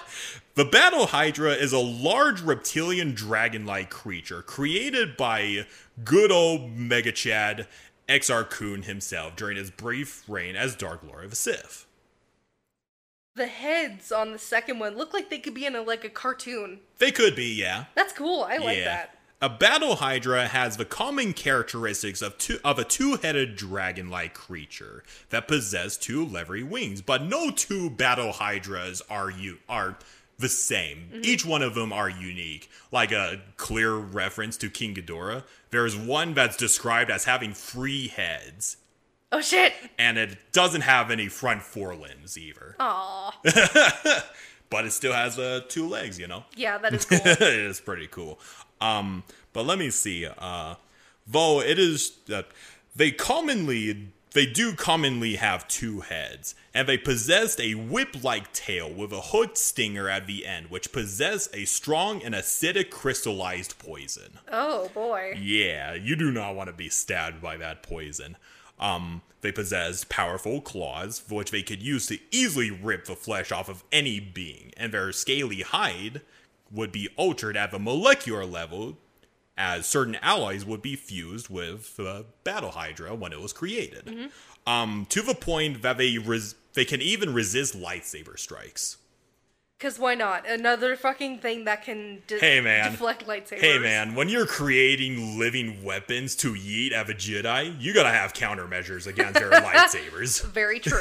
[0.55, 5.65] the Battle Hydra is a large reptilian dragon like creature created by
[6.03, 7.67] good old Mega Chad
[8.11, 11.85] Exar Kun himself during his brief reign as Dark Lord of the Sith.
[13.35, 16.09] The heads on the second one look like they could be in a like a
[16.09, 16.79] cartoon.
[16.97, 17.85] They could be, yeah.
[17.95, 18.43] That's cool.
[18.43, 18.83] I like yeah.
[18.83, 19.17] that.
[19.41, 25.47] A battle hydra has the common characteristics of two of a two-headed dragon-like creature that
[25.47, 29.97] possess two leathery wings, but no two battle hydras are you are
[30.41, 31.09] the same.
[31.23, 32.69] Each one of them are unique.
[32.91, 38.77] Like a clear reference to King Ghidorah, there's one that's described as having three heads,
[39.31, 39.73] Oh shit.
[39.97, 42.75] and it doesn't have any front forelimbs either.
[42.79, 43.31] Aw.
[44.69, 46.45] But it still has uh, two legs, you know.
[46.55, 47.19] Yeah, that is cool.
[47.25, 48.39] it is pretty cool.
[48.79, 50.25] Um, but let me see.
[50.25, 50.75] Uh,
[51.27, 52.43] though it is, uh,
[52.95, 59.11] they commonly, they do commonly have two heads, and they possessed a whip-like tail with
[59.11, 64.39] a hooked stinger at the end, which possessed a strong and acidic crystallized poison.
[64.51, 65.37] oh boy.
[65.39, 68.37] Yeah, you do not want to be stabbed by that poison.
[68.79, 73.69] Um, they possessed powerful claws, which they could use to easily rip the flesh off
[73.69, 76.21] of any being, and their scaly hide
[76.71, 78.97] would be altered at the molecular level,
[79.61, 84.31] as certain allies would be fused with the Battle Hydra when it was created.
[84.65, 88.97] Um, to the point that they res- they can even resist lightsaber strikes.
[89.79, 90.47] Cause why not?
[90.47, 92.91] Another fucking thing that can de- Hey, man.
[92.91, 93.59] deflect lightsabers.
[93.59, 98.33] Hey man, when you're creating living weapons to yeet at a Jedi, you gotta have
[98.33, 100.43] countermeasures against their lightsabers.
[100.45, 100.99] Very true.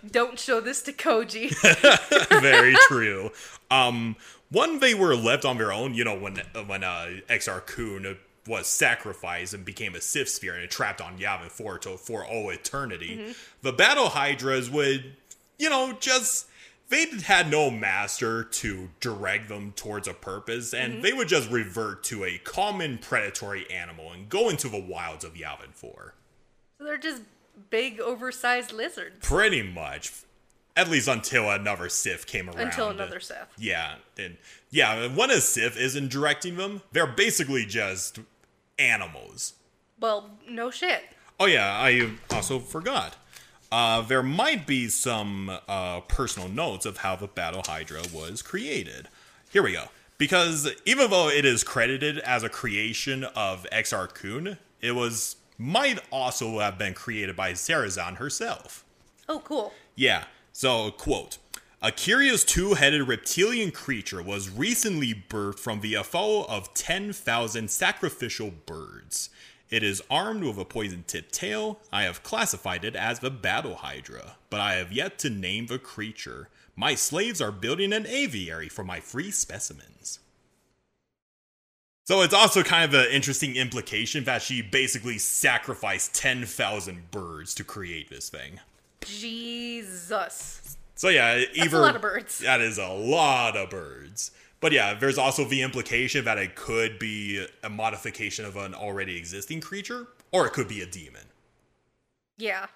[0.10, 1.50] Don't show this to Koji.
[2.40, 3.30] Very true.
[3.70, 4.16] Um,
[4.52, 8.16] when they were left on their own, you know, when when uh, Exar Kun
[8.46, 12.50] was sacrificed and became a Sith sphere and trapped on Yavin 4 to, for all
[12.50, 15.14] eternity, the Battle Hydras would,
[15.58, 16.48] you know, just
[16.88, 22.04] they had no master to direct them towards a purpose, and they would just revert
[22.04, 26.14] to a common predatory animal and go into the wilds of Yavin 4.
[26.78, 27.22] So they're just
[27.70, 29.26] big, oversized lizards.
[29.26, 30.12] Pretty much.
[30.76, 32.68] At least until another Sith came around.
[32.68, 33.48] Until another Sith.
[33.58, 34.38] Yeah, and
[34.70, 38.20] yeah, when a Sith isn't directing them, they're basically just
[38.78, 39.54] animals.
[40.00, 41.02] Well, no shit.
[41.38, 43.16] Oh yeah, I also forgot.
[43.70, 49.08] Uh, there might be some uh, personal notes of how the Battle Hydra was created.
[49.50, 49.86] Here we go.
[50.18, 56.00] Because even though it is credited as a creation of Exar Kun, it was might
[56.10, 58.84] also have been created by Sorzus Syn herself.
[59.28, 59.72] Oh, cool.
[59.94, 60.24] Yeah.
[60.52, 61.38] So, quote
[61.80, 68.52] A curious two headed reptilian creature was recently birthed from the FO of 10,000 sacrificial
[68.66, 69.30] birds.
[69.70, 71.80] It is armed with a poison tipped tail.
[71.90, 75.78] I have classified it as the Battle Hydra, but I have yet to name the
[75.78, 76.50] creature.
[76.76, 80.18] My slaves are building an aviary for my free specimens.
[82.04, 87.64] So it's also kind of an interesting implication that she basically sacrificed 10,000 birds to
[87.64, 88.60] create this thing.
[89.04, 90.76] Jesus.
[90.94, 92.38] So yeah, That's a lot of birds.
[92.38, 94.30] That is a lot of birds.
[94.60, 99.16] But yeah, there's also the implication that it could be a modification of an already
[99.16, 101.24] existing creature, or it could be a demon.
[102.38, 102.66] Yeah.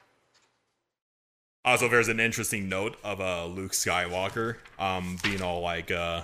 [1.65, 6.23] Also, there's an interesting note of uh, Luke Skywalker um, being all like, uh,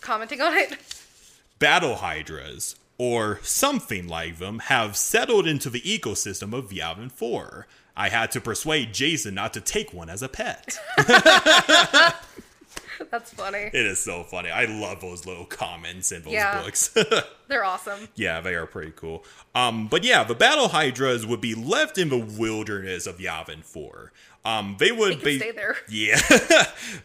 [0.00, 0.78] Commenting on it.
[1.58, 7.66] battle hydras, or something like them, have settled into the ecosystem of Yavin 4.
[7.98, 10.78] I had to persuade Jacen not to take one as a pet.
[13.10, 13.58] That's funny.
[13.72, 14.50] it is so funny.
[14.50, 16.62] I love those little comments in those Yeah.
[16.62, 16.88] books.
[17.48, 18.08] They're awesome.
[18.16, 19.24] yeah, they are pretty cool.
[19.54, 24.12] Um, but yeah, the battle hydras would be left in the wilderness of Yavin 4.
[24.44, 25.76] Um, they would They be stay there.
[25.88, 26.18] Yeah.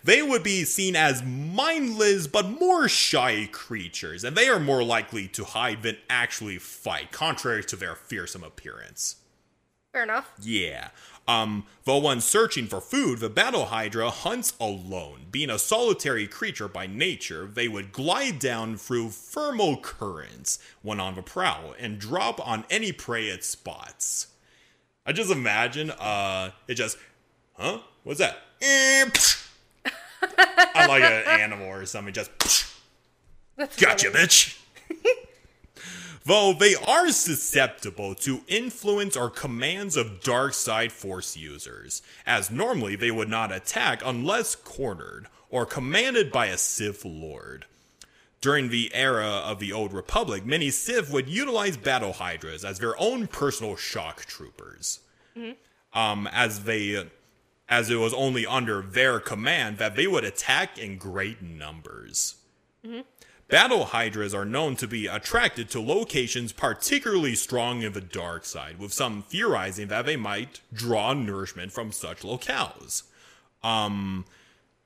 [0.03, 5.28] they would be seen as mindless but more shy creatures, and they are more likely
[5.30, 9.18] to hide than actually fight, contrary to their fearsome appearance.
[9.94, 10.32] Fair enough.
[10.41, 10.90] Yeah.
[11.28, 15.28] Um, though when searching for food, the battle hydra hunts alone.
[15.32, 21.15] Being a solitary creature by nature, they would glide down through thermal currents when on
[21.15, 24.28] the prowl and drop on any prey it spots.
[25.06, 26.98] I just imagine, uh, it just,
[27.53, 27.80] huh?
[28.03, 28.38] What's that?
[28.61, 29.10] Eh.
[30.76, 32.76] I like an animal or something, just, psh.
[33.57, 34.26] That's Gotcha, funny.
[34.26, 34.60] bitch.
[36.25, 42.95] Though they are susceptible to influence or commands of dark side force users, as normally
[42.95, 47.65] they would not attack unless cornered or commanded by a Sith Lord.
[48.39, 52.99] During the era of the Old Republic, many Sith would utilize battle hydras as their
[52.99, 54.99] own personal shock troopers.
[55.93, 57.05] Um, as they,
[57.69, 62.35] as it was only under their command that they would attack in great numbers.
[63.48, 68.80] Battle hydras are known to be attracted to locations particularly strong in the dark side,
[68.80, 73.03] with some theorizing that they might draw nourishment from such locales.
[73.64, 74.26] Um,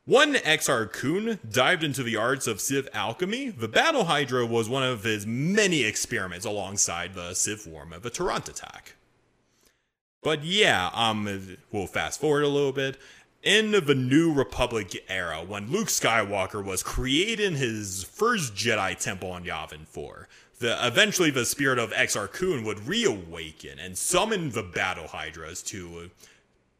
[0.06, 3.50] one Exar Kun dived into the arts of Sith alchemy.
[3.50, 8.12] The Battle Hydra was one of his many experiments alongside the Sith form of the
[8.12, 8.94] Terentatek.
[10.24, 12.98] But yeah, um, we'll fast forward a little bit.
[13.44, 19.46] In the New Republic era, when Luke Skywalker was creating his first Jedi temple on
[19.46, 20.28] Yavin 4,
[20.60, 26.10] the, eventually the spirit of Exar Kun would reawaken and summon the Battle Hydras to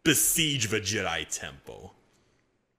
[0.04, 1.94] besiege the Jedi temple.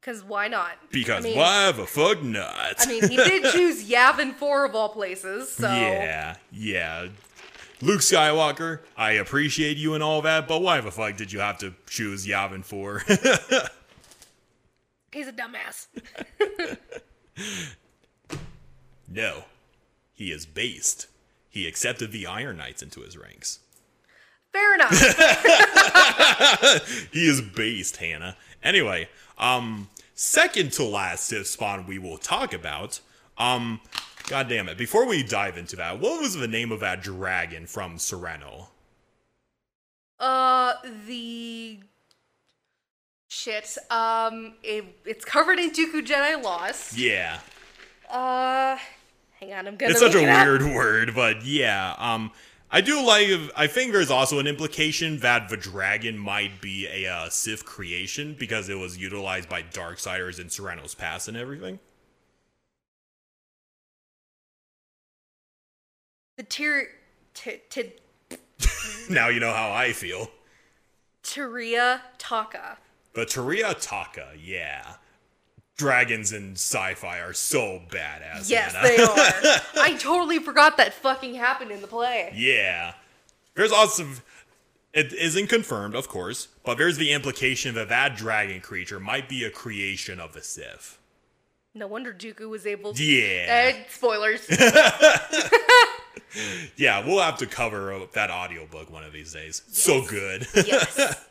[0.00, 0.72] Because why not?
[0.90, 2.74] Because I mean, why the fuck not?
[2.78, 5.68] I mean, he did choose Yavin 4 of all places, so.
[5.68, 7.08] Yeah, yeah.
[7.80, 11.58] Luke Skywalker, I appreciate you and all that, but why the fuck did you have
[11.58, 13.04] to choose Yavin 4?
[15.12, 15.86] He's a dumbass.
[19.08, 19.44] no.
[20.12, 21.06] He is based.
[21.48, 23.60] He accepted the Iron Knights into his ranks.
[24.52, 24.90] Fair enough.
[27.12, 28.36] He is based, Hannah.
[28.62, 33.00] Anyway, um, second to last Sith spawn we will talk about.
[33.38, 33.80] Um,
[34.28, 34.78] god damn it.
[34.78, 38.68] Before we dive into that, what was the name of that dragon from Serenno?
[40.20, 40.74] uh,
[41.06, 41.80] the.
[43.28, 43.76] Shit.
[43.90, 46.96] Um, it, it's covered in Dooku Jedi Lost.
[46.96, 47.40] Yeah.
[48.10, 48.78] Uh,
[49.38, 49.90] hang on, I'm gonna.
[49.90, 51.94] It's such a it weird word, but yeah.
[51.98, 52.32] Um,
[52.70, 53.28] I do like.
[53.54, 58.34] I think there's also an implication that the dragon might be a uh, Sith creation
[58.38, 61.78] because it was utilized by Darksiders in Serenno's Pass and everything.
[66.38, 66.88] The tier.
[67.34, 67.92] T- t-
[69.10, 70.30] Now you know how I feel.
[71.24, 72.78] Taria Taka.
[73.14, 74.94] The Taria Taka, yeah.
[75.76, 78.48] Dragons in sci-fi are so badass.
[78.50, 78.88] Yes, Hannah.
[78.88, 79.60] they are.
[79.84, 82.32] I totally forgot that fucking happened in the play.
[82.34, 82.94] Yeah.
[83.54, 84.06] There's also.
[84.94, 89.44] It isn't confirmed, of course, but there's the implication that that dragon creature might be
[89.44, 90.98] a creation of the Sith.
[91.74, 93.04] No wonder Dooku was able to.
[93.04, 93.44] Yeah.
[93.48, 94.40] Eh, spoilers.
[96.76, 99.62] Yeah, we'll have to cover that audiobook one of these days.
[99.68, 100.46] So good.
[100.54, 101.24] yes.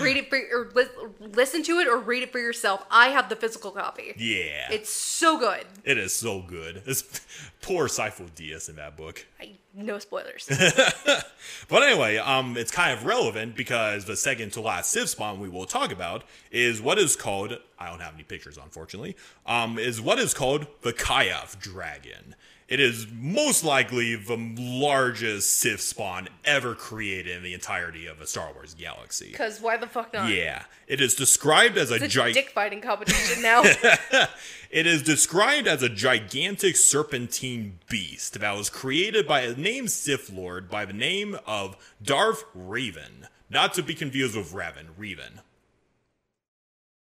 [0.00, 0.88] Read it for or li-
[1.20, 2.84] listen to it or read it for yourself.
[2.90, 4.12] I have the physical copy.
[4.16, 4.66] yeah.
[4.72, 5.64] It's so good.
[5.84, 6.82] it is so good.
[6.84, 7.02] It's
[7.62, 9.24] poor Sifo-Dyas in that book.
[9.40, 10.48] I, no spoilers.
[11.68, 15.48] But anyway, um, it's kind of relevant because the second to last Sith spawn we
[15.48, 19.16] will talk about is what is called I don't have any pictures unfortunately.
[19.46, 22.34] Um, is what is called the Kayaf dragon.
[22.68, 28.26] It is most likely the largest Sith spawn ever created in the entirety of the
[28.26, 29.30] Star Wars galaxy.
[29.30, 30.28] Because why the fuck not?
[30.28, 32.34] Yeah, it is described as a It's a giant.
[32.34, 33.62] dick fighting competition now.
[34.70, 40.30] It is described as a gigantic serpentine beast that was created by a named Sith
[40.30, 43.28] Lord by the name of Darth Raven.
[43.48, 45.40] Not to be confused with Raven, Revan.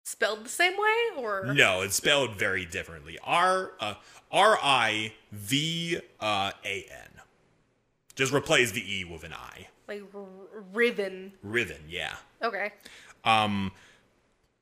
[0.04, 1.24] Spelled the same way?
[1.24, 1.52] Or.
[1.56, 3.18] No, it's spelled very differently.
[3.24, 3.96] R uh,
[4.36, 7.22] R I V A N.
[8.16, 9.68] Just replace the E with an I.
[9.88, 10.26] Like R-
[10.74, 11.32] Riven.
[11.42, 12.16] Riven, yeah.
[12.44, 12.74] Okay.
[13.24, 13.72] Um,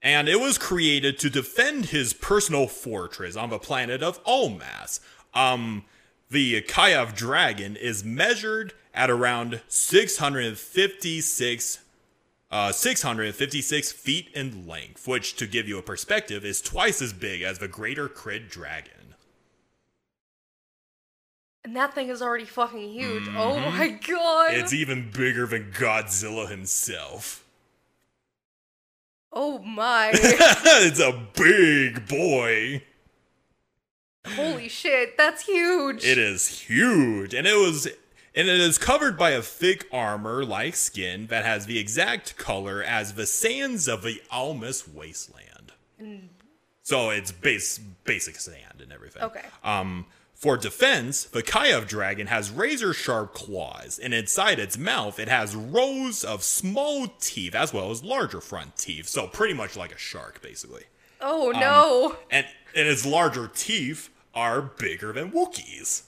[0.01, 4.99] and it was created to defend his personal fortress on the planet of Almas.
[5.33, 5.85] Um,
[6.29, 11.79] the Kayav dragon is measured at around 656
[12.51, 17.41] uh, 656 feet in length, which, to give you a perspective, is twice as big
[17.41, 19.02] as the Greater Krayt Dragon.
[21.65, 23.27] And that thing is already fucking huge.
[23.35, 24.51] Oh my god.
[24.51, 24.59] Mm-hmm.
[24.59, 27.45] It's even bigger than Godzilla himself.
[29.31, 30.11] oh my.
[30.13, 32.83] it's a big boy.
[34.27, 36.05] Holy shit, that's huge.
[36.05, 37.87] It is huge, and it was,
[38.33, 43.15] and it is covered by a thick armor-like skin that has the exact color as
[43.15, 45.73] the sands of the Almas wasteland.
[46.83, 49.23] So it's base basic sand and everything.
[49.23, 49.43] Okay.
[49.63, 50.05] Um,
[50.43, 56.25] for defense, the Kayav dragon has razor-sharp claws, and inside its mouth it has rows
[56.25, 59.07] of small teeth as well as larger front teeth.
[59.07, 60.83] So pretty much like a shark, basically.
[61.21, 62.17] oh um, no.
[62.29, 62.45] And
[62.75, 66.03] and its larger teeth are bigger than Wookiees.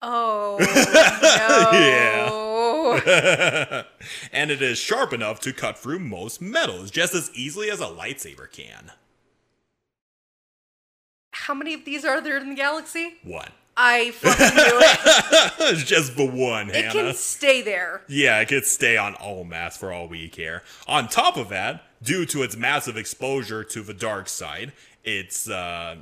[0.00, 0.56] Oh
[3.02, 3.02] no.
[4.32, 7.88] and it is sharp enough to cut through most metals just as easily as a
[7.88, 8.92] lightsaber can.
[11.46, 13.14] How many of these are there in the galaxy?
[13.22, 13.48] One.
[13.80, 15.52] I fucking knew it.
[15.72, 16.92] it's just the one, It Hannah.
[16.92, 18.02] can stay there.
[18.08, 20.64] Yeah, it could stay on Almas for all we care.
[20.88, 24.72] On top of that, due to its massive exposure to the dark side,
[25.04, 25.94] it's uh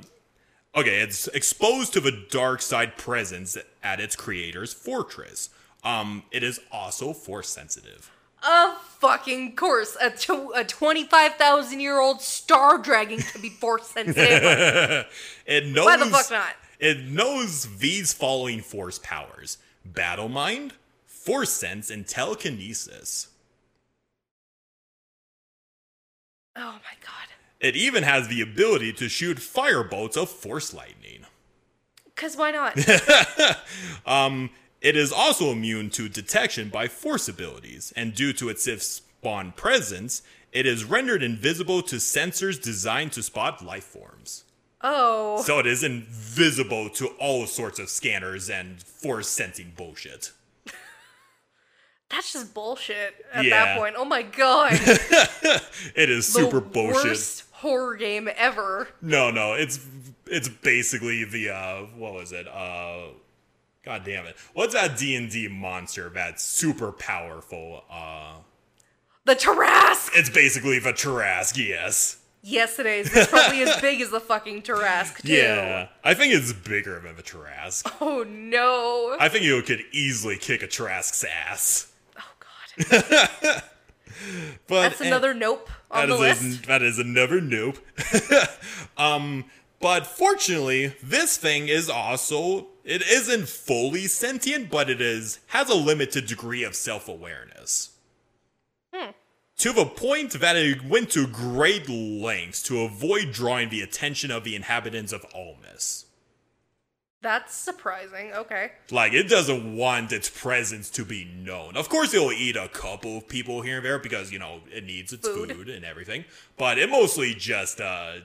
[0.75, 5.49] okay, it's exposed to the dark side presence at its creator's fortress.
[5.83, 8.09] Um, it is also force sensitive.
[8.43, 9.97] Of fucking course.
[10.01, 15.05] A, tw- a 25,000 year old star dragon can be force sensitive.
[15.45, 16.55] It knows Why the fuck not?
[16.79, 20.73] It knows these following force powers: battle mind,
[21.05, 23.27] force sense, and telekinesis.
[26.55, 27.27] oh my god.
[27.59, 31.25] It even has the ability to shoot firebolts of force lightning.
[32.05, 32.77] Because why not?
[34.05, 34.49] Um,
[34.81, 39.51] it is also immune to detection by force abilities, and due to its Sith spawn
[39.53, 40.21] presence,
[40.51, 44.43] it is rendered invisible to sensors designed to spot life forms.
[44.81, 45.41] Oh.
[45.41, 50.31] So it is invisible to all sorts of scanners and force sensing bullshit.
[52.09, 53.65] That's just bullshit at Yeah.
[53.65, 53.95] that point.
[53.97, 54.73] Oh my god.
[55.95, 57.03] It is The super bullshit.
[57.05, 58.87] Worst horror game ever.
[59.01, 59.79] No, no, it's
[60.25, 62.47] it's basically the uh what was it?
[62.47, 63.07] Uh
[63.87, 64.35] God damn it.
[64.53, 67.83] What's that D&D monster that's super powerful?
[67.89, 68.35] Uh
[69.25, 70.11] The Tarrasque!
[70.13, 72.17] it's basically the Tarrasque, yes.
[72.43, 73.13] Yes, it is.
[73.15, 75.33] It's probably as big as the fucking Tarrasque, too.
[75.33, 75.87] Yeah.
[76.03, 77.91] I think it's bigger than the Tarrasque.
[77.99, 79.17] Oh no.
[79.19, 81.91] I think you could easily kick a Tarrasque's ass.
[82.17, 83.63] oh god.
[84.67, 86.63] But That's another nope on That the is list.
[86.63, 87.77] A, that is another nope.
[88.97, 89.45] um,
[89.79, 95.75] but fortunately, this thing is also it isn't fully sentient, but it is has a
[95.75, 97.91] limited degree of self awareness.
[98.93, 99.11] Hmm.
[99.57, 104.43] To the point that it went to great lengths to avoid drawing the attention of
[104.45, 106.05] the inhabitants of Almas.
[107.21, 108.31] That's surprising.
[108.31, 108.71] Okay.
[108.91, 111.75] Like, it doesn't want its presence to be known.
[111.75, 114.85] Of course, it'll eat a couple of people here and there because, you know, it
[114.85, 115.51] needs its Food.
[115.51, 116.25] food, and everything.
[116.55, 118.17] But it mostly just, uh,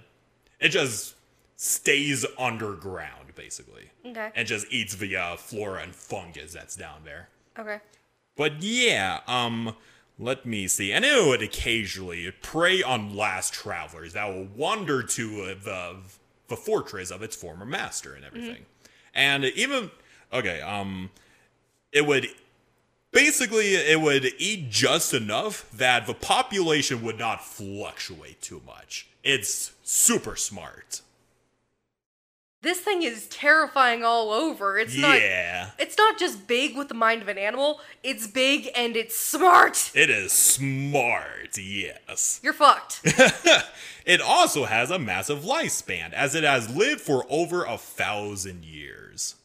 [0.61, 1.15] it just
[1.57, 3.92] stays underground, basically.
[4.05, 4.31] Okay.
[4.35, 7.29] And just eats the, uh, flora and fungus that's down there.
[7.59, 7.81] Okay.
[8.37, 9.77] But yeah, um,
[10.19, 10.93] let me see.
[10.93, 15.97] And it would occasionally prey on last travelers that will wander to uh, the
[16.49, 18.67] the fortress of its former master and everything.
[19.15, 19.91] And even
[20.33, 21.11] okay, um,
[21.93, 22.29] it would
[23.11, 29.09] basically it would eat just enough that the population would not fluctuate too much.
[29.23, 31.03] It's super smart.
[32.63, 34.79] This thing is terrifying all over.
[34.79, 35.17] It's not
[35.79, 39.91] it's not just big with the mind of an animal, it's big and it's smart.
[39.95, 41.59] it is smart.
[41.59, 42.41] Yes.
[42.43, 43.03] You're fucked.
[44.05, 49.37] It also has a massive lifespan, as it has lived for over a thousand years.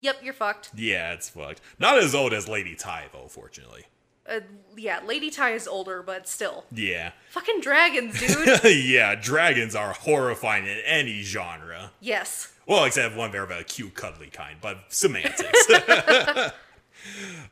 [0.00, 0.70] yep, you're fucked.
[0.74, 1.60] Yeah, it's fucked.
[1.78, 3.84] Not as old as Lady Ty, though, fortunately.
[4.28, 4.40] Uh,
[4.76, 6.64] yeah, Lady Ty is older, but still.
[6.70, 7.12] Yeah.
[7.30, 8.64] Fucking dragons, dude.
[8.86, 11.90] yeah, dragons are horrifying in any genre.
[12.00, 12.48] yes.
[12.64, 15.68] Well, except one they're the cute, cuddly kind, but semantics.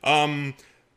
[0.05, 0.53] um,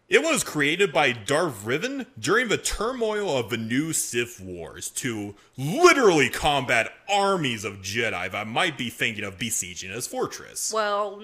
[0.09, 5.35] it was created by Darth Rivan during the turmoil of the new Sith Wars to
[5.57, 10.73] literally combat armies of Jedi that might be thinking of besieging his fortress.
[10.73, 11.21] Well,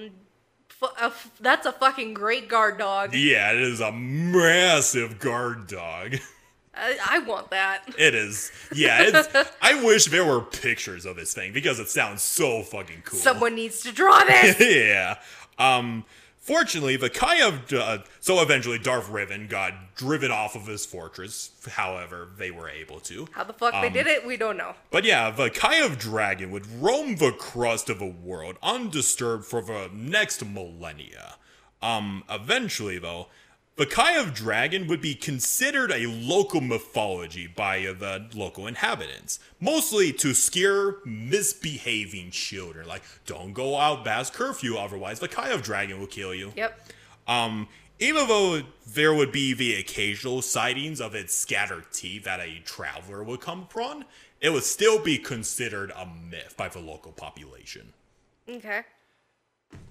[0.80, 3.14] fu- a f- that's a fucking great guard dog.
[3.14, 6.16] Yeah, it is a massive guard dog.
[6.74, 7.82] I, I want that.
[7.98, 8.50] It is.
[8.74, 9.28] Yeah, it's,
[9.62, 13.18] I wish there were pictures of this thing because it sounds so fucking cool.
[13.18, 14.58] Someone needs to draw this.
[14.60, 15.18] yeah.
[15.58, 16.04] Um
[16.50, 22.28] fortunately, the Kayav uh, so eventually Darth Rivan got driven off of his fortress, however
[22.38, 23.28] they were able to.
[23.32, 24.74] How the fuck they did it, we don't know.
[24.90, 29.90] But yeah, the Kayav dragon would roam the crust of the world undisturbed for the
[29.94, 31.36] next millennia.
[31.82, 33.28] Um eventually though,
[33.80, 40.12] the Kai of dragon would be considered a local mythology by the local inhabitants, mostly
[40.12, 42.86] to scare misbehaving children.
[42.86, 46.52] Like, don't go out past curfew, otherwise the Kai of dragon will kill you.
[46.56, 46.78] Yep.
[47.26, 52.60] Um, even though there would be the occasional sightings of its scattered teeth that a
[52.66, 54.04] traveler would come upon,
[54.42, 57.94] it would still be considered a myth by the local population.
[58.46, 58.82] Okay.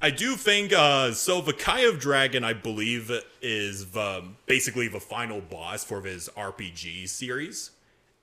[0.01, 3.11] I do think uh so the Kayav Dragon I believe
[3.41, 7.71] is the basically the final boss for his RPG series.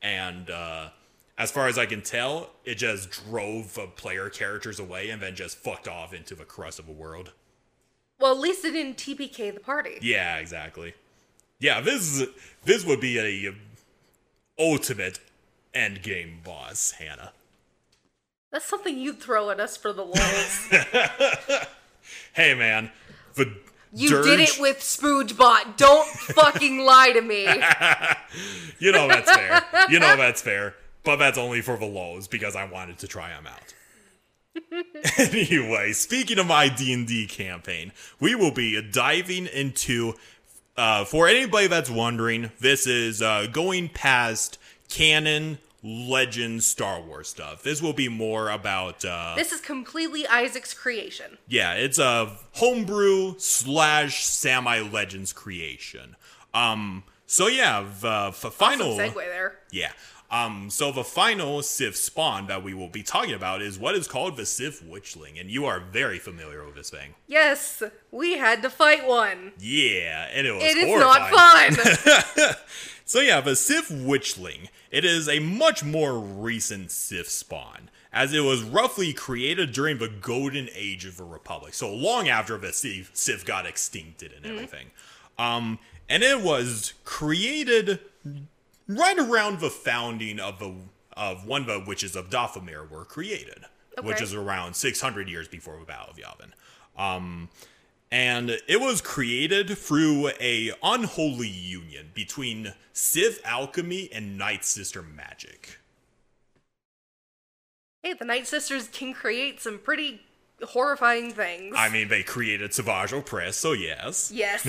[0.01, 0.89] And uh
[1.39, 5.35] as far as I can tell, it just drove the player characters away and then
[5.35, 7.33] just fucked off into the crust of the world.
[8.19, 9.99] Well, at least it didn't TPK the party.
[10.01, 10.95] Yeah, exactly.
[11.59, 12.29] Yeah, this is
[12.65, 13.55] this would be a
[14.59, 15.21] ultimate
[15.75, 17.33] end game boss, Hannah.
[18.57, 20.69] That's something you'd throw at us for the lulz.
[22.33, 22.91] Hey man,
[23.35, 23.53] the
[23.93, 25.77] You dirge, did it with Spoojbot.
[25.77, 27.47] Don't fucking lie to me.
[28.79, 29.63] You know that's fair.
[29.91, 30.75] You know that's fair.
[31.05, 33.75] But that's only for the lows because I wanted to try them out.
[35.19, 40.15] anyway, speaking of my D&D campaign, we will be diving into
[40.79, 44.59] uh, for anybody that's wondering, this is uh, going past
[44.89, 47.63] canon legend Star Wars stuff.
[47.63, 51.39] This will be more about uh, This is completely Isaac's creation.
[51.49, 56.17] yeah, it's a homebrew slash semi legends creation.
[56.53, 59.59] Um, so yeah, the, the final Segue there.
[59.71, 59.93] yeah.
[60.29, 64.09] Um, so the final Sith spawn that we will be talking about is what is
[64.09, 67.15] called the Sith Witchling, and you are very familiar with this thing.
[67.29, 67.81] Yes,
[68.11, 69.53] we had to fight one.
[69.61, 71.75] Yeah, and it was It is horrifying.
[71.77, 72.55] not fun.
[73.07, 78.41] So yeah, the Sith Witchling, it is a much more recent Sith spawn, as it
[78.41, 83.13] was roughly created during the golden age of the Republic, so long after the Sith,
[83.15, 84.91] Sith got extincted and everything.
[85.39, 85.79] Um,
[86.09, 88.01] and it was created
[88.89, 90.75] right around the founding of the
[91.17, 93.65] of one of the witches of Dathomir were created,
[94.03, 96.51] which is around 600 years before the Battle of Yavin.
[97.01, 97.49] Um,
[98.17, 105.79] and it was created through a unholy union between Sith alchemy and Night Sister magic.
[108.03, 110.23] hey, the Night Sisters can create some pretty
[110.67, 111.75] horrifying things.
[111.77, 114.33] I mean, they created Savage Opress, so yes.
[114.33, 114.65] yes.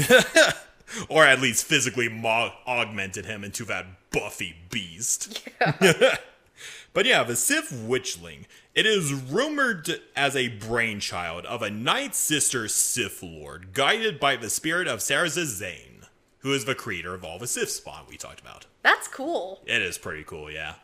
[1.10, 5.48] or at least physically mo- augmented him into that buffy beast.
[5.62, 6.18] Yeah.
[6.94, 8.44] but yeah, the Sith Witchling,
[8.78, 14.52] it is rumored as a brainchild of a Night Sister Sith Lord, guided by the
[14.52, 16.06] spirit of Sorzus Syn,
[16.42, 18.68] who is the creator of all the Sith spawn we talked about.
[18.84, 19.62] That's cool.
[19.66, 20.76] It is pretty cool, yeah.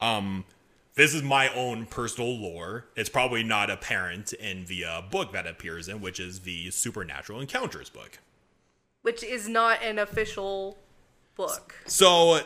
[0.00, 0.46] Um,
[0.94, 2.86] this is my own personal lore.
[2.96, 7.38] It's probably not apparent in the uh, book that appears in, which is the Supernatural
[7.38, 8.18] Encounters book.
[9.02, 10.78] Which is not an official
[11.36, 11.74] book.
[11.84, 12.40] So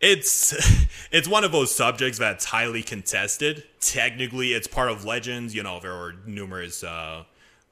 [0.00, 0.54] it's
[1.10, 3.64] it's one of those subjects that's highly contested.
[3.80, 5.54] Technically, it's part of legends.
[5.54, 7.24] You know, there were numerous uh,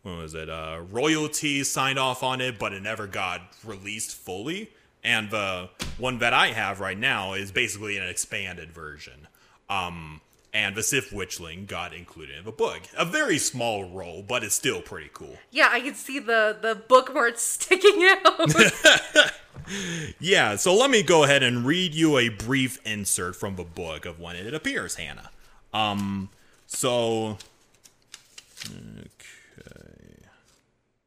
[0.03, 4.71] what was it uh, royalties signed off on it, but it never got released fully.
[5.03, 9.29] And the one that I have right now is basically an expanded version.
[9.69, 10.21] Um,
[10.57, 12.81] and the Sith Witchling got included in the book.
[12.97, 15.37] A very small role, but it's still pretty cool.
[15.51, 18.53] Yeah, I can see the the bookmarks sticking out.
[20.21, 24.07] Yeah, so let me go ahead and read you a brief insert from the book
[24.07, 25.31] of when it appears, Hannah.
[25.75, 26.29] Um,
[26.69, 27.39] so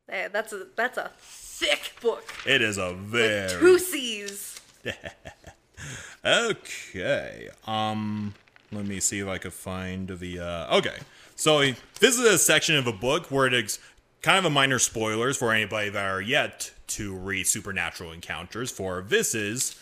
[0.09, 2.33] Eh, that's a that's a thick book.
[2.45, 4.59] it is a very Two C's.
[6.25, 7.49] okay.
[7.65, 8.33] Um,
[8.71, 10.39] let me see if I could find the.
[10.39, 10.97] Uh, okay,
[11.35, 11.59] so
[11.99, 13.79] this is a section of a book where it's
[14.21, 18.71] kind of a minor spoilers for anybody that are yet to read Supernatural Encounters.
[18.71, 19.75] For this is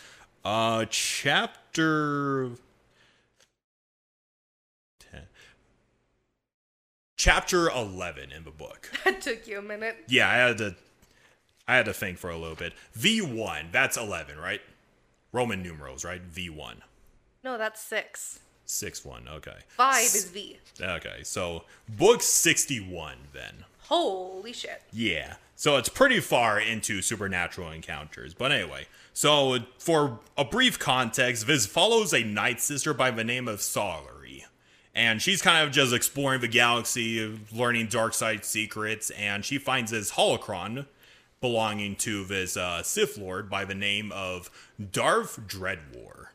[0.44, 2.50] uh chapter.
[5.10, 5.22] 10.
[7.16, 8.90] Chapter 11 in the book.
[9.04, 9.96] That took you a minute.
[10.08, 10.74] Yeah, I had to
[11.66, 12.72] I had to think for a little bit.
[12.98, 14.60] V1, that's 11, right?
[15.32, 16.22] Roman numerals, right?
[16.26, 16.76] V1.
[17.44, 18.40] No, that's six.
[18.70, 19.26] Six one.
[19.28, 19.56] Okay.
[19.68, 20.58] Five is V.
[20.78, 21.20] Okay.
[21.22, 23.64] So book sixty one then.
[23.84, 24.82] Holy shit.
[24.92, 25.36] Yeah.
[25.56, 28.34] So it's pretty far into supernatural encounters.
[28.34, 33.48] But anyway, so for a brief context, Viz follows a night sister by the name
[33.48, 34.44] of Solary.
[34.94, 39.90] And she's kind of just exploring the galaxy, learning dark side secrets, and she finds
[39.90, 40.86] this holocron
[41.40, 44.50] belonging to this uh, Sith Lord by the name of
[44.92, 46.27] Darth Dreadwar.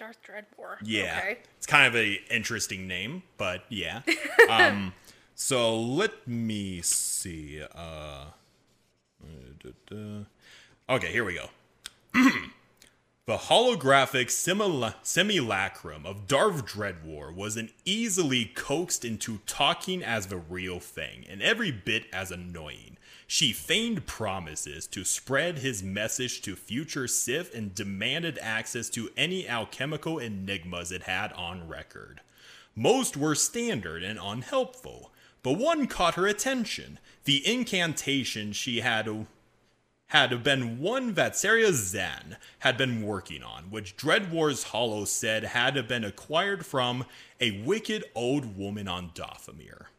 [0.00, 0.76] Darth Dreadwar.
[0.82, 1.18] Yeah.
[1.22, 1.38] Okay.
[1.58, 4.00] It's kind of an interesting name, but yeah.
[4.48, 4.94] um,
[5.34, 7.62] so let me see.
[7.74, 8.24] Uh,
[10.88, 11.50] okay, here we go.
[13.26, 20.38] the holographic simula- simulacrum of Darth Dreadwar was an easily coaxed into talking as the
[20.38, 22.96] real thing, and every bit as annoying.
[23.32, 29.46] She feigned promises to spread his message to future Sith and demanded access to any
[29.46, 32.22] alchemical enigmas it had on record.
[32.74, 35.12] Most were standard and unhelpful,
[35.44, 36.98] but one caught her attention.
[37.22, 39.28] The incantation she had
[40.08, 45.86] had been one that Sorzus Syn had been working on, which Dreadwar's Hollow said had
[45.86, 47.06] been acquired from
[47.40, 49.89] a wicked old woman on Dathomir.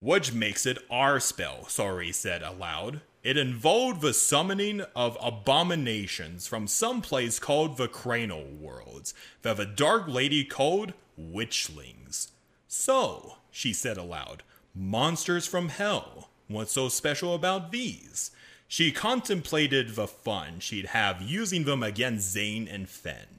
[0.00, 3.00] Which makes it our spell, Sori said aloud.
[3.22, 9.64] It involved the summoning of abominations from some place called the Cranial Worlds, that the
[9.64, 12.30] Dark Lady called Witchlings.
[12.68, 14.42] So, she said aloud,
[14.74, 16.30] monsters from hell.
[16.46, 18.30] What's so special about these?
[18.68, 23.35] She contemplated the fun she'd have using them against Zane and Fen.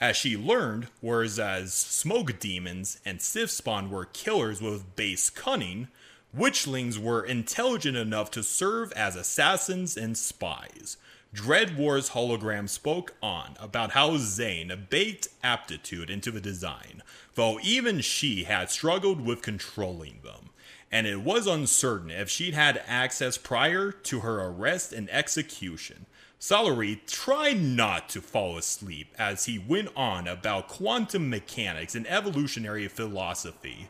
[0.00, 5.88] As she learned, whereas smoke demons and Sith spawn were killers with base cunning,
[6.32, 10.98] witchlings were intelligent enough to serve as assassins and spies.
[11.34, 17.02] Dreadwar's hologram spoke on about how Zane baked aptitude into the design,
[17.34, 20.50] though even she had struggled with controlling them,
[20.92, 26.06] and it was uncertain if she'd had access prior to her arrest and execution.
[26.40, 32.86] Solary tried not to fall asleep as he went on about quantum mechanics and evolutionary
[32.86, 33.88] philosophy,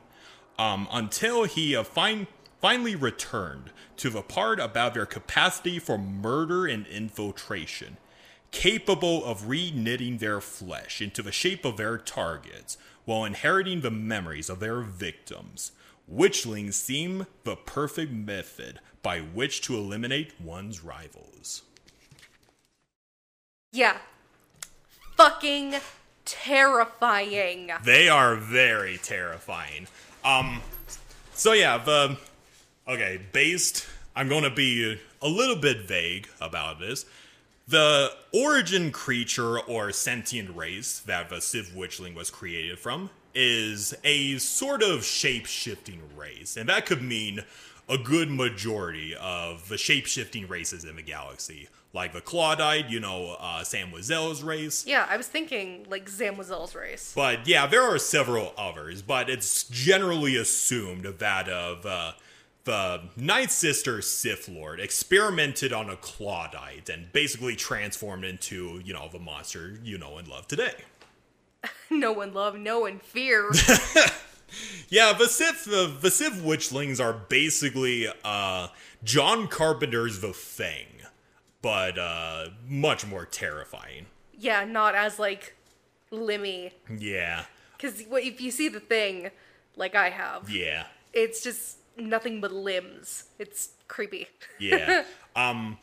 [0.59, 2.27] um, until he uh, fin-
[2.59, 7.99] finally returned to the part about their capacity for murder and infiltration,
[8.51, 14.49] capable of reknitting their flesh into the shape of their targets while inheriting the memories
[14.49, 15.73] of their victims.
[16.11, 21.63] Witchlings seem the perfect method by which to eliminate one's rivals.
[23.73, 23.99] Yeah.
[25.17, 25.75] Fucking
[26.25, 27.71] terrifying.
[27.85, 29.89] They are very terrifying.
[30.25, 30.61] Um,
[31.35, 32.17] so yeah, the
[32.87, 33.87] okay, based.
[34.17, 37.05] I'm going to be a little bit vague about this.
[37.69, 44.39] The origin creature or sentient race that the Sith Witchling was created from is a
[44.39, 47.45] sort of shape shifting race, and that could mean
[47.89, 51.69] a good majority of the shape shifting races in the galaxy.
[51.95, 54.87] Like the Clawdite, you know, uh, Sam race.
[54.87, 57.13] Yeah, I was thinking like Zam Wesell's race.
[57.17, 62.13] But yeah, there are several others, but it's generally assumed that of uh,
[62.65, 69.09] the Night Sister Sith Lord experimented on a Clawdite and basically transformed into, you know,
[69.11, 70.75] the monster you know and love today.
[71.91, 73.51] no one love, no one fear.
[74.89, 78.69] Yeah, the Sith, the, the Sith Witchlings are basically uh,
[79.05, 80.87] John Carpenter's The Thing,
[81.63, 84.07] but uh, much more terrifying.
[84.39, 85.55] yeah, not as like
[86.11, 86.73] limmy.
[86.97, 87.45] Yeah,
[87.77, 89.31] Because if you see the thing,
[89.77, 90.87] like I have, yeah.
[91.13, 93.25] it's just nothing but limbs.
[93.39, 94.29] It's creepy.
[94.59, 95.05] Yeah.
[95.37, 95.79] um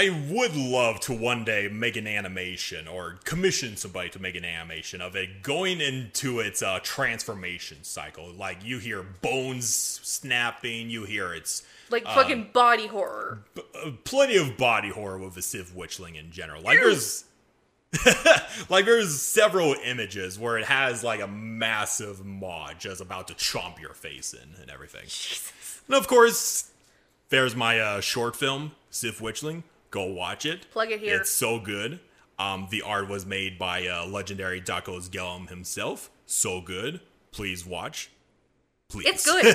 [0.00, 4.46] I would love to one day make an animation or commission somebody to make an
[4.46, 8.32] animation of it going into its uh, transformation cycle.
[8.32, 13.42] Like you hear bones snapping, you hear its Like fucking body horror.
[13.58, 16.62] uh, plenty of body horror with the Sith Witchling in general.
[16.62, 17.24] Like there's
[18.70, 23.78] like there's several images where it has like a massive maw just about to chomp
[23.78, 25.04] your face in and everything.
[25.88, 26.70] And of course,
[27.28, 29.62] there's my uh, short film, Sith Witchling.
[29.90, 30.70] Go watch it.
[30.70, 31.16] Plug it here.
[31.16, 32.00] It's so good.
[32.38, 36.10] Um, the art was made by uh, legendary Dakos Gellum himself.
[36.26, 37.00] So good.
[37.32, 38.10] Please watch.
[38.88, 39.06] Please.
[39.06, 39.44] It's good.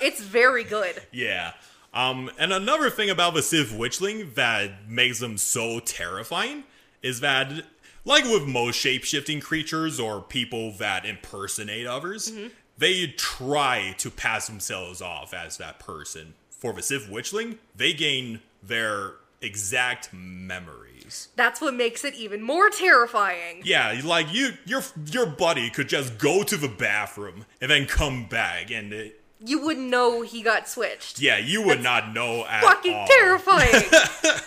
[0.00, 1.02] it's very good.
[1.12, 1.52] Yeah.
[1.94, 6.64] Um, and another thing about the Sith Witchling that makes them so terrifying
[7.02, 7.66] is that,
[8.04, 12.32] like with most shape shifting creatures or people that impersonate others,
[12.78, 16.34] they try to pass themselves off as that person.
[16.50, 21.28] For the Sith Witchling, they gain their exact memories.
[21.36, 23.62] That's what makes it even more terrifying.
[23.64, 28.26] Yeah, like you, your your buddy could just go to the bathroom and then come
[28.28, 31.20] back, and it, You wouldn't know he got switched.
[31.20, 33.06] yeah, you would not know at Fucking all.
[33.06, 33.82] terrifying.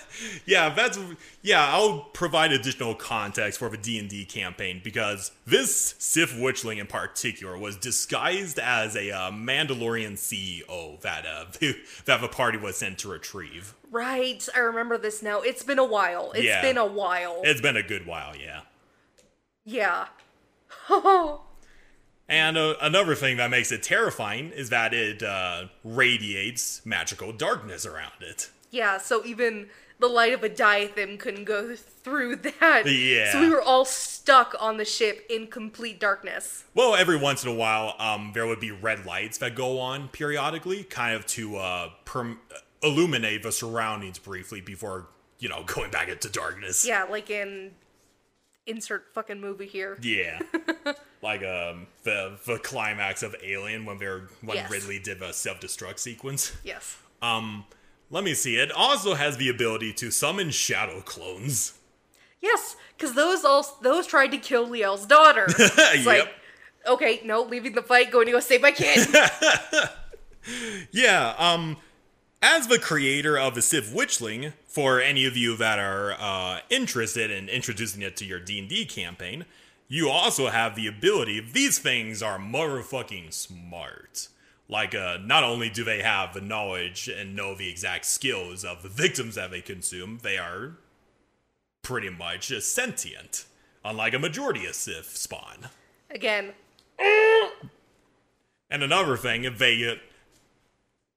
[0.45, 0.97] Yeah, that's
[1.41, 1.67] yeah.
[1.73, 6.87] I'll provide additional context for the D and D campaign because this Sith Witchling in
[6.87, 11.45] particular was disguised as a uh, Mandalorian CEO that uh,
[12.05, 13.73] that the party was sent to retrieve.
[13.91, 14.47] right.
[14.55, 15.41] I remember this now.
[15.41, 16.31] It's been a while.
[16.31, 16.61] It's Yeah.
[16.61, 17.41] been a while.
[17.43, 18.61] It's been a good while, yeah.
[19.65, 20.05] yeah.
[22.27, 27.85] And uh, another thing that makes it terrifying is that it uh, radiates magical darkness
[27.85, 28.49] around it.
[28.71, 29.67] yeah, so even
[29.99, 32.83] the light of a diatham couldn't go through that.
[32.85, 33.31] Yeah.
[33.31, 36.65] So we were all stuck on the ship in complete darkness.
[36.73, 40.07] Well, every once in a while, um, there would be red lights that go on
[40.09, 42.39] periodically, kind of to uh, perm-
[42.83, 45.07] illuminate the surroundings briefly before,
[45.39, 46.85] you know, going back into darkness.
[46.85, 47.71] Yeah, like in
[48.67, 49.97] insert fucking movie here.
[50.01, 50.39] Yeah.
[51.21, 54.71] like um, the the climax of Alien when they're when Yes.
[54.71, 56.53] Ridley did the self destruct sequence.
[56.63, 56.97] Yes.
[57.21, 57.65] Um,
[58.11, 58.57] let me see.
[58.57, 61.73] It also has the ability to summon shadow clones.
[62.41, 65.47] Yes, because those all those tried to kill Liel's daughter.
[65.57, 66.29] It's like,
[66.87, 69.07] okay, no, leaving the fight, going to go save my kid.
[70.91, 71.77] Yeah, um,
[72.45, 77.31] as the creator of the Sith Witchling, for any of you that are uh, interested
[77.31, 79.45] in introducing it to your D&D campaign,
[79.87, 84.27] you also have the ability, these things are motherfucking smart.
[84.69, 88.83] Like, uh, not only do they have the knowledge and know the exact skills of
[88.83, 90.77] the victims that they consume, they are
[91.81, 93.45] pretty much sentient,
[93.83, 95.69] unlike a majority of Sith spawn.
[96.11, 96.53] Again,
[98.69, 99.95] And another thing, they uh,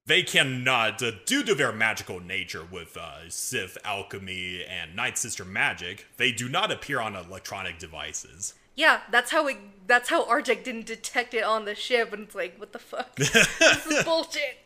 [0.08, 5.44] they cannot, uh, due to their magical nature with uh, Sith alchemy and Night Sister
[5.44, 8.54] magic, they do not appear on electronic devices.
[8.74, 9.58] yeah, that's how it.
[9.86, 13.14] That's how Arjek didn't detect it on the ship, and it's like, what the fuck?
[13.16, 14.58] this is bullshit.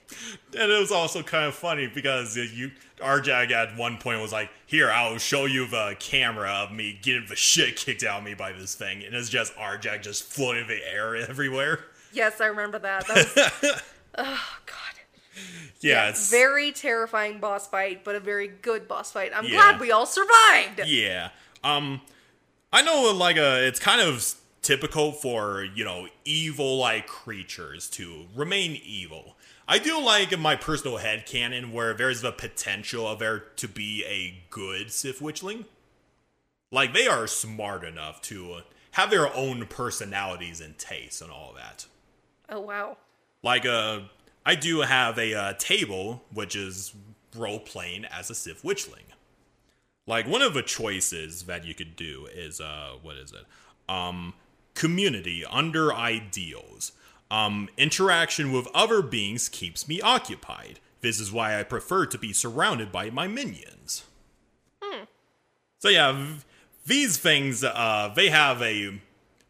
[0.58, 4.32] And it was also kind of funny because uh, you Arjag at one point was
[4.32, 8.24] like, "Here, I'll show you the camera of me getting the shit kicked out of
[8.24, 11.84] me by this thing," and it's just Arjag just floating in the air everywhere.
[12.12, 13.06] Yes, I remember that.
[13.06, 13.16] That
[13.62, 13.82] was.
[14.18, 14.76] oh god.
[15.80, 19.32] Yeah, it's Very terrifying boss fight, but a very good boss fight.
[19.34, 19.50] I'm Yeah.
[19.50, 20.82] glad we all survived.
[20.86, 21.30] Yeah.
[21.64, 22.00] Um
[22.72, 28.26] I know like a, it's kind of typical for, you know, evil like creatures to
[28.34, 29.36] remain evil.
[29.68, 33.68] I do like in my personal head canon where there's the potential of there to
[33.68, 35.64] be a good Sith Witchling.
[36.70, 38.60] Like they are smart enough to uh,
[38.92, 41.86] have their own personalities and tastes and all that.
[42.48, 42.96] Oh wow.
[43.42, 44.00] Like uh
[44.44, 46.94] I do have a uh, table which is
[47.34, 49.12] role playing as a Sith Witchling.
[50.06, 53.44] Like one of the choices that you could do is uh what is it?
[53.88, 54.34] Um
[54.74, 56.92] community under ideals.
[57.30, 60.80] Um interaction with other beings keeps me occupied.
[61.02, 64.04] This is why I prefer to be surrounded by my minions.
[65.78, 66.42] So yeah, v-
[66.84, 69.00] these things uh they have a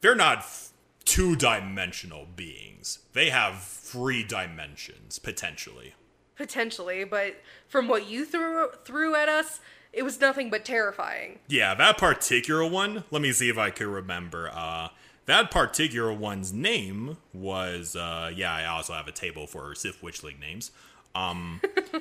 [0.03, 0.73] they're not f-
[1.05, 2.99] two-dimensional beings.
[3.15, 5.95] They have three dimensions potentially.
[6.37, 7.37] Potentially, but
[7.69, 9.61] from what you threw threw at us,
[9.93, 11.39] it was nothing but terrifying.
[11.47, 14.51] Yeah, that particular one, let me see if I can remember.
[14.53, 14.89] Uh
[15.27, 20.41] that particular one's name was uh yeah, I also have a table for Sith Witchling
[20.41, 20.71] names.
[21.15, 21.61] Um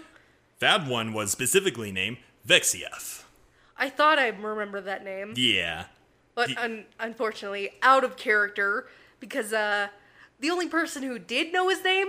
[0.59, 3.23] that one was specifically named Vexiev.
[3.77, 5.85] I thought I remember that name, Yeah.
[6.35, 8.87] but un- unfortunately, out of character
[9.19, 9.87] because uh,
[10.41, 12.07] the only person who did know his name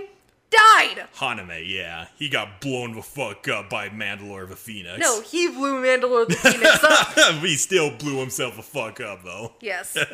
[0.49, 1.07] died.
[1.15, 2.07] Haname, yeah.
[2.15, 4.99] He got blown the fuck up by Mandalore the Phoenix.
[4.99, 7.35] No, he blew Mandalore the Phoenix up.
[7.41, 9.53] he still blew himself the fuck up though.
[9.61, 9.97] Yes.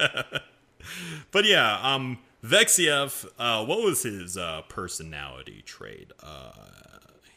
[1.31, 6.11] But yeah, um Vexiev, uh what was his uh personality trait?
[6.23, 6.51] Uh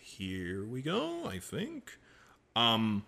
[0.01, 1.99] here we go, I think.
[2.55, 3.05] Um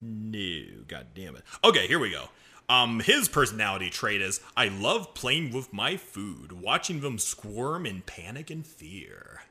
[0.00, 1.42] no, god damn it.
[1.64, 2.28] Okay, here we go.
[2.72, 8.02] Um his personality trait is I love playing with my food, watching them squirm in
[8.02, 9.42] panic and fear.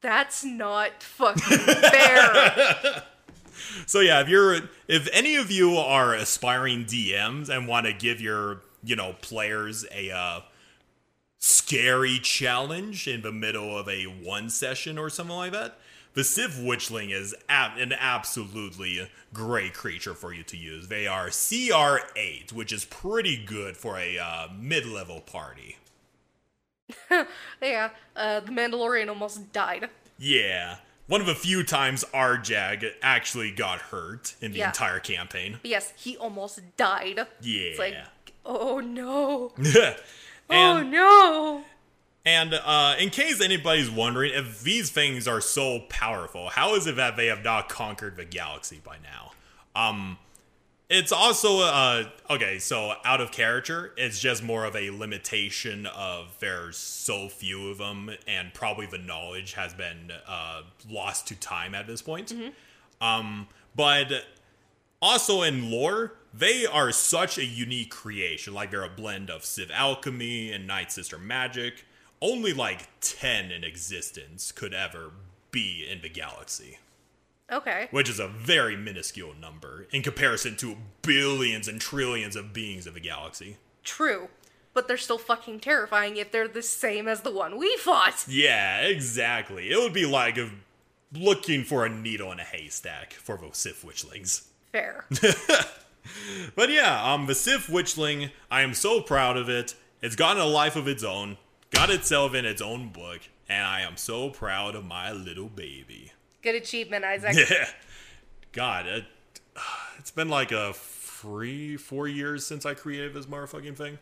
[0.00, 3.04] That's not fucking fair.
[3.86, 4.58] So yeah, if you're
[4.88, 9.86] if any of you are aspiring DMs and want to give your, you know, players
[9.92, 10.40] a uh
[11.38, 15.78] scary challenge in the middle of a one session or something like that,
[16.14, 20.88] the Sith Witchling is ab- an absolutely great creature for you to use.
[20.88, 25.76] They are CR8, which is pretty good for a uh, mid-level party.
[27.62, 29.88] yeah, uh, the Mandalorian almost died.
[30.18, 30.76] Yeah,
[31.06, 34.68] one of the few times Arjag actually got hurt in the Yeah.
[34.68, 35.58] entire campaign.
[35.62, 37.26] But yes, he almost died.
[37.40, 37.60] Yeah.
[37.62, 37.96] It's like,
[38.44, 39.52] oh no.
[40.50, 41.64] oh no.
[42.26, 46.96] And uh, in case anybody's wondering, if these things are so powerful, how is it
[46.96, 49.32] that they have not conquered the galaxy by now?
[49.76, 50.16] Um,
[50.88, 52.58] it's also uh, okay.
[52.58, 57.78] So out of character, it's just more of a limitation of there's so few of
[57.78, 62.32] them, and probably the knowledge has been uh, lost to time at this point.
[63.00, 64.24] Um, but
[65.02, 68.54] also in lore, they are such a unique creation.
[68.54, 71.84] Like they're a blend of Sith alchemy and Night Sister magic.
[72.24, 75.10] Only like 10 in existence could ever
[75.50, 76.78] be in the galaxy,
[77.52, 77.88] Okay.
[77.90, 82.94] which is a very minuscule number in comparison to billions and trillions of beings of
[82.94, 83.58] the galaxy.
[83.84, 84.30] True.
[84.72, 88.24] But they're still fucking terrifying if they're the same as the one we fought.
[88.26, 89.70] Yeah, exactly.
[89.70, 90.38] It would be like
[91.12, 94.46] looking for a needle in a haystack for the Sith Witchlings.
[94.72, 95.04] Fair.
[96.54, 99.74] But yeah, um, the Sith Witchling, I am so proud of it.
[100.02, 101.38] It's gotten a life of its own,
[101.74, 106.12] got itself in its own book, and I am so proud of my little baby.
[106.42, 107.36] Good achievement, Isaac.
[107.50, 107.68] Yeah.
[108.52, 109.04] God, it,
[109.98, 113.98] it's been like a three, four years since I created this motherfucking thing.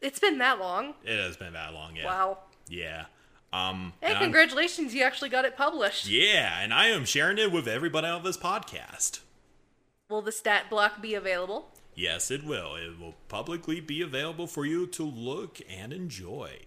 [0.00, 0.94] It's been that long.
[1.04, 2.06] It has been that long, yeah.
[2.06, 2.38] Wow.
[2.68, 3.04] Yeah.
[3.52, 6.06] Um, Hey, and I'm- congratulations, you actually got it published.
[6.08, 9.20] yeah, and I am sharing it with everybody on this podcast.
[10.10, 11.70] Will the stat block be available?
[11.94, 12.76] Yes, it will.
[12.76, 16.58] It will publicly be available for you to look and enjoy.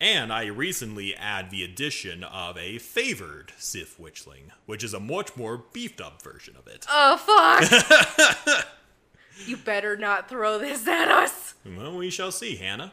[0.00, 5.36] And I recently add the addition of a favored Sith Witchling, which is a much
[5.36, 6.84] more beefed up version of it.
[6.90, 8.66] Oh, fuck!
[9.46, 11.54] you better not throw this at us.
[11.64, 12.92] Well, we shall see, Hannah.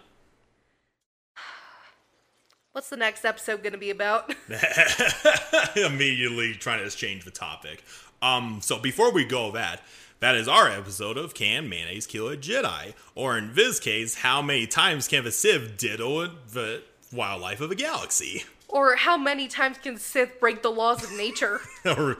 [2.71, 4.33] What's the next episode gonna be about?
[5.75, 7.83] Immediately trying to change the topic.
[8.21, 9.81] Um, so before we go that,
[10.21, 12.93] that is our episode of Can Mayonnaise Kill a Jedi?
[13.13, 16.81] Or in this case, how many times can the Sith diddle the
[17.13, 18.43] wildlife of a galaxy?
[18.73, 21.61] or how many times can Sith break the laws of nature?
[21.85, 22.17] or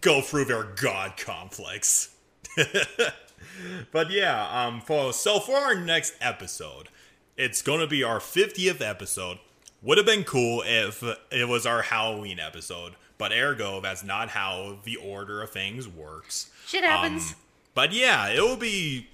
[0.00, 2.14] go through their god complex.
[3.92, 6.88] but yeah, um, for so for our next episode,
[7.36, 9.38] it's gonna be our 50th episode.
[9.82, 14.78] Would have been cool if it was our Halloween episode, but ergo, that's not how
[14.84, 16.50] the order of things works.
[16.66, 17.32] Shit happens.
[17.32, 17.36] Um,
[17.74, 19.08] but yeah, it will be.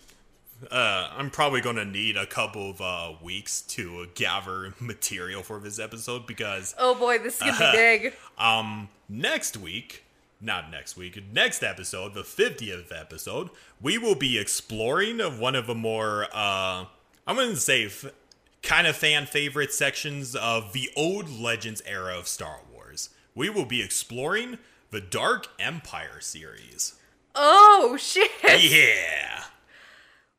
[0.71, 5.79] Uh, I'm probably gonna need a couple of uh, weeks to gather material for this
[5.79, 8.15] episode because oh boy, this is gonna be big.
[8.39, 10.05] um, next week,
[10.41, 15.75] not next week, next episode, the 50th episode, we will be exploring one of the
[15.75, 16.85] more, uh,
[17.27, 18.07] I'm going to say, f-
[18.63, 23.11] kind of fan favorite sections of the old Legends era of Star Wars.
[23.35, 24.59] We will be exploring
[24.91, 26.95] the Dark Empire series.
[27.35, 28.31] Oh shit!
[28.45, 29.45] Yeah.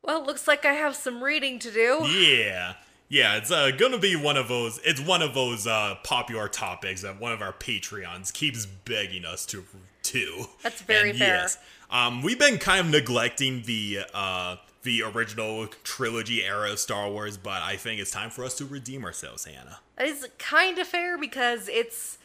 [0.02, 2.06] Well, looks like I have some reading to do.
[2.06, 2.74] Yeah.
[3.08, 4.78] Yeah, it's uh, gonna be one of those.
[4.84, 9.44] It's one of those uh, popular topics that one of our Patreons keeps begging us
[9.46, 9.64] to
[10.04, 10.44] to.
[10.62, 11.48] That's very And fair.
[11.90, 17.36] um, we've been kind of neglecting the uh, the original trilogy era of Star Wars,
[17.36, 19.80] but I think it's time for us to redeem ourselves, Hannah.
[19.98, 22.16] That is kind of fair because it's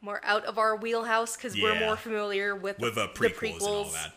[0.00, 3.84] more out of our wheelhouse because we're more familiar with, With the prequels, and all
[3.84, 4.12] that.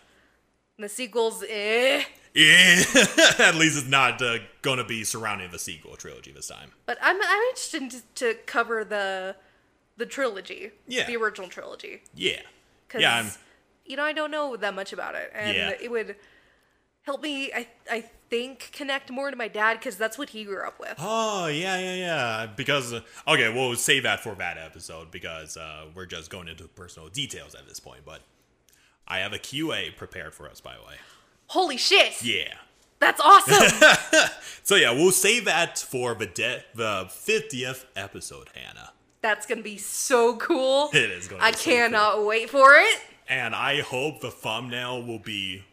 [0.77, 2.03] And the sequels, eh.
[2.35, 2.83] Yeah,
[3.39, 6.71] at least it's not uh, going to be surrounding the sequel trilogy this time.
[6.85, 9.35] But I'm I'm interested to, to cover the
[9.97, 11.07] the trilogy, Yeah.
[11.07, 12.41] the original trilogy, Yeah,
[12.87, 13.29] because yeah, I'm,
[13.85, 15.71] you know I don't know that much about it, and Yeah.
[15.81, 16.17] it would
[17.03, 17.53] help me.
[17.53, 20.95] I I think connect more to my dad because that's what he grew up with.
[20.99, 22.47] Oh yeah, yeah, yeah.
[22.53, 26.67] Because uh, okay, we'll save that for that episode because uh, we're just going into
[26.67, 28.01] personal details at this point.
[28.05, 28.21] But
[29.07, 30.95] I have a QA prepared for us, by the way.
[31.47, 32.23] Holy shit!
[32.23, 32.53] Yeah.
[32.99, 33.89] That's awesome.
[34.63, 38.93] So yeah, we'll save that for the de- the fiftieth episode, Hannah.
[39.21, 40.89] that's gonna be so cool.
[40.93, 41.39] It is going.
[41.39, 42.99] I to be so cannot wait for it.
[43.29, 45.63] And I hope the thumbnail will be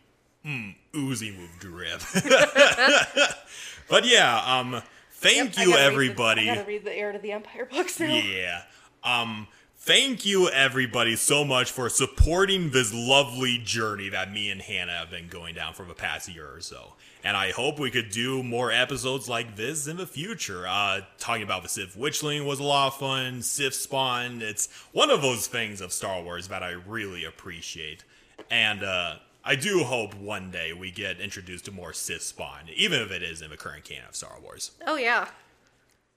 [0.44, 2.02] mm, oozing with drip.
[3.88, 4.82] but yeah, um,
[5.12, 6.50] thank I you read the- everybody.
[6.50, 8.06] I gotta read the Heir to the Empire books now.
[8.14, 8.62] Yeah.
[9.02, 9.48] Um
[9.84, 15.10] thank you everybody so much for supporting this lovely journey that me and Hannah have
[15.10, 16.94] been going down for the past year or so.
[17.24, 20.68] And I hope we could do more episodes like this in the future.
[20.68, 25.10] Uh talking about the Sith Witchling was a lot of fun, Sith Spawn, it's one
[25.10, 28.04] of those things of Star Wars that I really appreciate.
[28.52, 33.00] And uh I do hope one day we get introduced to more Sith Spawn, even
[33.00, 34.70] if it is in the current canon of Star Wars.
[34.86, 35.26] Oh yeah.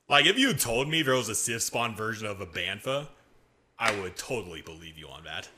[0.07, 3.07] Like, if you told me there was a Sith Spawn version of a Bantha,
[3.77, 5.49] I would totally believe you on that.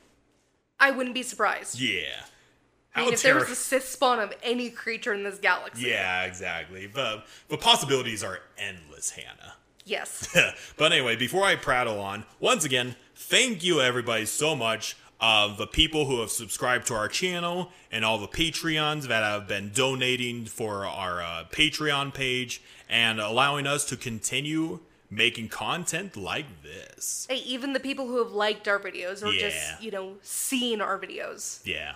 [0.79, 1.79] I wouldn't be surprised.
[1.79, 2.25] Yeah.
[2.95, 5.87] I How mean, if there was a Sith spawn of any creature in this galaxy.
[5.87, 6.87] Yeah, exactly.
[6.87, 9.53] But the possibilities are endless, Hannah.
[9.85, 10.35] Yes.
[10.77, 14.97] but anyway, before I prattle on, once again, thank you everybody so much.
[15.19, 19.47] Uh, the people who have subscribed to our channel and all the Patreons that have
[19.47, 26.45] been donating for our uh, Patreon page and allowing us to continue making content like
[26.63, 27.25] this.
[27.29, 29.49] hey, even the people who have liked our videos or Yeah.
[29.49, 31.59] just, you know, seen our videos.
[31.65, 31.95] Yeah.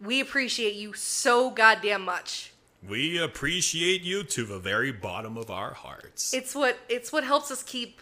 [0.00, 2.52] We appreciate you so goddamn much.
[2.86, 6.32] We appreciate you to the very bottom of our hearts.
[6.32, 8.00] It's what it's what helps us keep,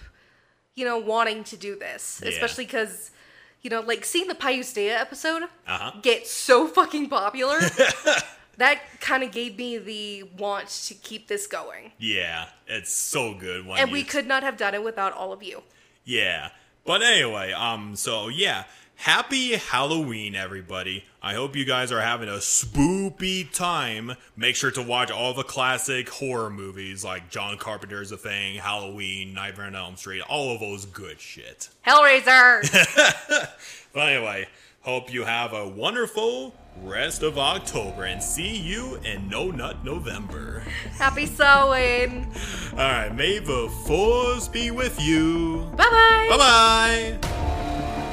[0.74, 2.20] you know, wanting to do this.
[2.22, 2.30] Yeah.
[2.30, 3.10] Especially because,
[3.62, 5.92] you know, like seeing the Pius Dea episode Uh-huh.
[6.02, 7.58] get so fucking popular.
[8.58, 11.92] that kind of gave me the want to keep this going.
[11.98, 15.62] yeah, it's so good And we could not have done it without all of you.
[16.04, 16.50] Yeah.
[16.84, 18.64] But anyway, um, so yeah.
[18.98, 21.04] Happy Halloween, everybody.
[21.22, 24.12] I hope you guys are having a spoopy time.
[24.36, 29.34] Make sure to watch all the classic horror movies like John Carpenter's A Thing, Halloween,
[29.34, 31.68] Nightmare on Elm Street, all of those good shit.
[31.86, 32.62] Hellraiser!
[33.92, 34.46] But anyway,
[34.86, 36.54] hope you have a wonderful
[36.84, 40.62] rest of October and see you in No Nut November.
[40.92, 42.32] Happy sewing.
[42.70, 45.68] Alright, may the force be with you.
[45.76, 46.26] Bye bye!
[46.30, 48.05] Bye bye!